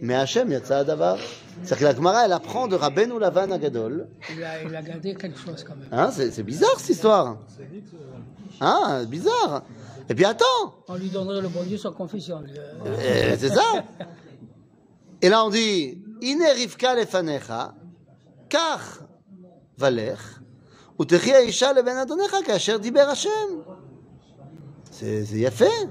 mais 0.00 0.14
Hachem, 0.14 0.50
Yatsa 0.50 0.78
Adavar. 0.78 1.18
C'est-à-dire 1.62 1.78
que 1.78 1.84
la 1.84 1.94
Gemara, 1.94 2.24
elle 2.24 2.32
apprend 2.32 2.68
de 2.68 2.76
Rabbeinu 2.76 3.18
Lavan 3.18 3.50
Agadol. 3.50 4.08
Il 4.32 4.44
a, 4.44 4.62
il 4.62 4.74
a 4.74 4.82
gardé 4.82 5.14
quelque 5.14 5.38
chose 5.38 5.64
quand 5.64 5.74
même. 5.74 5.88
Hein, 5.90 6.10
c'est, 6.12 6.42
bizarre 6.42 6.78
cette 6.78 6.90
histoire. 6.90 7.38
Hein, 8.60 9.04
bizarre. 9.04 9.64
Et 10.08 10.14
puis 10.14 10.24
attends. 10.24 10.84
On 10.86 10.96
lui 10.96 11.08
donnerait 11.10 11.40
le 11.40 11.48
bon 11.48 11.64
Dieu 11.64 11.76
sans 11.76 11.92
confession. 11.92 12.42
Euh, 12.86 13.36
c'est 13.38 13.48
ça. 13.48 13.84
Et 15.20 15.28
là, 15.28 15.44
on 15.44 15.50
dit 15.50 16.00
Ine 16.22 16.44
Rivka 16.54 16.94
lefanecha, 16.94 17.74
car 18.48 18.80
valer, 19.76 20.14
ou 20.98 21.04
kacher 21.04 22.78
diber 22.78 23.00
Hashem. 23.00 23.30
C'est, 24.90 25.24
c'est 25.24 25.50
fait. 25.50 25.88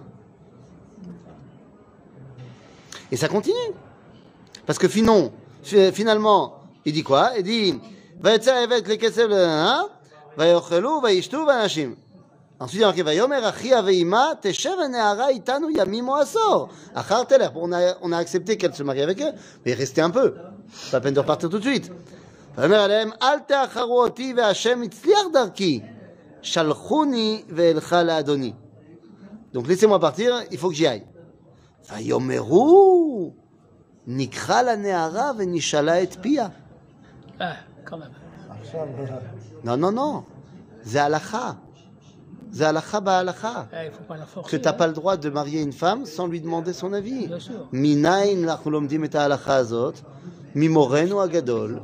Et 3.12 3.18
ça 3.18 3.28
continue. 3.28 3.56
Parce 4.67 4.79
que 4.79 4.89
finon, 4.89 5.33
fi- 5.63 5.93
finalement, 5.93 6.55
il 6.85 6.93
dit 6.93 7.03
quoi 7.03 7.31
Il 7.37 7.43
dit, 7.43 7.75
ויצא 8.21 8.55
העבד 8.55 8.85
כלי 8.85 8.99
כסף 8.99 9.23
לבנה, 9.23 9.83
ויאכלו 10.39 11.01
וישתו 11.03 11.39
ואנשים. 11.49 11.95
Ensuite, 12.61 12.77
il 12.77 12.81
y 12.81 12.85
a 12.85 12.87
marqué, 12.87 13.03
Vayomer 13.03 13.45
achia 13.45 13.83
veima, 13.83 14.37
teshev 14.41 14.79
ne'ara 14.89 15.33
itanu 15.33 15.73
yamim 15.73 16.09
o 16.09 16.15
asor. 16.15 16.69
Achar 16.95 17.27
teler. 17.27 17.49
Bon, 17.53 17.63
on 17.65 17.73
a, 17.73 17.97
on 18.03 18.13
a 18.13 18.19
accepté 18.19 18.57
qu'elle 18.57 18.73
se 18.73 18.85
marie 18.85 19.03
avec 19.03 19.21
eux, 19.21 19.33
mais 19.67 19.75
restez 19.75 20.01
un 20.01 20.11
peu. 20.11 20.35
Pas 20.35 20.53
la 20.93 21.01
peine 21.01 21.15
de 21.15 21.19
repartir 21.19 21.49
tout 21.49 21.59
de 21.59 21.65
suite. 21.65 21.91
Vayomer 22.57 22.77
alehem, 22.77 23.15
al 23.21 23.45
te'acharu 23.47 24.05
oti 24.05 24.33
ve'Hashem 24.33 24.85
itzliach 24.85 25.33
darki. 25.33 25.83
Shalchuni 26.41 27.45
ve'elcha 27.49 28.05
la'adoni. 28.05 28.55
Donc, 29.53 29.67
laissez-moi 29.67 29.99
partir, 29.99 30.45
il 30.53 30.57
faut 30.57 30.69
que 30.69 30.77
j'y 30.77 30.87
aille. 30.87 31.05
Vayomeru, 31.89 33.33
nikra 34.07 34.63
la 34.63 34.77
ne'ara 34.77 35.33
ve'nishala 35.35 36.01
et 36.03 36.09
pia. 36.23 36.51
ah, 37.41 37.57
quand 37.85 37.99
même. 37.99 38.11
Non, 39.65 39.77
non, 39.77 39.93
non. 39.93 40.25
C'est 40.83 40.99
halacha. 40.99 41.57
C'est 42.53 42.65
halacha 42.65 43.01
ba'halacha. 43.01 43.69
Eh, 43.73 43.77
il 43.85 43.87
ne 43.87 43.91
faut 43.93 44.03
pas 44.05 44.17
la 44.17 44.25
que 44.25 44.31
forcer. 44.31 44.59
tu 44.59 44.65
n'as 44.65 44.71
hein. 44.71 44.75
pas 44.75 44.87
le 44.87 44.93
droit 44.93 45.17
de 45.17 45.29
marier 45.31 45.61
une 45.63 45.73
femme 45.73 46.05
sans 46.07 46.27
lui 46.27 46.41
demander 46.41 46.73
son 46.73 46.93
avis. 46.93 47.27
Bien 47.27 47.39
sûr. 47.39 47.69
מניין 47.73 48.45
אנחנו 48.45 48.71
לומדים 48.71 49.05
את 49.05 49.15
ההלכה 49.15 49.55
הזאת? 49.57 50.01
ממורנו 50.55 51.23
הגדול, 51.23 51.81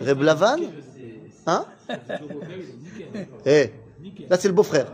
רב 0.00 0.22
לבן? 0.22 0.58
Hein 1.46 1.64
Eh, 3.46 3.66
là 4.30 4.36
c'est 4.38 4.48
le 4.48 4.54
beau-frère. 4.54 4.86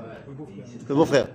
Le 0.88 0.94
beau-frère. 0.94 1.28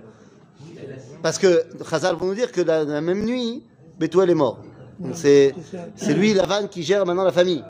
Parce 1.22 1.38
que 1.38 1.64
Chazal 1.88 2.16
vont 2.16 2.26
nous 2.26 2.34
dire 2.34 2.52
que 2.52 2.60
la, 2.60 2.84
la 2.84 3.00
même 3.00 3.24
nuit, 3.24 3.62
Bethuel 3.98 4.30
est 4.30 4.34
mort. 4.34 4.58
Donc 5.00 5.14
c'est, 5.14 5.54
c'est 5.94 6.14
lui, 6.14 6.32
Lavan, 6.34 6.68
qui 6.68 6.82
gère 6.82 7.04
maintenant 7.06 7.24
la 7.24 7.32
famille. 7.32 7.64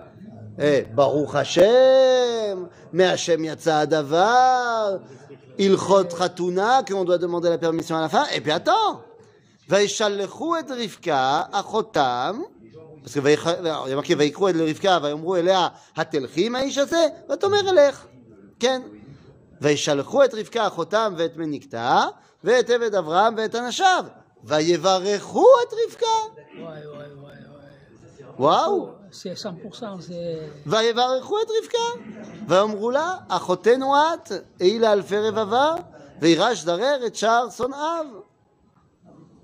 Eh, 0.58 0.82
Baruch 0.94 1.34
Hashem, 1.34 2.68
mais 2.92 3.04
Hashem 3.04 3.44
yatsa 3.44 3.78
adavar, 3.78 5.00
Ilchot 5.58 6.04
Khatuna, 6.18 6.82
qu'on 6.86 7.04
doit 7.04 7.18
demander 7.18 7.50
la 7.50 7.58
permission 7.58 7.96
à 7.96 8.00
la 8.02 8.08
fin. 8.08 8.24
Et 8.34 8.40
puis 8.40 8.52
attends, 8.52 9.00
וישלחו 9.68 10.58
את 10.58 10.70
רבקה, 10.70 11.42
אחותם, 11.52 12.40
parce 13.04 13.14
que 13.14 13.20
ויח- 13.20 13.46
alors, 13.46 13.86
il 13.86 13.90
y 13.90 13.92
a 13.92 13.96
marqué 13.96 14.14
ויקחו 14.18 14.48
את 14.48 14.54
רבקה 14.58 14.98
ויאמרו 15.02 15.36
אליה, 15.36 15.68
התלכי 15.96 16.46
עם 16.46 16.54
האיש 16.54 16.78
הזה? 16.78 17.06
ותאמר 17.32 17.70
אלך. 17.70 18.06
כן. 18.60 18.82
וישלחו 19.60 20.24
את 20.24 20.34
רבקה 20.34 20.66
אחותם 20.66 21.14
ואת 21.18 21.36
מניקתה, 21.36 22.04
ואת 22.44 22.70
עבד 22.70 22.94
אברהם 22.94 23.34
ואת 23.36 23.54
אנשיו, 23.54 24.04
ויברכו 24.44 25.46
את 25.68 25.72
רבקה. 25.88 26.42
וואו. 28.38 28.88
C'est 29.12 29.34
100%, 29.34 29.46
c'est... 30.00 30.12
ויברכו 30.66 31.36
את 31.40 31.46
רבקה. 31.62 32.08
ויאמרו 32.48 32.90
לה, 32.90 33.14
אחותנו 33.28 33.92
את, 33.96 34.32
אי 34.60 34.78
לאלפי 34.78 35.18
רבבה, 35.18 35.74
וירש 36.20 36.64
דרר 36.64 37.06
את 37.06 37.16
שער 37.16 37.50
שונאיו. 37.50 38.06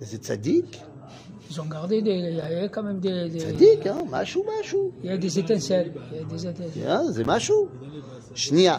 זה 0.00 0.18
צדיק, 0.18 0.76
Ils 1.50 1.60
ont 1.60 1.66
gardé 1.68 2.00
des... 2.00 2.16
Il 2.30 2.36
y 2.36 2.40
a 2.40 2.68
quand 2.68 2.82
même 2.82 2.98
des... 3.00 3.28
des- 3.28 3.38
צדיק, 3.44 3.86
אה? 3.86 3.92
משהו 4.10 4.44
משהו. 4.60 4.90
Il 5.02 5.06
y 5.06 5.12
a 5.12 5.16
des 5.18 5.38
étincelles. 5.38 5.92
Il 6.12 6.16
y 6.16 6.20
a 6.20 6.24
des 6.24 6.46
étincelles. 6.46 6.86
אה, 6.86 7.10
זה 7.10 7.24
משהו. 7.26 7.68
שנייה. 8.34 8.78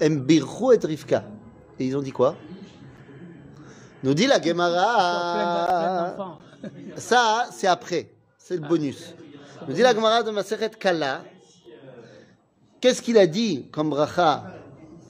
הם 0.00 0.26
בירכו 0.26 0.72
את 0.72 0.84
רבקה. 0.84 1.20
Et 1.78 1.84
ils 1.84 1.96
ont 1.96 2.02
dit 2.02 2.12
quoi 2.12 2.34
nous 4.04 4.14
dit 4.14 4.26
la 4.26 4.38
Plein 4.40 4.54
d'a- 4.54 4.54
plein 4.54 4.54
Gemara. 4.54 6.10
d'enfants. 6.10 6.38
Ça, 6.96 7.22
c'est 7.56 7.66
après. 7.68 8.02
C'est 8.48 8.56
le 8.56 8.68
bonus. 8.68 9.14
Nous 9.66 9.74
dit 9.74 9.82
la 9.82 9.94
Gemara 9.94 10.22
de 10.22 10.30
Maseret 10.30 10.70
Kala. 10.70 11.22
Qu'est-ce 12.80 13.00
qu'il 13.00 13.18
a 13.18 13.26
dit 13.26 13.68
comme 13.72 13.90
bracha 13.90 14.44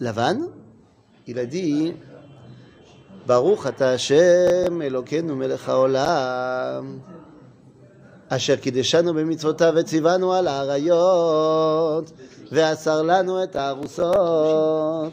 Lavan 0.01 0.49
Il 1.27 1.39
a 1.39 1.47
dit 1.47 1.95
Baruch 3.27 3.67
ata 3.67 3.91
Hashem 3.91 4.83
Elokeinu 4.83 5.35
melech 5.35 5.67
haolam 5.67 7.01
אשר 8.29 8.57
קידשנו 8.57 9.15
במצוותיו 9.15 9.73
וציוונו 9.77 10.33
על 10.33 10.49
האריות 10.49 12.13
ואסר 12.53 13.03
לנו 13.03 13.43
את 13.43 13.57
הארוסות 13.57 15.13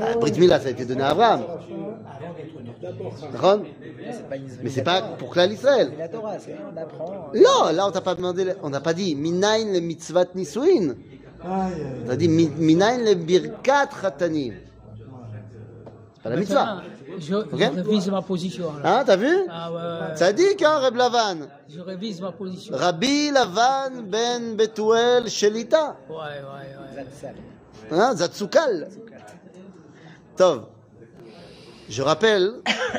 Ah, 0.00 0.16
Brit 0.20 0.38
Mila, 0.38 0.60
ça 0.60 0.68
a 0.68 0.70
été 0.70 0.84
donné 0.84 1.02
à 1.02 1.10
Abraham. 1.10 1.42
Ron 3.40 3.62
Mais 4.62 4.70
c'est 4.70 4.84
la 4.84 5.00
pas 5.00 5.02
pour 5.18 5.30
Klal 5.30 5.52
Israël. 5.52 5.88
C'est 5.92 5.98
la 5.98 6.08
Torah, 6.08 6.38
c'est 6.38 6.56
on 6.72 6.76
apprend. 6.80 7.30
Non, 7.34 7.72
là 7.72 7.86
on 7.86 7.90
t'a 7.90 8.00
pas 8.00 8.14
demandé, 8.14 8.52
on 8.62 8.70
n'a 8.70 8.80
pas 8.80 8.92
dit 8.94 9.14
Minayin 9.14 9.72
le 9.72 9.80
mitzvat 9.80 10.26
nisuin. 10.34 10.94
On 11.44 12.10
a 12.10 12.16
dit 12.16 12.28
Mi- 12.28 12.50
Minayin 12.56 13.04
le 13.04 13.14
birkat 13.14 13.88
chatanim. 14.00 14.54
C'est 16.14 16.22
pas 16.22 16.30
la 16.30 16.36
mitzvah. 16.36 16.82
Je, 17.18 17.26
je 17.26 17.64
révise 17.82 18.10
ma 18.10 18.22
position. 18.22 18.66
Hein, 18.82 19.02
t'as 19.04 19.16
vu? 19.16 19.28
Ah 19.50 19.70
ouais, 19.70 19.76
ouais. 19.76 20.16
Ça 20.16 20.32
dit 20.32 20.56
qu'un 20.56 20.78
Reb 20.78 20.96
Lavan. 20.96 21.46
Je 21.68 21.80
révise 21.80 22.20
ma 22.22 22.32
position. 22.32 22.74
Rabbi 22.74 23.30
Lavan 23.30 24.02
ben 24.06 24.56
Betuel 24.56 25.28
Shelita. 25.28 25.96
Ouais, 26.08 26.14
ouais, 26.16 26.22
ouais. 26.96 27.04
Zatzal. 27.04 27.34
Hein, 27.90 28.16
Zatzukal. 28.16 28.88
Tov. 30.36 30.66
Je 31.88 32.02
rappelle 32.02 32.54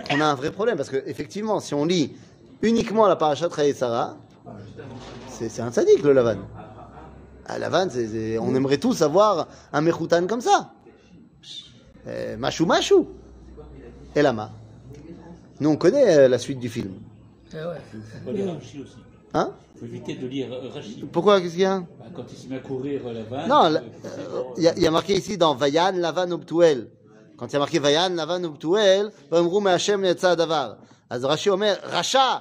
qu'on 0.10 0.20
a 0.22 0.26
un 0.26 0.36
vrai 0.36 0.52
problème 0.52 0.78
parce 0.78 0.90
que 0.90 1.02
effectivement, 1.08 1.60
si 1.60 1.74
on 1.74 1.86
lit 1.86 2.16
uniquement 2.62 3.08
la 3.08 3.16
parachat 3.16 3.48
et 3.66 3.74
Sarah, 3.74 4.18
c'est 5.30 5.50
c'est 5.50 5.62
un 5.62 5.72
sadique 5.72 6.04
le 6.04 6.14
Lavan. 6.14 6.38
Ah, 7.46 7.60
Lavan, 7.60 7.88
on 8.42 8.56
aimerait 8.56 8.78
tous 8.78 9.02
avoir 9.02 9.48
un 9.72 9.82
Mechoutan 9.82 10.28
comme 10.28 10.42
ça. 10.42 10.72
Euh, 12.08 12.38
Machou 12.38 12.66
Machou. 12.66 13.08
Et 14.16 14.22
Lama. 14.22 14.52
Nous, 15.60 15.70
on 15.70 15.76
connaît 15.78 16.18
euh, 16.18 16.28
la 16.28 16.38
suite 16.38 16.60
du 16.60 16.70
film. 16.70 16.94
Eh 17.52 17.56
ouais. 17.56 17.62
Il 17.94 18.02
faut 18.26 18.32
lire 18.32 18.54
Rashi 18.54 18.82
aussi. 18.82 18.96
Hein 19.34 19.52
faut 19.80 19.86
éviter 19.86 20.16
de 20.16 20.28
lire 20.28 20.48
euh, 20.52 20.70
Rashi. 20.70 21.04
Pourquoi 21.12 21.40
Qu'est-ce 21.42 21.54
qu'il 21.54 21.62
y 21.62 21.66
a 21.66 21.80
Bah, 21.80 21.86
Quand 22.16 22.24
il 22.32 22.38
se 22.38 22.48
met 22.48 22.58
à 22.58 22.60
courir 22.60 23.02
la 23.12 23.24
vanne. 23.24 23.50
Non, 23.50 23.66
euh, 23.74 23.80
il 24.58 24.64
y, 24.64 24.68
a- 24.68 24.76
il 24.76 24.84
y 24.84 24.88
a 24.88 24.92
marqué 24.92 25.16
ici 25.16 25.38
dans 25.38 25.56
Vayan 25.56 25.94
Lavan 25.96 26.30
Ubtuel 26.32 26.90
Quand 27.43 27.47
il 27.47 27.53
y 27.53 27.57
a 27.57 27.59
marqué 27.61 27.79
Vayan 27.79 28.11
Lavan 28.15 28.43
Ubtuel, 28.45 29.11
ואמרו 29.33 29.61
מהשם 29.61 30.05
יצא 30.05 30.31
הדבר. 30.31 30.75
אז 31.11 31.25
רש"י 31.25 31.51
אומר, 31.51 31.75
רשע, 31.83 32.37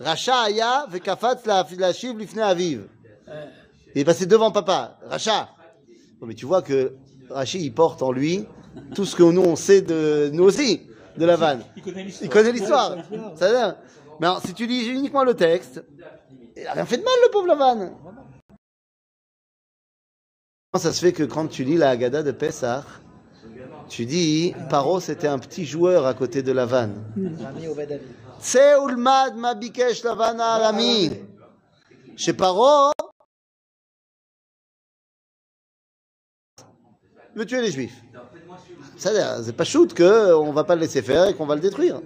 רשע 0.00 0.40
היה 0.40 0.82
וקפץ 0.92 1.46
לה- 1.46 1.62
להשיב 1.78 2.18
לפני 2.18 2.50
אביו. 2.50 2.80
Il 3.94 4.00
est 4.00 4.04
passé 4.04 4.26
devant 4.26 4.50
papa, 4.50 4.98
rachat. 5.08 5.48
Bon, 6.20 6.26
mais 6.26 6.34
tu 6.34 6.44
vois 6.46 6.60
que 6.62 6.92
Rachi, 7.30 7.58
il 7.64 7.72
porte 7.72 8.02
en 8.02 8.12
lui 8.12 8.46
tout 8.94 9.06
ce 9.06 9.16
que 9.16 9.22
nous, 9.22 9.42
on 9.42 9.56
sait 9.56 9.80
de 9.80 10.30
nous 10.34 10.44
aussi, 10.44 10.82
de 11.16 11.24
la 11.24 11.36
vanne. 11.36 11.62
Il 11.76 11.82
connaît 11.82 12.04
l'histoire. 12.04 12.24
Il 12.26 12.30
connaît 12.30 12.52
l'histoire. 12.52 12.90
Ça 13.36 13.46
veut 13.48 13.56
dire- 13.56 13.76
Mais 14.20 14.26
alors, 14.26 14.42
si 14.46 14.52
tu 14.54 14.66
lis 14.66 14.86
uniquement 14.88 15.24
le 15.24 15.34
texte, 15.34 15.82
il 16.56 16.66
a 16.66 16.72
rien 16.74 16.84
fait 16.86 16.98
de 16.98 17.04
mal, 17.04 17.14
le 17.24 17.30
pauvre 17.30 17.46
Lavan. 17.48 17.78
Comment 20.72 20.82
ça 20.84 20.92
se 20.92 21.00
fait 21.00 21.12
que 21.12 21.22
quand 21.24 21.46
tu 21.48 21.64
lis 21.64 21.76
la 21.78 21.90
Haggadah 21.90 22.22
de 22.22 22.32
Pessah, 22.32 22.84
tu 23.91 24.05
dis, 24.05 24.53
Paro 24.69 25.01
c'était 25.01 25.27
un 25.27 25.37
petit 25.37 25.65
joueur 25.65 26.05
à 26.05 26.13
côté 26.13 26.41
de 26.41 26.53
Lavan. 26.53 26.91
Tseulmad 28.39 29.35
ma 29.35 29.53
bikesh 29.53 30.05
Lavan 30.05 30.39
Arami. 30.39 31.11
Chez 32.15 32.31
Paro, 32.31 32.93
veut 37.35 37.45
tuer 37.45 37.61
les 37.61 37.71
juifs. 37.71 38.01
C'est 38.95 39.57
pas 39.57 39.65
shoot 39.65 39.93
qu'on 39.93 40.53
va 40.53 40.63
pas 40.63 40.75
le 40.75 40.81
laisser 40.81 41.01
faire 41.01 41.27
et 41.27 41.33
qu'on 41.33 41.45
va 41.45 41.55
le 41.55 41.61
détruire. 41.61 41.99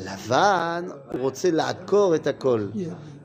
Lavan, 0.00 0.88
Rotse, 1.22 1.44
l'accord 1.44 2.16
est 2.16 2.26
à 2.26 2.34
col. 2.34 2.70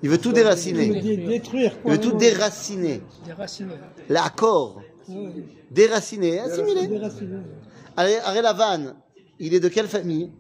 Il 0.02 0.10
veut 0.10 0.20
tout 0.20 0.32
déraciner. 0.32 0.86
Il 0.86 1.92
veut 1.92 2.00
tout 2.00 2.14
déraciner. 2.14 3.02
L'accord. 4.08 4.82
Déraciner, 5.70 6.40
assimiler 6.40 6.88
déraciner. 7.96 8.18
Allez, 8.18 8.18
Arrêt 8.20 8.42
Lavan, 8.42 8.94
il 9.40 9.54
est 9.54 9.60
de 9.60 9.70
quelle 9.70 9.88
famille? 9.88 10.32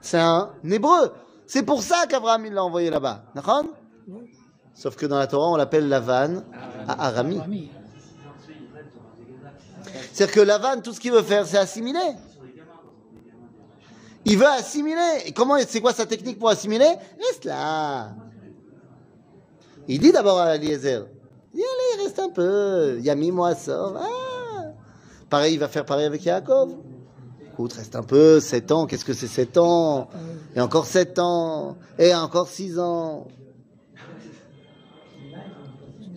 C'est 0.00 0.18
un 0.18 0.50
hébreu. 0.64 1.12
C'est 1.46 1.62
pour 1.62 1.82
ça 1.82 2.06
qu'Abraham 2.08 2.44
l'a 2.52 2.64
envoyé 2.64 2.90
là-bas. 2.90 3.24
D'accord? 3.34 3.64
Sauf 4.74 4.96
que 4.96 5.06
dans 5.06 5.18
la 5.18 5.26
Torah, 5.26 5.50
on 5.50 5.56
l'appelle 5.56 5.88
Lavan 5.88 6.42
à 6.88 7.08
Arami. 7.08 7.38
Rami. 7.38 7.70
C'est-à-dire 10.12 10.34
que 10.34 10.40
Lavan, 10.40 10.80
tout 10.80 10.92
ce 10.92 11.00
qu'il 11.00 11.12
veut 11.12 11.22
faire, 11.22 11.46
c'est 11.46 11.58
assimiler. 11.58 11.98
Il 14.24 14.38
veut 14.38 14.46
assimiler. 14.46 15.22
Et 15.26 15.32
comment, 15.32 15.56
c'est 15.66 15.80
quoi 15.80 15.92
sa 15.92 16.06
technique 16.06 16.38
pour 16.38 16.48
assimiler? 16.48 16.94
Reste 17.18 17.44
là. 17.44 18.10
Il 19.88 19.98
dit 19.98 20.12
d'abord 20.12 20.38
à 20.38 20.54
Eliezer, 20.54 21.06
allez, 21.52 22.04
reste 22.04 22.18
un 22.18 22.28
peu. 22.28 23.00
Yami, 23.00 23.32
moi, 23.32 23.54
sort. 23.54 23.96
Ah. 23.98 24.29
Pareil, 25.30 25.54
il 25.54 25.60
va 25.60 25.68
faire 25.68 25.84
pareil 25.84 26.06
avec 26.06 26.24
Yaakov? 26.24 26.74
Écoute, 27.52 27.72
reste 27.74 27.94
un 27.94 28.02
peu, 28.02 28.40
7 28.40 28.72
ans, 28.72 28.86
qu'est-ce 28.86 29.04
que 29.04 29.12
c'est 29.12 29.28
7 29.28 29.58
ans? 29.58 30.10
Et 30.56 30.60
encore 30.60 30.86
7 30.86 31.20
ans, 31.20 31.78
et 31.98 32.12
encore 32.14 32.48
6 32.48 32.80
ans. 32.80 33.28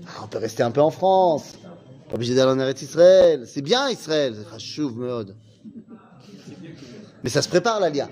Ah, 0.07 0.22
on 0.24 0.28
peut 0.28 0.39
rester 0.39 0.64
un 0.64 0.72
peu 0.72 0.82
en 0.82 0.89
France. 0.89 1.53
Pas 2.09 2.16
obligé 2.16 2.34
d'aller 2.34 2.51
en 2.51 2.59
Eretz 2.59 2.82
Israël. 2.82 3.43
C'est 3.45 3.61
bien 3.61 3.88
Israël, 3.89 4.36
chouv 4.57 4.97
meod. 4.97 5.36
Mais 7.24 7.30
ça 7.30 7.43
se 7.43 7.49
prépare 7.49 7.80
l'Alia. 7.80 8.09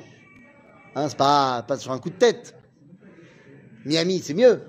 Hein, 0.95 1.09
c'est 1.09 1.17
pas, 1.17 1.63
pas 1.67 1.77
sur 1.77 1.91
un 1.91 1.97
coup 1.97 2.11
de 2.11 2.15
tête. 2.15 2.55
Miami, 3.85 4.19
c'est 4.19 4.35
mieux. 4.35 4.61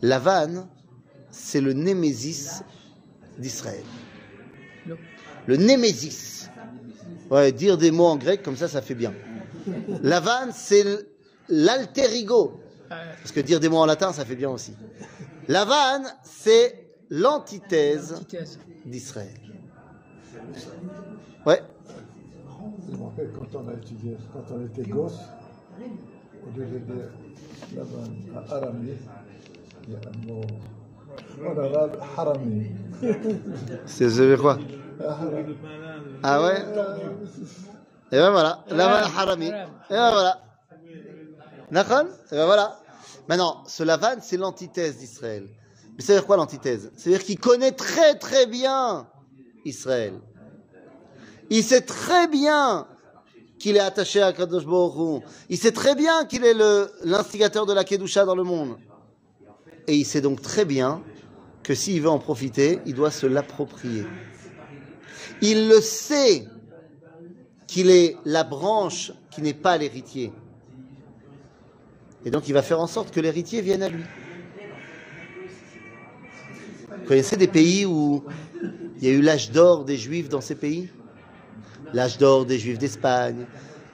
La 0.00 0.18
vanne, 0.18 0.66
c'est 1.30 1.60
le 1.60 1.74
némésis 1.74 2.62
d'Israël. 3.38 3.84
Le- 5.46 5.56
némésis. 5.56 6.50
Ouais, 7.30 7.52
dire 7.52 7.78
des 7.78 7.90
mots 7.90 8.06
en 8.06 8.16
grec, 8.16 8.42
comme 8.42 8.56
ça, 8.56 8.68
ça 8.68 8.82
fait 8.82 8.94
bien. 8.94 9.12
La 10.02 10.20
vanne, 10.20 10.50
c'est 10.52 10.84
l'alter 11.48 12.14
ego. 12.16 12.60
Parce 12.88 13.32
que 13.32 13.40
dire 13.40 13.60
des 13.60 13.68
mots 13.68 13.78
en 13.78 13.86
latin, 13.86 14.12
ça 14.12 14.24
fait 14.24 14.36
bien 14.36 14.50
aussi. 14.50 14.74
La 15.46 15.64
vanne, 15.64 16.06
c'est 16.24 16.86
l'antithèse 17.10 18.12
antithèse. 18.14 18.58
d'Israël. 18.84 19.34
Ouais. 21.46 21.62
Je 22.90 22.96
me 22.96 23.02
rappelle 23.04 23.30
quand 23.32 23.58
on 23.58 23.68
a 23.68 23.74
étudié, 23.74 24.16
quand 24.32 24.54
on 24.54 24.64
était 24.66 24.88
gosse, 24.88 25.18
au 25.78 26.58
lieu 26.58 26.66
de 26.66 26.78
dire 26.78 27.10
à 27.76 28.72
il 29.88 29.92
y 29.92 29.96
a 29.96 30.00
un 30.06 30.26
mot 30.26 30.42
harami. 32.16 32.70
C'est 33.86 34.08
ça 34.10 34.16
veut 34.22 34.28
dire 34.28 34.40
quoi. 34.40 34.58
Ah 36.22 36.42
ouais 36.42 36.64
Et 38.12 38.16
ben 38.16 38.30
voilà. 38.30 38.64
La 38.68 38.88
vanne 38.88 39.10
harami. 39.16 39.46
Et 39.46 39.50
ben 39.50 40.10
voilà. 40.10 40.40
Nachon 41.70 42.06
Et 42.32 42.36
ben 42.36 42.46
voilà. 42.46 42.78
Maintenant, 43.28 43.62
ce 43.66 43.82
Lavan, 43.82 44.16
c'est 44.22 44.36
l'antithèse 44.38 44.96
d'Israël. 44.98 45.46
Mais 45.96 46.02
ça 46.02 46.12
veut 46.14 46.18
dire 46.20 46.26
quoi 46.26 46.36
l'antithèse? 46.36 46.90
C'est-à-dire 46.96 47.22
qu'il 47.24 47.38
connaît 47.38 47.72
très 47.72 48.14
très 48.14 48.46
bien 48.46 49.06
Israël. 49.64 50.14
Il 51.50 51.62
sait 51.62 51.82
très 51.82 52.26
bien 52.28 52.86
qu'il 53.58 53.76
est 53.76 53.80
attaché 53.80 54.22
à 54.22 54.32
Kadosh 54.32 54.64
Baruch 54.64 54.94
Hu. 55.22 55.26
Il 55.50 55.58
sait 55.58 55.72
très 55.72 55.94
bien 55.94 56.24
qu'il 56.24 56.44
est 56.44 56.54
le- 56.54 56.90
l'instigateur 57.04 57.66
de 57.66 57.72
la 57.72 57.84
Kedusha 57.84 58.24
dans 58.24 58.34
le 58.36 58.44
monde. 58.44 58.76
Et 59.86 59.94
il 59.96 60.04
sait 60.04 60.20
donc 60.20 60.40
très 60.40 60.64
bien 60.64 61.02
que 61.62 61.74
s'il 61.74 62.00
veut 62.02 62.08
en 62.08 62.18
profiter, 62.18 62.80
il 62.86 62.94
doit 62.94 63.10
se 63.10 63.26
l'approprier. 63.26 64.04
Il 65.40 65.68
le 65.68 65.80
sait 65.80 66.46
qu'il 67.66 67.90
est 67.90 68.16
la 68.24 68.44
branche 68.44 69.12
qui 69.30 69.42
n'est 69.42 69.54
pas 69.54 69.76
l'héritier. 69.76 70.32
Et 72.24 72.30
donc 72.30 72.48
il 72.48 72.54
va 72.54 72.62
faire 72.62 72.80
en 72.80 72.86
sorte 72.86 73.12
que 73.12 73.20
l'héritier 73.20 73.60
vienne 73.60 73.82
à 73.82 73.88
lui. 73.88 74.04
Vous 76.88 77.04
connaissez 77.06 77.36
des 77.36 77.46
pays 77.46 77.86
où 77.86 78.24
il 79.00 79.04
y 79.04 79.10
a 79.10 79.14
eu 79.14 79.22
l'âge 79.22 79.50
d'or 79.50 79.84
des 79.84 79.96
juifs 79.96 80.28
dans 80.28 80.40
ces 80.40 80.54
pays? 80.54 80.88
L'âge 81.94 82.18
d'or 82.18 82.44
des 82.44 82.58
juifs 82.58 82.78
d'Espagne, 82.78 83.46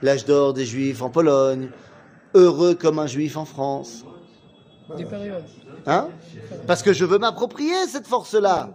l'âge 0.02 0.24
d'or 0.24 0.54
des 0.54 0.64
juifs 0.64 1.02
en 1.02 1.10
Pologne, 1.10 1.68
heureux 2.34 2.74
comme 2.74 2.98
un 2.98 3.06
juif 3.06 3.36
en 3.36 3.44
France. 3.44 4.04
Hein? 5.86 6.08
Parce 6.66 6.82
que 6.82 6.92
je 6.92 7.04
veux 7.04 7.18
m'approprier 7.18 7.86
cette 7.88 8.06
force-là. 8.06 8.70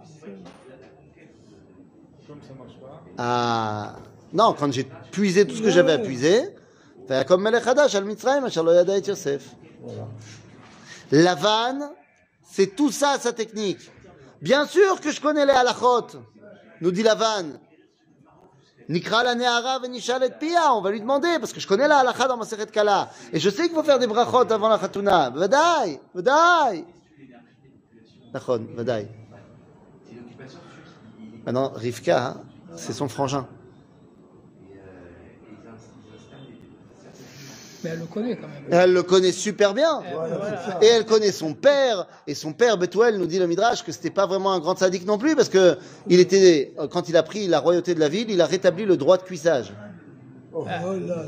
Ah 3.18 3.96
non, 4.32 4.54
quand 4.58 4.72
j'ai 4.72 4.84
puisé 5.10 5.46
tout 5.46 5.56
ce 5.56 5.62
que 5.62 5.70
j'avais 5.70 5.92
à 5.92 5.98
puiser, 5.98 6.54
comme 7.26 7.42
Melech 7.42 7.66
Hadash 7.66 7.94
al 7.94 8.04
Mitzrayim, 8.04 8.46
yada 8.46 8.96
et 8.96 9.00
Yosef. 9.00 9.56
La 11.10 11.34
vanne, 11.34 11.90
c'est 12.48 12.76
tout 12.76 12.92
ça 12.92 13.18
sa 13.18 13.32
technique. 13.32 13.90
Bien 14.40 14.66
sûr 14.66 15.00
que 15.00 15.10
je 15.10 15.20
connais 15.20 15.44
les 15.44 15.52
halachot, 15.52 16.06
nous 16.80 16.92
dit 16.92 17.02
la 17.02 17.14
vanne. 17.14 17.58
Nikra 18.88 19.22
la 19.22 19.78
venishal 19.78 20.24
et 20.24 20.30
pia, 20.30 20.72
on 20.74 20.80
va 20.80 20.90
lui 20.90 21.00
demander, 21.00 21.38
parce 21.38 21.52
que 21.52 21.60
je 21.60 21.66
connais 21.66 21.86
la 21.86 21.98
halacha 21.98 22.26
dans 22.26 22.36
ma 22.36 22.46
Kala. 22.46 23.10
Et 23.32 23.38
je 23.38 23.50
sais 23.50 23.64
qu'il 23.64 23.74
faut 23.74 23.82
faire 23.82 23.98
des 23.98 24.06
brachot 24.06 24.50
avant 24.50 24.68
la 24.68 24.80
chatuna. 24.80 25.30
Vadaï, 25.30 26.00
vadaï. 26.14 26.84
Nachon, 28.32 28.66
vadaï. 28.74 29.08
Maintenant, 31.44 31.72
Rivka, 31.74 32.26
hein, 32.26 32.40
c'est 32.76 32.92
son 32.92 33.08
frangin. 33.08 33.46
Mais 37.82 37.90
elle 37.90 38.00
le 38.00 38.06
connaît 38.06 38.36
quand 38.36 38.46
même. 38.46 38.64
Elle 38.70 38.92
le 38.92 39.02
connaît 39.02 39.32
super 39.32 39.72
bien. 39.72 40.00
Euh, 40.00 40.02
voilà. 40.12 40.78
Et 40.82 40.86
elle 40.86 41.06
connaît 41.06 41.32
son 41.32 41.54
père. 41.54 42.06
Et 42.26 42.34
son 42.34 42.52
père, 42.52 42.76
Bethuel, 42.76 43.16
nous 43.16 43.26
dit 43.26 43.38
le 43.38 43.46
Midrash 43.46 43.82
que 43.82 43.90
c'était 43.90 44.10
pas 44.10 44.26
vraiment 44.26 44.52
un 44.52 44.58
grand 44.58 44.76
sadique 44.78 45.06
non 45.06 45.16
plus, 45.16 45.34
parce 45.34 45.48
que 45.48 45.78
il 46.06 46.20
était, 46.20 46.74
quand 46.90 47.08
il 47.08 47.16
a 47.16 47.22
pris 47.22 47.46
la 47.46 47.58
royauté 47.58 47.94
de 47.94 48.00
la 48.00 48.08
ville, 48.08 48.30
il 48.30 48.40
a 48.42 48.46
rétabli 48.46 48.84
le 48.84 48.98
droit 48.98 49.16
de 49.16 49.22
cuissage. 49.22 49.72
Oh, 50.52 50.66
oh 50.66 50.92
là 50.92 51.16
là. 51.16 51.26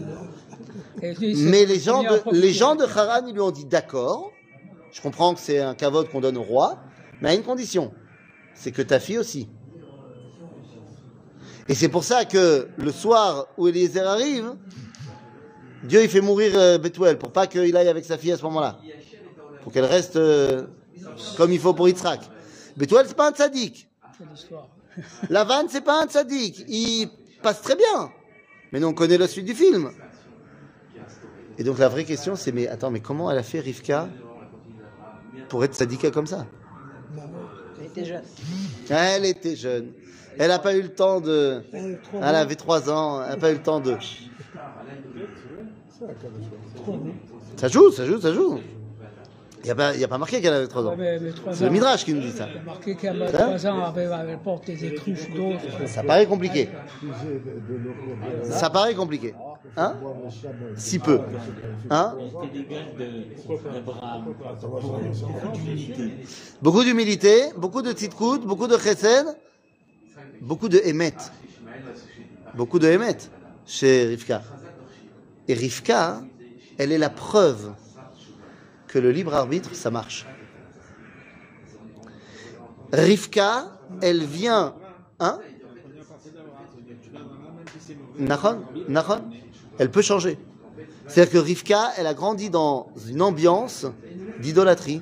Mais 1.23 1.65
les 1.65 1.79
gens 1.79 2.03
de, 2.03 2.21
les 2.33 2.53
gens 2.53 2.77
de 2.77 2.85
Haran, 2.85 3.27
ils 3.27 3.33
lui 3.33 3.41
ont 3.41 3.51
dit 3.51 3.65
d'accord. 3.65 4.31
Je 4.93 5.01
comprends 5.01 5.33
que 5.33 5.41
c'est 5.41 5.59
un 5.59 5.75
kavod 5.75 6.11
qu'on 6.11 6.21
donne 6.21 6.37
au 6.37 6.43
roi, 6.43 6.79
mais 7.23 7.31
à 7.31 7.35
une 7.35 7.45
condition. 7.45 7.95
C'est 8.53 8.73
que 8.73 8.83
ta 8.83 9.01
fille 9.01 9.17
aussi. 9.17 9.49
Et 11.69 11.75
c'est 11.75 11.89
pour 11.89 12.03
ça 12.03 12.25
que 12.25 12.69
le 12.77 12.91
soir 12.91 13.47
où 13.57 13.69
Eliezer 13.69 14.07
arrive, 14.07 14.57
Dieu 15.85 16.03
il 16.03 16.09
fait 16.09 16.21
mourir 16.21 16.53
euh, 16.57 16.79
Bethuel 16.79 17.19
pour 17.19 17.31
pas 17.31 17.47
qu'il 17.47 17.77
aille 17.77 17.89
avec 17.89 18.05
sa 18.05 18.19
fille 18.19 18.33
à 18.33 18.37
ce 18.37 18.43
moment-là. 18.43 18.79
Pour 19.63 19.73
qu'elle 19.73 19.85
reste 19.85 20.17
euh, 20.17 20.67
comme 21.37 21.53
il 21.53 21.61
faut 21.61 21.73
pour 21.73 21.89
Yitzhak. 21.89 22.21
Bethuel, 22.77 23.07
c'est 23.07 23.17
pas 23.17 23.29
un 23.29 23.33
tzaddik. 23.33 23.89
L'histoire. 24.31 24.69
Lavan, 25.31 25.67
c'est 25.69 25.85
pas 25.85 26.03
un 26.03 26.07
tzaddik. 26.07 26.65
Il 26.69 27.09
passe 27.43 27.63
très 27.63 27.77
bien. 27.77 28.11
Mais 28.73 28.81
nous, 28.81 28.89
on 28.89 28.95
connaît 28.95 29.19
la 29.19 29.29
suite 29.29 29.47
du 29.47 29.55
film. 29.55 29.93
Et 31.59 31.65
donc, 31.65 31.79
la 31.79 31.89
vraie 31.89 32.05
question, 32.05 32.35
c'est 32.35 32.51
mais 32.51 32.67
attends, 32.67 32.91
mais 32.91 33.01
comment 33.01 33.31
elle 33.31 33.39
a 33.39 33.43
fait 33.43 33.61
Rivka 33.61 34.09
pour 35.49 35.65
être 35.65 35.75
tzadika 35.75 36.11
comme 36.11 36.27
ça? 36.27 36.47
Était 37.93 38.05
jeune. 38.05 38.23
Elle 38.91 39.25
était 39.27 39.57
jeune. 39.57 39.93
Elle 40.39 40.49
n'a 40.49 40.59
pas 40.59 40.75
eu 40.75 40.83
le 40.83 40.89
temps 40.89 41.21
de. 41.21 41.63
Elle 41.73 41.99
Elle 42.15 42.35
avait 42.35 42.55
trois 42.55 42.91
ans. 42.91 43.23
Elle 43.23 43.31
n'a 43.31 43.37
pas 43.37 43.51
eu 43.51 43.55
le 43.55 43.63
temps 43.63 43.81
de. 43.81 43.97
Ça 47.57 47.69
joue, 47.69 47.91
ça 47.93 48.07
joue, 48.07 48.21
ça 48.21 48.33
joue. 48.33 48.61
Il 49.65 49.73
n'y 49.73 49.81
a, 49.81 50.05
a 50.05 50.09
pas 50.09 50.19
marqué 50.19 50.41
qu'elle 50.41 50.55
avait 50.55 50.67
trois 50.67 50.87
ans. 50.87 50.97
C'est 51.53 51.65
le. 51.65 51.71
Midrash 51.71 52.05
qui 52.05 52.15
nous 52.15 52.21
dit 52.21 52.33
ça. 52.33 52.49
Il 52.49 52.57
y 52.57 52.59
a 52.59 52.63
marqué 52.63 52.97
qu'elle 52.97 53.23
a 53.23 53.29
Ça 53.29 53.39
trois 53.39 53.67
ans, 53.69 53.95
elle, 53.97 54.31
elle 54.31 54.39
porte 54.39 54.67
des 54.67 54.85
étruches 54.85 55.31
d'eau. 55.31 55.53
Ça 55.87 56.03
paraît 56.03 56.27
compliqué. 56.27 56.69
Ça 58.43 58.71
paraît 58.71 58.95
compliqué. 58.95 59.35
Hein. 59.77 59.95
Si 60.77 60.99
peu. 60.99 61.21
Hein. 61.91 62.15
Beaucoup 66.61 66.83
d'humilité. 66.83 67.53
Beaucoup 67.57 67.83
de 67.83 67.93
tzidkout, 67.93 68.45
beaucoup 68.45 68.67
de 68.67 68.77
chesed. 68.77 69.27
beaucoup 70.41 70.69
de 70.69 70.79
Emet. 70.85 71.15
Beaucoup 72.55 72.79
de 72.81 72.89
Emet 72.89 73.17
chez 73.65 74.07
Rivka. 74.07 74.43
Et 75.47 75.55
Rivka, 75.55 76.21
elle 76.79 76.91
est 76.93 76.99
la 76.99 77.11
preuve 77.11 77.73
que 78.93 78.99
le 78.99 79.11
libre 79.11 79.35
arbitre, 79.35 79.75
ça 79.75 79.91
marche. 79.91 80.27
Rivka, 82.93 83.79
elle 84.03 84.23
vient, 84.23 84.75
hein? 85.19 85.41
Nachon, 88.19 88.61
Nachon, 88.89 89.23
elle 89.79 89.91
peut 89.91 90.03
changer. 90.03 90.37
C'est-à-dire 91.09 91.33
que 91.33 91.39
Rivka, 91.39 91.93
elle 91.97 92.07
a 92.07 92.13
grandi 92.13 92.51
dans 92.51 92.93
une 93.09 93.23
ambiance 93.23 93.87
d'idolâtrie, 94.41 95.01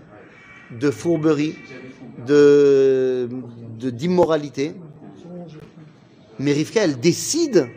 de 0.71 0.93
fourberie, 0.93 1.57
de 2.25 3.29
d'immoralité. 3.79 4.77
Mais 6.39 6.53
Rivka, 6.53 6.85
elle 6.85 7.01
décide 7.01 7.69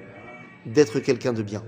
d'être 0.68 1.00
quelqu'un 1.00 1.34
de 1.34 1.42
bien. 1.42 1.64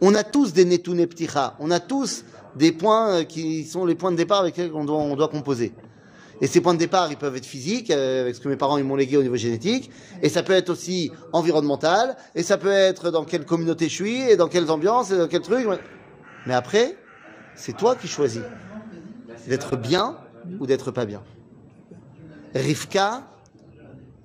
On 0.00 0.14
a 0.14 0.22
tous 0.22 0.52
des 0.52 0.64
netune 0.64 1.06
pticha, 1.06 1.56
on 1.58 1.70
a 1.70 1.80
tous 1.80 2.24
des 2.56 2.72
points 2.72 3.10
euh, 3.10 3.24
qui 3.24 3.64
sont 3.64 3.84
les 3.84 3.94
points 3.94 4.10
de 4.10 4.16
départ 4.16 4.40
avec 4.40 4.56
lesquels 4.56 4.74
on 4.74 4.84
doit, 5.14 5.28
composer. 5.28 5.72
Et 6.40 6.46
ces 6.46 6.60
points 6.60 6.74
de 6.74 6.78
départ, 6.78 7.10
ils 7.10 7.16
peuvent 7.16 7.36
être 7.36 7.46
physiques, 7.46 7.90
euh, 7.90 8.22
avec 8.22 8.34
ce 8.34 8.40
que 8.40 8.48
mes 8.48 8.56
parents 8.56 8.82
m'ont 8.82 8.96
légué 8.96 9.16
au 9.16 9.22
niveau 9.22 9.36
génétique, 9.36 9.90
et 10.22 10.28
ça 10.28 10.42
peut 10.42 10.52
être 10.52 10.70
aussi 10.70 11.10
environnemental, 11.32 12.16
et 12.34 12.42
ça 12.42 12.58
peut 12.58 12.70
être 12.70 13.10
dans 13.10 13.24
quelle 13.24 13.44
communauté 13.44 13.88
je 13.88 13.94
suis, 13.94 14.20
et 14.20 14.36
dans 14.36 14.48
quelles 14.48 14.70
ambiances, 14.70 15.10
et 15.10 15.18
dans 15.18 15.28
quel 15.28 15.42
truc. 15.42 15.66
Mais 16.46 16.54
après, 16.54 16.96
c'est 17.54 17.76
toi 17.76 17.94
qui 17.94 18.08
choisis 18.08 18.42
d'être 19.46 19.76
bien 19.76 20.18
ou 20.60 20.66
d'être 20.66 20.90
pas 20.90 21.06
bien. 21.06 21.22
Rivka, 22.54 23.22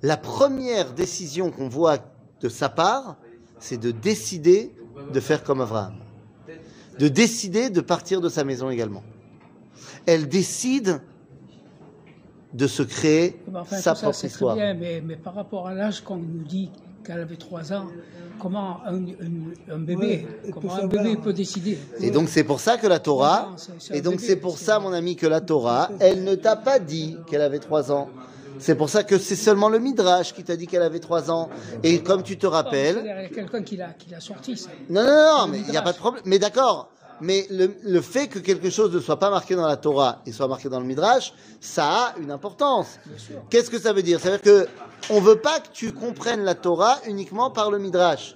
la 0.02 0.16
première 0.16 0.92
décision 0.92 1.50
qu'on 1.50 1.68
voit 1.68 1.98
de 2.40 2.48
sa 2.48 2.68
part, 2.68 3.16
c'est 3.58 3.78
de 3.78 3.90
décider 3.90 4.74
de 5.12 5.20
faire 5.20 5.44
comme 5.44 5.60
Abraham. 5.60 6.01
De 6.98 7.08
décider 7.08 7.70
de 7.70 7.80
partir 7.80 8.20
de 8.20 8.28
sa 8.28 8.44
maison 8.44 8.70
également. 8.70 9.02
Elle 10.06 10.28
décide 10.28 11.00
de 12.54 12.66
se 12.66 12.82
créer 12.82 13.36
Mais 13.50 13.60
enfin, 13.60 13.76
sa 13.76 13.94
ça, 13.94 14.02
propre 14.02 14.18
très 14.18 14.28
histoire. 14.28 14.54
bien, 14.56 14.74
mais, 14.74 15.00
mais 15.04 15.16
par 15.16 15.34
rapport 15.34 15.66
à 15.68 15.74
l'âge 15.74 16.02
qu'on 16.02 16.16
nous 16.16 16.44
dit 16.44 16.70
qu'elle 17.04 17.20
avait 17.20 17.36
3 17.36 17.72
ans, 17.72 17.86
comment 18.38 18.80
un, 18.86 18.96
un- 19.04 19.74
un 19.74 19.78
bébé, 19.78 19.96
Ouais, 19.96 20.26
elle 20.44 20.50
comment 20.52 20.68
peut 20.76 20.82
un 20.82 20.86
bébé 20.86 21.04
savoir. 21.04 21.20
peut 21.22 21.32
décider 21.32 21.78
Et 22.00 22.10
donc 22.10 22.28
c'est 22.28 22.44
pour 22.44 22.60
ça 22.60 22.76
que 22.76 22.86
la 22.86 22.98
Torah, 22.98 23.50
Non, 23.56 23.74
et 23.96 24.02
donc 24.02 24.20
c'est 24.20 24.36
pour 24.36 24.58
ça 24.58 24.78
mon 24.80 24.92
ami 24.92 25.16
que 25.16 25.26
la 25.26 25.40
Torah, 25.40 25.90
elle 25.98 26.24
ne 26.24 26.34
t'a 26.34 26.56
pas 26.56 26.78
dit 26.78 27.16
qu'elle 27.26 27.40
avait 27.40 27.58
trois 27.58 27.90
ans. 27.90 28.08
C'est 28.58 28.74
pour 28.74 28.88
ça 28.88 29.02
que 29.04 29.18
c'est 29.18 29.36
seulement 29.36 29.68
le 29.68 29.78
Midrash 29.78 30.32
qui 30.34 30.44
t'a 30.44 30.56
dit 30.56 30.66
qu'elle 30.66 30.82
avait 30.82 31.00
trois 31.00 31.30
ans. 31.30 31.48
Et 31.82 32.02
comme 32.02 32.22
tu 32.22 32.36
te 32.38 32.46
Il 32.46 32.50
y 32.50 32.52
rappelles, 32.52 32.98
a 33.08 33.28
quelqu'un 33.28 33.62
qui 33.62 33.76
l'a 33.76 34.20
sorti, 34.20 34.56
ça. 34.56 34.70
non, 34.88 35.02
non, 35.04 35.38
non, 35.38 35.46
mais 35.48 35.58
il 35.58 35.70
n'y 35.70 35.76
a 35.76 35.82
pas 35.82 35.92
de 35.92 35.98
problème. 35.98 36.22
Mais 36.26 36.38
d'accord. 36.38 36.88
Mais 37.20 37.46
le, 37.50 37.76
le 37.84 38.00
fait 38.00 38.26
que 38.26 38.40
quelque 38.40 38.68
chose 38.70 38.92
ne 38.92 38.98
soit 38.98 39.18
pas 39.18 39.30
marqué 39.30 39.54
dans 39.54 39.66
la 39.66 39.76
Torah 39.76 40.22
et 40.26 40.32
soit 40.32 40.48
marqué 40.48 40.68
dans 40.68 40.80
le 40.80 40.86
Midrash, 40.86 41.32
ça 41.60 41.84
a 41.86 42.14
une 42.18 42.32
importance. 42.32 42.98
Qu'est-ce 43.48 43.70
que 43.70 43.78
ça 43.78 43.92
veut 43.92 44.02
dire? 44.02 44.18
Ça 44.18 44.30
veut 44.30 44.38
dire 44.38 44.42
que 44.42 44.68
on 45.10 45.20
veut 45.20 45.36
pas 45.38 45.60
que 45.60 45.68
tu 45.72 45.92
comprennes 45.92 46.42
la 46.42 46.54
Torah 46.56 46.98
uniquement 47.06 47.50
par 47.50 47.70
le 47.70 47.78
Midrash. 47.78 48.34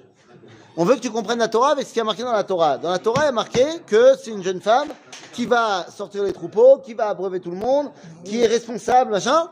On 0.77 0.85
veut 0.85 0.95
que 0.97 1.01
tu 1.01 1.11
comprennes 1.11 1.39
la 1.39 1.49
Torah 1.49 1.71
avec 1.71 1.87
ce 1.87 1.93
qui 1.95 1.99
est 2.01 2.05
marqué 2.05 2.23
dans 2.23 2.33
la 2.33 2.45
Torah. 2.45 2.77
Dans 2.79 2.91
la 2.91 2.99
Torah, 2.99 3.25
il 3.25 3.29
est 3.31 3.33
marqué 3.33 3.65
que 3.87 4.13
c'est 4.23 4.31
une 4.31 4.45
jeune 4.45 4.61
femme 4.61 4.89
qui 5.33 5.47
va 5.47 5.87
sortir 5.91 6.23
les 6.23 6.35
troupeaux, 6.35 6.79
qui 6.79 6.93
va 6.95 7.09
abreuver 7.09 7.41
tout 7.41 7.51
le 7.51 7.57
monde, 7.57 7.91
qui 8.25 8.43
est 8.43 8.47
responsable, 8.47 9.11
machin. 9.11 9.49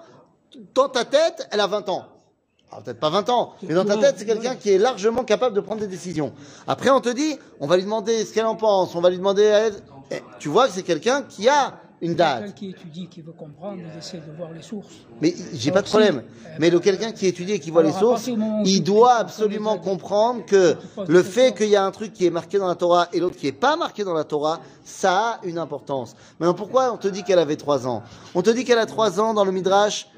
Dans 0.74 0.88
ta 0.88 1.04
tête, 1.04 1.48
elle 1.50 1.60
a 1.60 1.66
20 1.66 1.88
ans. 1.88 2.04
Alors, 2.70 2.82
peut-être 2.82 2.98
pas 3.00 3.10
20 3.10 3.28
ans, 3.30 3.52
mais 3.62 3.74
dans 3.74 3.84
ta 3.84 3.96
tête, 3.96 4.16
c'est 4.18 4.26
quelqu'un 4.26 4.56
qui 4.56 4.70
est 4.70 4.78
largement 4.78 5.22
capable 5.22 5.54
de 5.54 5.60
prendre 5.60 5.80
des 5.80 5.86
décisions. 5.86 6.32
Après, 6.66 6.90
on 6.90 7.00
te 7.00 7.08
dit, 7.10 7.38
on 7.60 7.66
va 7.66 7.76
lui 7.76 7.84
demander 7.84 8.24
ce 8.24 8.32
qu'elle 8.32 8.46
en 8.46 8.56
pense, 8.56 8.94
on 8.96 9.00
va 9.00 9.10
lui 9.10 9.18
demander 9.18 9.46
à 9.46 9.58
elle. 9.66 9.74
Tu 10.40 10.48
vois 10.48 10.66
que 10.66 10.72
c'est 10.72 10.82
quelqu'un 10.82 11.22
qui 11.22 11.48
a 11.48 11.74
une 12.00 12.16
Quelqu'un 12.16 12.40
date. 12.40 12.54
qui 12.56 12.70
étudie, 12.70 13.08
qui 13.08 13.22
veut 13.22 13.32
comprendre, 13.32 13.78
il 13.80 13.98
essaie 13.98 14.18
de 14.18 14.36
voir 14.36 14.50
les 14.52 14.60
sources. 14.60 14.92
Mais 15.22 15.32
j'ai 15.54 15.70
pas 15.70 15.80
de 15.82 15.86
si- 15.86 15.92
problème. 15.92 16.24
Mais 16.58 16.68
le 16.68 16.80
quelqu'un 16.80 17.12
qui 17.12 17.26
étudie 17.26 17.52
et 17.52 17.60
qui 17.60 17.70
voit 17.70 17.80
Alors, 17.82 17.92
les 17.94 17.98
sources, 17.98 18.26
il 18.64 18.82
doit 18.82 19.14
absolument 19.14 19.78
comprendre 19.78 20.44
que 20.44 20.76
le 21.06 21.22
fait 21.22 21.54
qu'il 21.56 21.68
y 21.68 21.76
a 21.76 21.84
un 21.84 21.90
truc 21.92 22.12
qui 22.12 22.26
est 22.26 22.30
marqué 22.30 22.58
dans 22.58 22.66
la 22.66 22.74
Torah 22.74 23.08
et 23.12 23.20
l'autre 23.20 23.36
qui 23.36 23.46
est 23.46 23.52
pas 23.52 23.76
marqué 23.76 24.02
dans 24.04 24.12
la 24.14 24.24
Torah, 24.24 24.60
ça 24.84 25.12
a 25.16 25.40
une 25.44 25.58
importance. 25.58 26.14
Maintenant, 26.40 26.54
pourquoi 26.54 26.92
on 26.92 26.96
te 26.98 27.08
dit 27.08 27.22
qu'elle 27.22 27.38
avait 27.38 27.56
trois 27.56 27.86
ans? 27.86 28.02
On 28.34 28.42
te 28.42 28.50
dit 28.50 28.64
qu'elle 28.64 28.78
a 28.80 28.86
trois 28.86 29.20
ans 29.20 29.32
dans 29.32 29.44
le 29.44 29.52
Midrash 29.52 30.08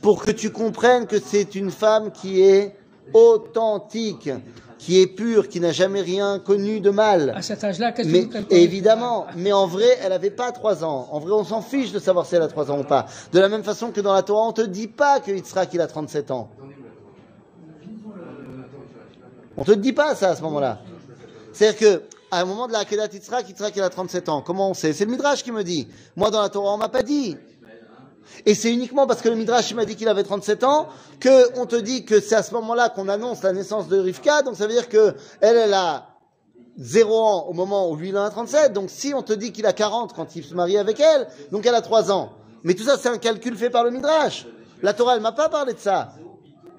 pour 0.00 0.24
que 0.24 0.30
tu 0.30 0.50
comprennes 0.50 1.06
que 1.06 1.20
c'est 1.20 1.54
une 1.54 1.70
femme 1.70 2.12
qui 2.12 2.42
est 2.42 2.76
authentique, 3.12 4.30
qui 4.78 5.00
est 5.00 5.06
pure, 5.06 5.48
qui 5.48 5.60
n'a 5.60 5.72
jamais 5.72 6.00
rien 6.00 6.38
connu 6.38 6.80
de 6.80 6.90
mal. 6.90 7.34
À 7.36 7.42
cet 7.42 7.62
âge-là, 7.62 7.92
qu'est-ce 7.92 8.08
que 8.08 8.38
tu 8.38 8.54
évidemment, 8.54 9.26
mais 9.36 9.52
en 9.52 9.66
vrai, 9.66 9.98
elle 10.02 10.12
avait 10.12 10.30
pas 10.30 10.52
trois 10.52 10.84
ans. 10.84 11.08
En 11.10 11.18
vrai, 11.18 11.32
on 11.32 11.44
s'en 11.44 11.60
fiche 11.60 11.92
de 11.92 11.98
savoir 11.98 12.24
si 12.24 12.34
elle 12.34 12.42
a 12.42 12.48
trois 12.48 12.70
ans 12.70 12.78
ou 12.78 12.84
pas. 12.84 13.06
De 13.32 13.38
la 13.38 13.48
même 13.48 13.62
façon 13.62 13.90
que 13.90 14.00
dans 14.00 14.14
la 14.14 14.22
Torah, 14.22 14.48
on 14.48 14.52
te 14.52 14.62
dit 14.62 14.88
pas 14.88 15.20
que 15.20 15.30
Yitzhak 15.30 15.74
il 15.74 15.80
a 15.82 15.86
37 15.86 16.30
ans. 16.30 16.48
On 19.56 19.64
te 19.64 19.72
dit 19.72 19.92
pas 19.92 20.14
ça 20.14 20.30
à 20.30 20.36
ce 20.36 20.42
moment-là. 20.42 20.80
C'est-à-dire 21.52 21.78
que 21.78 22.02
à 22.30 22.40
un 22.40 22.44
moment 22.46 22.66
de 22.66 22.72
la 22.72 22.78
Akedat 22.80 23.08
Yitzhak, 23.12 23.50
Yitzhak 23.50 23.76
il 23.76 23.82
a 23.82 23.90
37 23.90 24.30
ans. 24.30 24.40
Comment 24.40 24.70
on 24.70 24.74
sait? 24.74 24.94
C'est 24.94 25.04
le 25.04 25.10
Midrash 25.10 25.42
qui 25.42 25.52
me 25.52 25.62
dit. 25.62 25.88
Moi, 26.16 26.30
dans 26.30 26.40
la 26.40 26.48
Torah, 26.48 26.72
on 26.72 26.78
m'a 26.78 26.88
pas 26.88 27.02
dit. 27.02 27.36
Et 28.46 28.54
c'est 28.54 28.72
uniquement 28.72 29.06
parce 29.06 29.20
que 29.20 29.28
le 29.28 29.34
Midrash 29.36 29.72
m'a 29.74 29.84
dit 29.84 29.96
qu'il 29.96 30.08
avait 30.08 30.22
37 30.22 30.64
ans 30.64 30.88
que 31.18 31.58
on 31.58 31.66
te 31.66 31.76
dit 31.76 32.04
que 32.04 32.20
c'est 32.20 32.34
à 32.34 32.42
ce 32.42 32.54
moment-là 32.54 32.88
qu'on 32.88 33.08
annonce 33.08 33.42
la 33.42 33.52
naissance 33.52 33.88
de 33.88 33.98
Rivka. 33.98 34.42
Donc 34.42 34.56
ça 34.56 34.66
veut 34.66 34.72
dire 34.72 34.88
que 34.88 35.14
elle, 35.40 35.74
a 35.74 36.06
0 36.78 37.18
ans 37.18 37.46
au 37.48 37.52
moment 37.52 37.90
où 37.90 37.96
lui 37.96 38.08
il 38.10 38.18
en 38.18 38.24
a 38.24 38.30
37. 38.30 38.72
Donc 38.72 38.90
si 38.90 39.12
on 39.14 39.22
te 39.22 39.32
dit 39.32 39.52
qu'il 39.52 39.66
a 39.66 39.72
40 39.72 40.14
quand 40.14 40.36
il 40.36 40.44
se 40.44 40.54
marie 40.54 40.78
avec 40.78 41.00
elle, 41.00 41.28
donc 41.50 41.66
elle 41.66 41.74
a 41.74 41.82
3 41.82 42.10
ans. 42.10 42.32
Mais 42.62 42.74
tout 42.74 42.84
ça 42.84 42.96
c'est 42.98 43.08
un 43.08 43.18
calcul 43.18 43.56
fait 43.56 43.70
par 43.70 43.84
le 43.84 43.90
Midrash. 43.90 44.46
La 44.82 44.94
Torah 44.94 45.16
elle 45.16 45.22
m'a 45.22 45.32
pas 45.32 45.48
parlé 45.48 45.74
de 45.74 45.78
ça. 45.78 46.12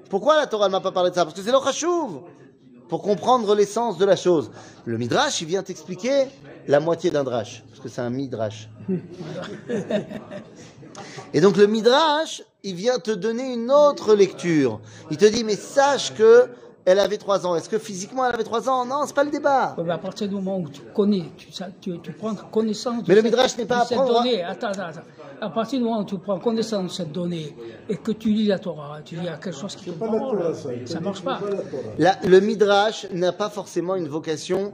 Pourquoi 0.10 0.38
la 0.38 0.48
Torah 0.48 0.66
elle 0.66 0.72
m'a 0.72 0.82
pas 0.82 0.92
parlé 0.92 1.12
de 1.12 1.16
ça? 1.16 1.26
Parce 1.26 1.36
que 1.36 1.42
c'est 1.42 1.52
le 1.52 1.60
Chashuv. 1.64 2.22
Pour 2.90 3.02
comprendre 3.02 3.56
l'essence 3.56 3.98
de 3.98 4.04
la 4.04 4.18
chose. 4.18 4.52
Le 4.86 4.98
Midrash 4.98 5.42
il 5.42 5.48
vient 5.48 5.64
t'expliquer 5.64 6.26
la 6.68 6.80
moitié 6.80 7.12
d'un 7.12 7.24
drash. 7.24 7.64
Parce 7.70 7.80
que 7.80 7.90
c'est 7.90 8.02
un 8.02 8.10
Midrash. 8.10 8.70
Et 11.34 11.42
donc 11.42 11.58
le 11.58 11.68
Midrash, 11.68 12.44
il 12.64 12.76
vient 12.76 13.00
te 13.00 13.12
donner 13.12 13.54
une 13.54 13.72
autre 13.72 14.14
lecture. 14.16 14.80
Il 15.10 15.18
te 15.18 15.26
dit, 15.26 15.44
mais 15.44 15.56
sache 15.56 16.14
que 16.14 16.48
elle 16.84 17.00
avait 17.00 17.18
trois 17.18 17.46
ans. 17.46 17.56
Est-ce 17.56 17.70
que 17.70 17.78
physiquement 17.78 18.26
elle 18.26 18.34
avait 18.34 18.44
trois 18.44 18.68
ans? 18.68 18.86
Non, 18.86 19.04
c'est 19.06 19.14
pas 19.16 19.24
le 19.24 19.30
débat. 19.30 19.76
Mais 19.84 19.92
à 19.94 19.98
partir 20.00 20.28
du 20.28 20.34
moment 20.34 20.58
où 20.58 20.68
tu 20.68 20.82
connais, 20.96 21.26
tu, 21.38 21.52
ça- 21.52 21.68
tu, 21.80 22.00
tu 22.02 22.12
prends 22.12 22.34
connaissance 22.34 23.04
de 23.04 23.08
Mais 23.08 23.14
le 23.16 23.22
cette- 23.22 23.26
Midrash 23.32 23.58
n'est 23.58 23.66
pas 23.66 23.82
à 23.82 23.86
prendre, 23.86 24.18
hein. 24.20 24.24
donnée. 24.24 24.44
Attends, 24.44 24.68
attends, 24.70 24.82
attends. 24.88 25.02
À 25.40 25.50
partir 25.50 25.80
du 25.80 25.86
moment 25.86 26.02
où 26.02 26.06
tu 26.06 26.18
prends 26.18 26.40
connaissance 26.40 26.84
de 26.84 26.90
cette 26.90 27.12
donnée 27.12 27.56
et 27.90 27.98
que 27.98 28.12
tu 28.12 28.30
lis 28.30 28.48
la 28.48 28.58
Torah, 28.60 29.00
tu 29.06 29.16
lis 29.16 29.28
à 29.28 29.38
quelque 29.38 29.56
chose 29.58 29.76
qui 29.76 29.86
te 29.86 29.92
pas 29.92 30.06
la 30.08 30.12
parle, 30.20 30.38
Torah, 30.40 30.54
ça. 30.56 30.70
Ça 30.86 31.00
marche 31.00 31.22
pas. 31.24 31.40
La- 32.00 32.18
le 32.24 32.40
Midrash 32.42 33.08
n'a 33.12 33.32
pas 33.32 33.50
forcément 33.50 33.96
une 33.96 34.08
vocation 34.08 34.74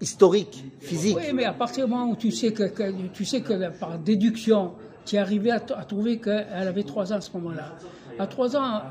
historique, 0.00 0.64
physique. 0.80 1.16
Oui, 1.16 1.32
mais 1.32 1.44
à 1.44 1.52
partir 1.52 1.86
du 1.86 1.90
moment 1.92 2.10
où 2.10 2.16
tu 2.16 2.30
sais 2.32 2.52
que, 2.52 2.64
que- 2.64 3.08
tu 3.12 3.24
sais 3.24 3.40
que 3.42 3.70
par 3.78 3.98
déduction, 3.98 4.72
tu 5.04 5.16
es 5.16 5.18
arrivé 5.18 5.50
à, 5.50 5.56
à 5.56 5.84
trouver 5.84 6.18
qu'elle 6.18 6.46
avait 6.52 6.82
trois 6.84 7.12
ans 7.12 7.16
à 7.16 7.20
ce 7.20 7.30
moment-là. 7.34 7.72
À 8.18 8.26
trois 8.26 8.56
ans, 8.56 8.82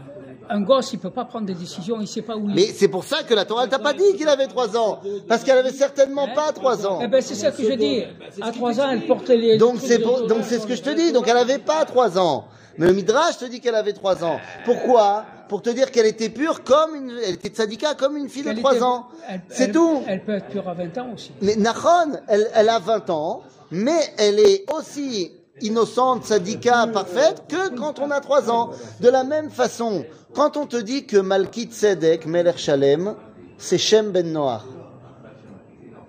un 0.49 0.61
gosse, 0.61 0.91
il 0.93 0.99
peut 0.99 1.09
pas 1.09 1.23
prendre 1.23 1.45
des 1.45 1.53
décisions, 1.53 1.97
il 2.01 2.07
sait 2.07 2.21
pas 2.21 2.35
où 2.35 2.49
il 2.49 2.55
Mais 2.55 2.65
c'est 2.67 2.89
pour 2.89 3.05
ça 3.05 3.23
que 3.23 3.33
la 3.33 3.45
Torah 3.45 3.65
ne 3.65 3.71
t'a 3.71 3.79
pas 3.79 3.93
dit 3.93 4.15
qu'il 4.17 4.27
avait 4.27 4.47
trois 4.47 4.75
ans. 4.75 4.99
Parce 5.29 5.43
qu'elle 5.43 5.57
avait 5.57 5.71
certainement 5.71 6.27
pas 6.35 6.51
trois 6.51 6.85
ans. 6.85 6.99
Eh 7.01 7.07
ben, 7.07 7.21
c'est 7.21 7.35
ça 7.35 7.51
que 7.51 7.63
je 7.63 7.73
dis. 7.73 8.03
À 8.41 8.51
trois 8.51 8.79
ans, 8.81 8.89
elle 8.91 9.05
portait 9.05 9.37
les. 9.37 9.57
Donc 9.57 9.77
c'est 9.79 9.99
pour- 9.99 10.27
donc 10.27 10.39
c'est 10.43 10.59
ce 10.59 10.67
que 10.67 10.75
je 10.75 10.81
te 10.81 10.89
dis. 10.89 11.11
Donc 11.13 11.27
elle 11.27 11.37
avait 11.37 11.59
pas 11.59 11.85
trois 11.85 12.17
ans. 12.19 12.45
Mais 12.77 12.87
le 12.87 12.93
Midrash 12.93 13.37
te 13.37 13.45
dit 13.45 13.59
qu'elle 13.61 13.75
avait 13.75 13.93
trois 13.93 14.23
ans. 14.23 14.39
Pourquoi? 14.65 15.25
Pour 15.47 15.61
te 15.61 15.69
dire 15.69 15.91
qu'elle 15.91 16.07
était 16.07 16.29
pure 16.29 16.63
comme 16.63 16.95
une, 16.95 17.13
elle 17.23 17.35
était 17.35 17.49
tzadika 17.49 17.93
comme 17.93 18.17
une 18.17 18.27
fille 18.27 18.41
de 18.43 18.53
trois 18.53 18.73
était- 18.73 18.81
ans. 18.83 19.07
elle- 19.29 19.41
C'est 19.49 19.71
tout. 19.71 20.01
Elle 20.07 20.23
peut 20.23 20.33
être 20.35 20.47
pure 20.47 20.67
à 20.67 20.73
20 20.73 20.97
ans 20.97 21.09
aussi. 21.13 21.31
Mais 21.41 21.55
Nachon, 21.55 22.17
elle, 22.27 22.49
elle 22.55 22.69
a 22.69 22.79
20 22.79 23.09
ans, 23.11 23.43
mais 23.69 23.99
elle 24.17 24.39
est 24.39 24.65
aussi 24.75 25.31
innocente, 25.61 26.23
tzadika, 26.25 26.87
parfaite, 26.87 27.43
que 27.47 27.75
quand 27.75 27.99
on 27.99 28.11
a 28.11 28.19
3 28.19 28.49
ans. 28.49 28.71
De 28.99 29.09
la 29.09 29.23
même 29.23 29.49
façon, 29.49 30.05
quand 30.33 30.57
on 30.57 30.65
te 30.65 30.77
dit 30.77 31.05
que 31.05 31.17
Malkit 31.17 31.67
Tzedek, 31.67 32.25
Meler 32.25 32.57
Shalem, 32.57 33.15
c'est 33.57 33.77
Shem 33.77 34.11
ben 34.11 34.31
Noach. 34.31 34.63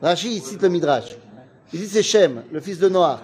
Rashi 0.03 0.37
il 0.37 0.43
cite 0.43 0.63
le 0.63 0.69
Midrash. 0.69 1.17
Il 1.73 1.81
dit 1.81 1.89
c'est 1.89 2.03
Shem, 2.03 2.43
le 2.51 2.61
fils 2.61 2.79
de 2.79 2.89
Noach. 2.89 3.21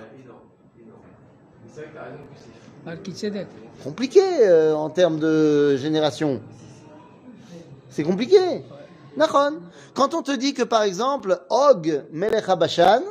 Compliqué 3.85 4.21
euh, 4.41 4.75
en 4.75 4.91
termes 4.91 5.19
de 5.19 5.77
génération. 5.77 6.41
C'est 7.89 8.03
compliqué. 8.03 8.65
Nachon. 9.17 9.61
Quand 9.95 10.15
on 10.15 10.23
te 10.23 10.33
dit 10.33 10.55
que 10.55 10.63
par 10.63 10.83
exemple, 10.83 11.41
Og 11.51 12.03
Melech 12.13 12.49
Habashan, 12.49 13.03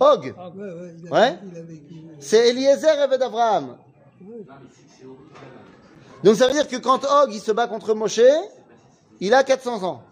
Og, 0.00 0.34
Ah, 0.36 0.48
Ouais, 0.50 0.64
ouais, 0.64 0.94
il 1.02 1.08
a, 1.08 1.12
Ouais. 1.12 1.38
il 1.52 1.58
a 1.58 1.62
vécu. 1.62 1.94
c'est 2.18 2.48
Eliezer 2.48 2.98
Eved 3.04 3.22
Abraham. 3.22 3.76
Donc 6.22 6.36
ça 6.36 6.46
veut 6.46 6.52
dire 6.54 6.68
que 6.68 6.76
quand 6.76 7.04
Og 7.04 7.32
il 7.32 7.40
se 7.40 7.52
bat 7.52 7.66
contre 7.66 7.94
Moshe, 7.94 8.20
il 9.20 9.34
a 9.34 9.44
400 9.44 9.82
ans. 9.82 10.02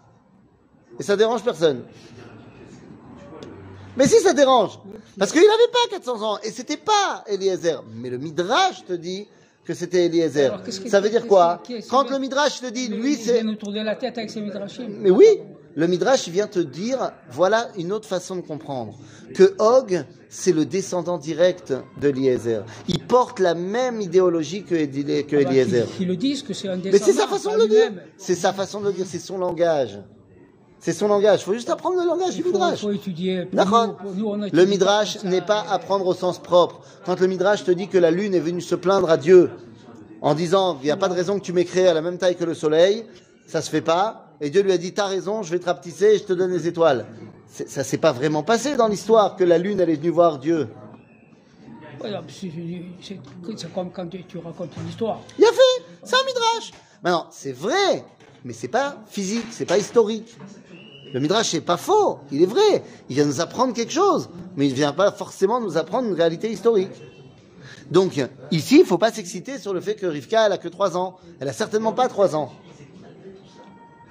Et 0.99 1.03
ça 1.03 1.15
dérange 1.15 1.43
personne. 1.43 1.83
Mais 3.97 4.07
si 4.07 4.19
ça 4.21 4.33
dérange, 4.33 4.79
parce 5.17 5.31
qu'il 5.31 5.41
n'avait 5.41 5.71
pas 5.71 5.89
400 5.97 6.21
ans 6.33 6.37
et 6.43 6.51
c'était 6.51 6.77
pas 6.77 7.23
Eliezer. 7.27 7.83
Mais 7.93 8.09
le 8.09 8.17
Midrash 8.17 8.85
te 8.85 8.93
dit 8.93 9.27
que 9.65 9.73
c'était 9.73 10.05
Eliezer. 10.05 10.53
Alors, 10.53 10.61
Ça 10.87 10.99
veut 10.99 11.09
dire 11.09 11.27
quoi 11.27 11.61
Quand 11.89 12.09
le 12.09 12.17
Midrash 12.19 12.59
te 12.61 12.67
dit, 12.67 12.85
Il- 12.85 12.95
lui 12.99 13.13
il 13.13 13.17
c'est 13.19 13.33
vient 13.33 13.43
nous 13.43 13.55
tourner 13.55 13.83
la 13.83 13.95
tête 13.95 14.17
avec 14.17 14.29
ses 14.29 14.41
midrashim. 14.41 14.87
mais 14.89 15.09
oui, 15.11 15.25
le 15.75 15.87
Midrash 15.87 16.27
vient 16.29 16.47
te 16.47 16.59
dire, 16.59 17.11
voilà 17.31 17.69
une 17.77 17.91
autre 17.91 18.07
façon 18.07 18.35
de 18.35 18.41
comprendre. 18.41 18.93
Que 19.33 19.55
Og, 19.59 20.03
c'est 20.29 20.51
le 20.51 20.65
descendant 20.65 21.17
direct 21.17 21.73
de 21.99 22.09
Eliezer. 22.09 22.63
Il 22.87 22.99
porte 22.99 23.39
la 23.39 23.55
même 23.55 23.99
idéologie 24.01 24.63
que, 24.63 24.75
Eli- 24.75 25.25
que 25.25 25.35
Ah 25.37 25.43
bah, 25.43 25.49
Eliezer. 25.51 25.85
qu'ils 25.97 26.07
le 26.07 26.15
disent 26.15 26.43
que 26.43 26.53
c'est 26.53 26.67
un 26.67 26.77
Mais 26.77 26.97
c'est 26.99 27.13
sa 27.13 27.27
façon 27.27 27.53
de 27.53 27.57
le 27.63 27.67
dire. 27.67 27.91
C'est 28.17 28.35
sa 28.35 28.53
façon 28.53 28.81
de 28.81 28.87
le 28.87 28.93
dire, 28.93 29.05
c'est 29.07 29.19
son 29.19 29.37
langage. 29.37 29.99
C'est 30.79 30.91
son 30.93 31.07
langage. 31.07 31.41
Il 31.41 31.43
faut 31.45 31.53
juste 31.53 31.69
apprendre 31.69 31.97
le 32.01 32.05
langage 32.05 32.35
du 32.35 32.43
faut, 32.43 32.49
Midrash. 32.51 32.81
faut 32.81 32.91
étudier. 32.91 33.47
Nous- 33.53 33.63
nous, 34.15 34.35
Le 34.51 34.65
Midrash 34.65 35.23
n'est 35.23 35.41
pas 35.41 35.63
à 35.69 35.79
prendre 35.79 36.05
au 36.05 36.13
sens 36.13 36.39
propre. 36.39 36.81
Quand 37.05 37.19
le 37.19 37.27
Midrash 37.27 37.63
te 37.63 37.71
dit 37.71 37.87
que 37.87 37.97
la 37.97 38.11
lune 38.11 38.33
est 38.35 38.39
venue 38.41 38.59
se 38.61 38.75
plaindre 38.75 39.09
à 39.09 39.17
Dieu 39.17 39.49
en 40.21 40.35
disant 40.35 40.77
il 40.81 40.85
n'y 40.85 40.91
a 40.91 40.97
pas 40.97 41.07
de 41.09 41.13
raison 41.13 41.39
que 41.39 41.43
tu 41.45 41.53
m'aies 41.53 41.63
créé 41.65 41.87
à 41.87 41.93
la 41.93 42.01
même 42.01 42.17
taille 42.17 42.35
que 42.35 42.43
le 42.43 42.53
soleil, 42.53 43.05
ça 43.47 43.61
se 43.61 43.69
fait 43.69 43.81
pas. 43.81 44.32
Et 44.43 44.49
Dieu 44.49 44.61
lui 44.61 44.73
a 44.73 44.77
dit 44.77 44.93
t'as 44.93 45.07
raison, 45.07 45.41
je 45.41 45.51
vais 45.51 45.59
te 45.59 45.65
rapetisser 45.65 46.15
et 46.15 46.17
je 46.17 46.23
te 46.25 46.33
donne 46.33 46.51
les 46.51 46.67
étoiles. 46.67 47.05
Ça 47.47 47.83
s'est 47.85 47.97
pas 47.97 48.11
vraiment 48.11 48.43
passé 48.43 48.75
dans 48.75 48.89
l'histoire 48.89 49.37
que 49.37 49.45
la 49.45 49.57
lune 49.57 49.79
elle 49.79 49.89
est 49.89 49.95
venue 49.95 50.09
voir 50.09 50.37
Dieu. 50.37 50.67
C'est- 53.01 53.19
comme 53.73 53.89
quand 53.91 54.07
tu, 54.07 54.25
tu 54.25 54.37
racontes 54.39 54.71
une 54.81 54.89
histoire. 54.89 55.21
Il 55.39 55.45
a 55.45 55.51
fait, 55.51 55.83
c'est 56.03 56.15
un 56.15 56.25
Midrash. 56.25 56.71
Maintenant, 57.01 57.27
c'est 57.31 57.53
vrai, 57.53 58.03
mais 58.43 58.51
c'est 58.51 58.67
pas 58.67 58.97
physique, 59.07 59.45
c'est 59.51 59.65
pas 59.65 59.77
historique. 59.77 60.35
Le 61.13 61.21
Midrash 61.21 61.51
c'est 61.51 61.61
pas 61.61 61.77
faux, 61.77 62.19
il 62.29 62.41
est 62.41 62.47
vrai. 62.47 62.83
Il 63.07 63.15
vient 63.15 63.25
nous 63.25 63.39
apprendre 63.39 63.73
quelque 63.73 63.93
chose, 63.93 64.29
mais 64.57 64.67
il 64.67 64.73
vient 64.73 64.91
pas 64.91 65.11
forcément 65.13 65.61
nous 65.61 65.77
apprendre 65.77 66.09
une 66.09 66.15
réalité 66.15 66.51
historique. 66.51 66.91
Donc, 67.91 68.19
ici, 68.51 68.79
il 68.79 68.85
faut 68.85 68.97
pas 68.97 69.11
s'exciter 69.11 69.57
sur 69.59 69.73
le 69.73 69.79
fait 69.79 69.95
que 69.95 70.05
Rivka, 70.07 70.47
elle 70.47 70.51
a 70.53 70.57
que 70.57 70.67
3 70.67 70.97
ans. 70.97 71.17
Elle 71.39 71.47
a 71.47 71.53
certainement 71.53 71.93
pas 71.93 72.07
3 72.09 72.35
ans. 72.35 72.51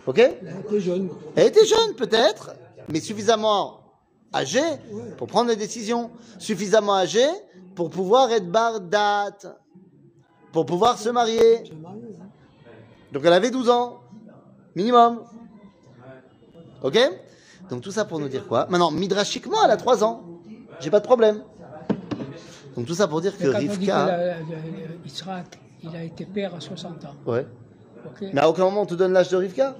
Ok 0.06 0.18
Elle 0.18 0.58
était 0.66 0.80
jeune. 0.80 1.08
Elle 1.36 1.46
était 1.46 1.64
jeune, 1.64 1.94
peut-être, 1.96 2.54
mais 2.88 3.00
suffisamment 3.00 3.80
âgée 4.34 4.60
pour 5.16 5.26
prendre 5.28 5.48
des 5.48 5.56
décisions. 5.56 6.10
Suffisamment 6.38 6.94
âgée 6.96 7.28
pour 7.74 7.88
pouvoir 7.90 8.30
être 8.32 8.50
bardat, 8.50 9.30
pour 10.52 10.66
pouvoir 10.66 10.98
se 10.98 11.08
marier. 11.08 11.62
Donc 13.12 13.22
elle 13.24 13.32
avait 13.32 13.50
12 13.50 13.68
ans, 13.70 14.00
minimum. 14.74 15.22
Ok 16.82 16.98
Donc 17.70 17.82
tout 17.82 17.92
ça 17.92 18.04
pour 18.04 18.18
nous 18.18 18.28
dire 18.28 18.46
quoi? 18.48 18.66
Maintenant, 18.68 18.90
midrashiquement, 18.90 19.58
elle 19.64 19.70
a 19.70 19.76
3 19.76 20.02
ans. 20.02 20.24
J'ai 20.80 20.90
pas 20.90 21.00
de 21.00 21.04
problème. 21.06 21.42
Donc 22.76 22.86
tout 22.86 22.94
ça 22.94 23.06
pour 23.06 23.20
dire 23.20 23.36
que 23.38 23.46
Rivka... 23.46 24.06
le- 24.06 25.04
Yitzhak, 25.04 25.58
il 25.82 25.94
a 25.94 26.02
été 26.02 26.24
père 26.24 26.54
à 26.54 26.60
60 26.60 27.04
ans. 27.04 27.14
Ouais. 27.26 27.46
Mais 28.20 28.40
à 28.40 28.48
aucun 28.48 28.64
moment 28.64 28.82
on 28.82 28.86
te 28.86 28.94
donne 28.94 29.12
l'âge 29.12 29.28
de 29.28 29.36
Rivka? 29.36 29.76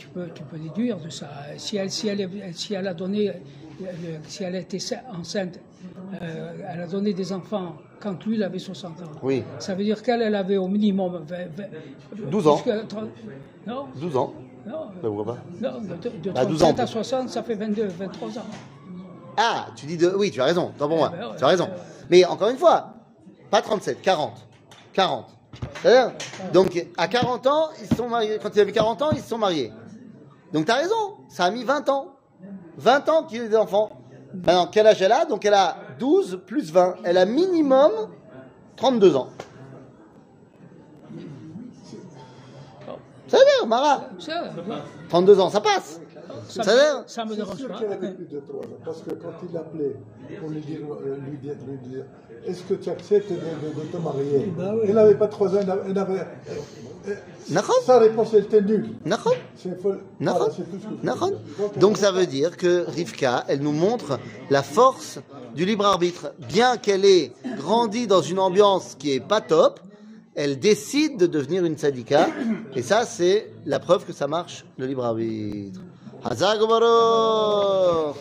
Tu, 0.00 0.08
peux, 0.08 0.28
tu 0.34 0.42
peux 0.44 0.58
déduire 0.58 0.96
de 0.98 1.10
ça. 1.10 1.28
Si 1.58 1.76
elle, 1.76 1.90
si 1.90 2.08
elle, 2.08 2.28
si 2.54 2.72
elle 2.74 2.88
a 2.88 2.94
donné, 2.94 3.32
le- 3.80 3.86
si 4.26 4.42
elle 4.44 4.64
sa- 4.80 5.02
enceinte, 5.12 5.60
euh, 6.22 6.52
elle 6.72 6.80
a 6.80 6.86
donné 6.86 7.12
des 7.12 7.32
enfants 7.32 7.76
quand 8.00 8.24
lui 8.24 8.36
il 8.36 8.42
avait 8.42 8.58
60 8.58 8.92
ans. 9.02 9.10
Oui. 9.22 9.44
Ça 9.58 9.74
veut 9.74 9.84
dire 9.84 10.02
qu'elle 10.02 10.22
elle 10.22 10.34
avait 10.34 10.56
au 10.56 10.68
minimum 10.68 11.22
20, 11.26 11.36
20 11.54 11.64
12 12.30 12.46
ans. 12.48 12.56
jusqu'à 12.56 12.78
30 12.84 13.08
non, 13.66 13.86
12 13.96 14.16
ans. 14.16 14.32
non, 14.66 15.24
pas? 15.24 15.36
non, 15.60 15.80
de, 15.82 16.30
de 16.30 16.38
À 16.38 16.46
12 16.46 16.62
ans, 16.62 16.66
37 16.68 16.70
à 16.70 16.72
peut-être. 16.74 16.88
60, 16.88 17.28
ça 17.28 17.42
fait 17.42 17.54
22, 17.54 17.86
23 17.88 18.38
ans. 18.38 18.46
Ah, 19.36 19.66
tu 19.76 19.84
dis 19.86 19.96
de... 19.98 20.08
Oui, 20.16 20.30
tu 20.30 20.40
as 20.40 20.46
raison, 20.46 20.72
tant 20.78 20.88
pour 20.88 20.96
moi. 20.96 21.12
Eh 21.14 21.18
ben 21.18 21.26
ouais, 21.28 21.36
tu 21.36 21.44
as 21.44 21.48
raison. 21.48 21.68
Mais 22.08 22.24
encore 22.24 22.48
une 22.48 22.56
fois, 22.56 22.94
pas 23.50 23.60
37, 23.60 24.00
40. 24.00 24.32
40. 24.94 25.26
C'est-à-dire, 25.82 26.12
donc 26.52 26.86
à 26.96 27.06
40 27.08 27.46
ans, 27.46 27.68
ils 27.80 27.96
sont 27.96 28.08
mariés. 28.08 28.38
Quand 28.42 28.50
il 28.54 28.60
avait 28.60 28.72
40 28.72 29.02
ans, 29.02 29.10
ils 29.12 29.20
se 29.20 29.28
sont 29.28 29.38
mariés. 29.38 29.72
Donc 30.52 30.66
tu 30.66 30.72
as 30.72 30.76
raison, 30.76 31.16
ça 31.28 31.44
a 31.44 31.50
mis 31.50 31.64
20 31.64 31.88
ans. 31.88 32.16
20 32.76 33.08
ans 33.08 33.24
qu'il 33.24 33.42
ait 33.42 33.48
des 33.48 33.56
enfants. 33.56 33.90
Maintenant, 34.34 34.68
quel 34.70 34.86
âge 34.86 35.02
elle 35.02 35.12
a? 35.12 35.24
Donc 35.24 35.44
elle 35.44 35.54
a 35.54 35.76
12 35.98 36.40
plus 36.46 36.72
20. 36.72 36.96
Elle 37.04 37.18
a 37.18 37.26
minimum 37.26 37.92
32 38.76 39.16
ans. 39.16 39.28
Ça 43.28 43.38
veut 43.38 43.44
dire, 43.44 43.66
Mara? 43.66 44.08
Ça, 44.18 44.42
32 45.08 45.40
ans, 45.40 45.50
ça 45.50 45.60
passe. 45.60 46.00
Ça, 46.48 46.62
Ça 46.62 46.70
veut 46.72 46.78
dire 46.78 46.98
me, 46.98 47.08
ça 47.08 47.24
me 47.24 47.34
dérange 47.36 47.56
sûr 47.56 47.68
pas. 47.68 47.78
qu'elle 47.78 47.92
avait 47.92 48.12
plus 48.12 48.26
de 48.26 48.40
3 48.40 48.60
ans, 48.60 48.68
parce 48.84 49.02
que 49.02 49.10
quand 49.10 49.32
il 49.48 49.54
l'appelait 49.54 49.96
pour 50.40 50.50
lui 50.50 50.60
dire, 50.60 50.80
euh, 50.90 51.16
lui 51.28 51.38
dire, 51.38 51.54
lui 51.66 51.78
dire 51.88 52.04
est-ce 52.46 52.62
que 52.62 52.74
tu 52.74 52.88
acceptes 52.88 53.30
de, 53.30 53.36
de- 53.36 53.40
de 53.40 53.86
te 53.92 53.96
marier? 53.98 54.52
Oui. 54.56 54.84
Elle 54.88 54.94
n'avait 54.94 55.14
pas 55.14 55.28
3 55.28 55.54
ans, 55.56 55.58
elle 55.62 55.70
avait- 55.70 55.90
elle 55.90 55.98
avait. 55.98 56.20
euh, 57.08 57.14
Nahon 57.50 57.72
Sa 57.84 57.98
réponse 57.98 58.32
elle 58.34 58.44
était 58.44 58.62
nulle. 58.62 58.90
Nahon 59.04 59.30
C'est. 59.56 59.78
Donc 61.78 61.96
ça 61.96 62.12
veut 62.12 62.26
dire 62.26 62.56
que 62.56 62.84
Rivka, 62.88 63.44
elle 63.48 63.60
nous 63.60 63.72
montre 63.72 64.18
la 64.50 64.62
force 64.62 65.18
du 65.54 65.64
libre 65.64 65.84
arbitre. 65.86 66.32
Bien 66.48 66.76
qu'elle 66.76 67.04
ait 67.04 67.32
grandi 67.56 68.06
dans 68.06 68.22
une 68.22 68.38
ambiance 68.38 68.94
qui 68.98 69.12
est 69.12 69.20
pas 69.20 69.40
top, 69.40 69.80
elle 70.34 70.58
décide 70.58 71.18
de 71.18 71.26
devenir 71.26 71.64
une 71.64 71.76
sadika. 71.76 72.28
Et 72.76 72.82
ça, 72.82 73.04
c'est 73.04 73.50
la 73.66 73.80
preuve 73.80 74.04
que 74.06 74.12
ça 74.12 74.26
marche, 74.28 74.64
le 74.78 74.86
libre 74.86 75.04
arbitre. 75.04 75.80
Hazak 76.22 76.60
Baruch 76.68 78.16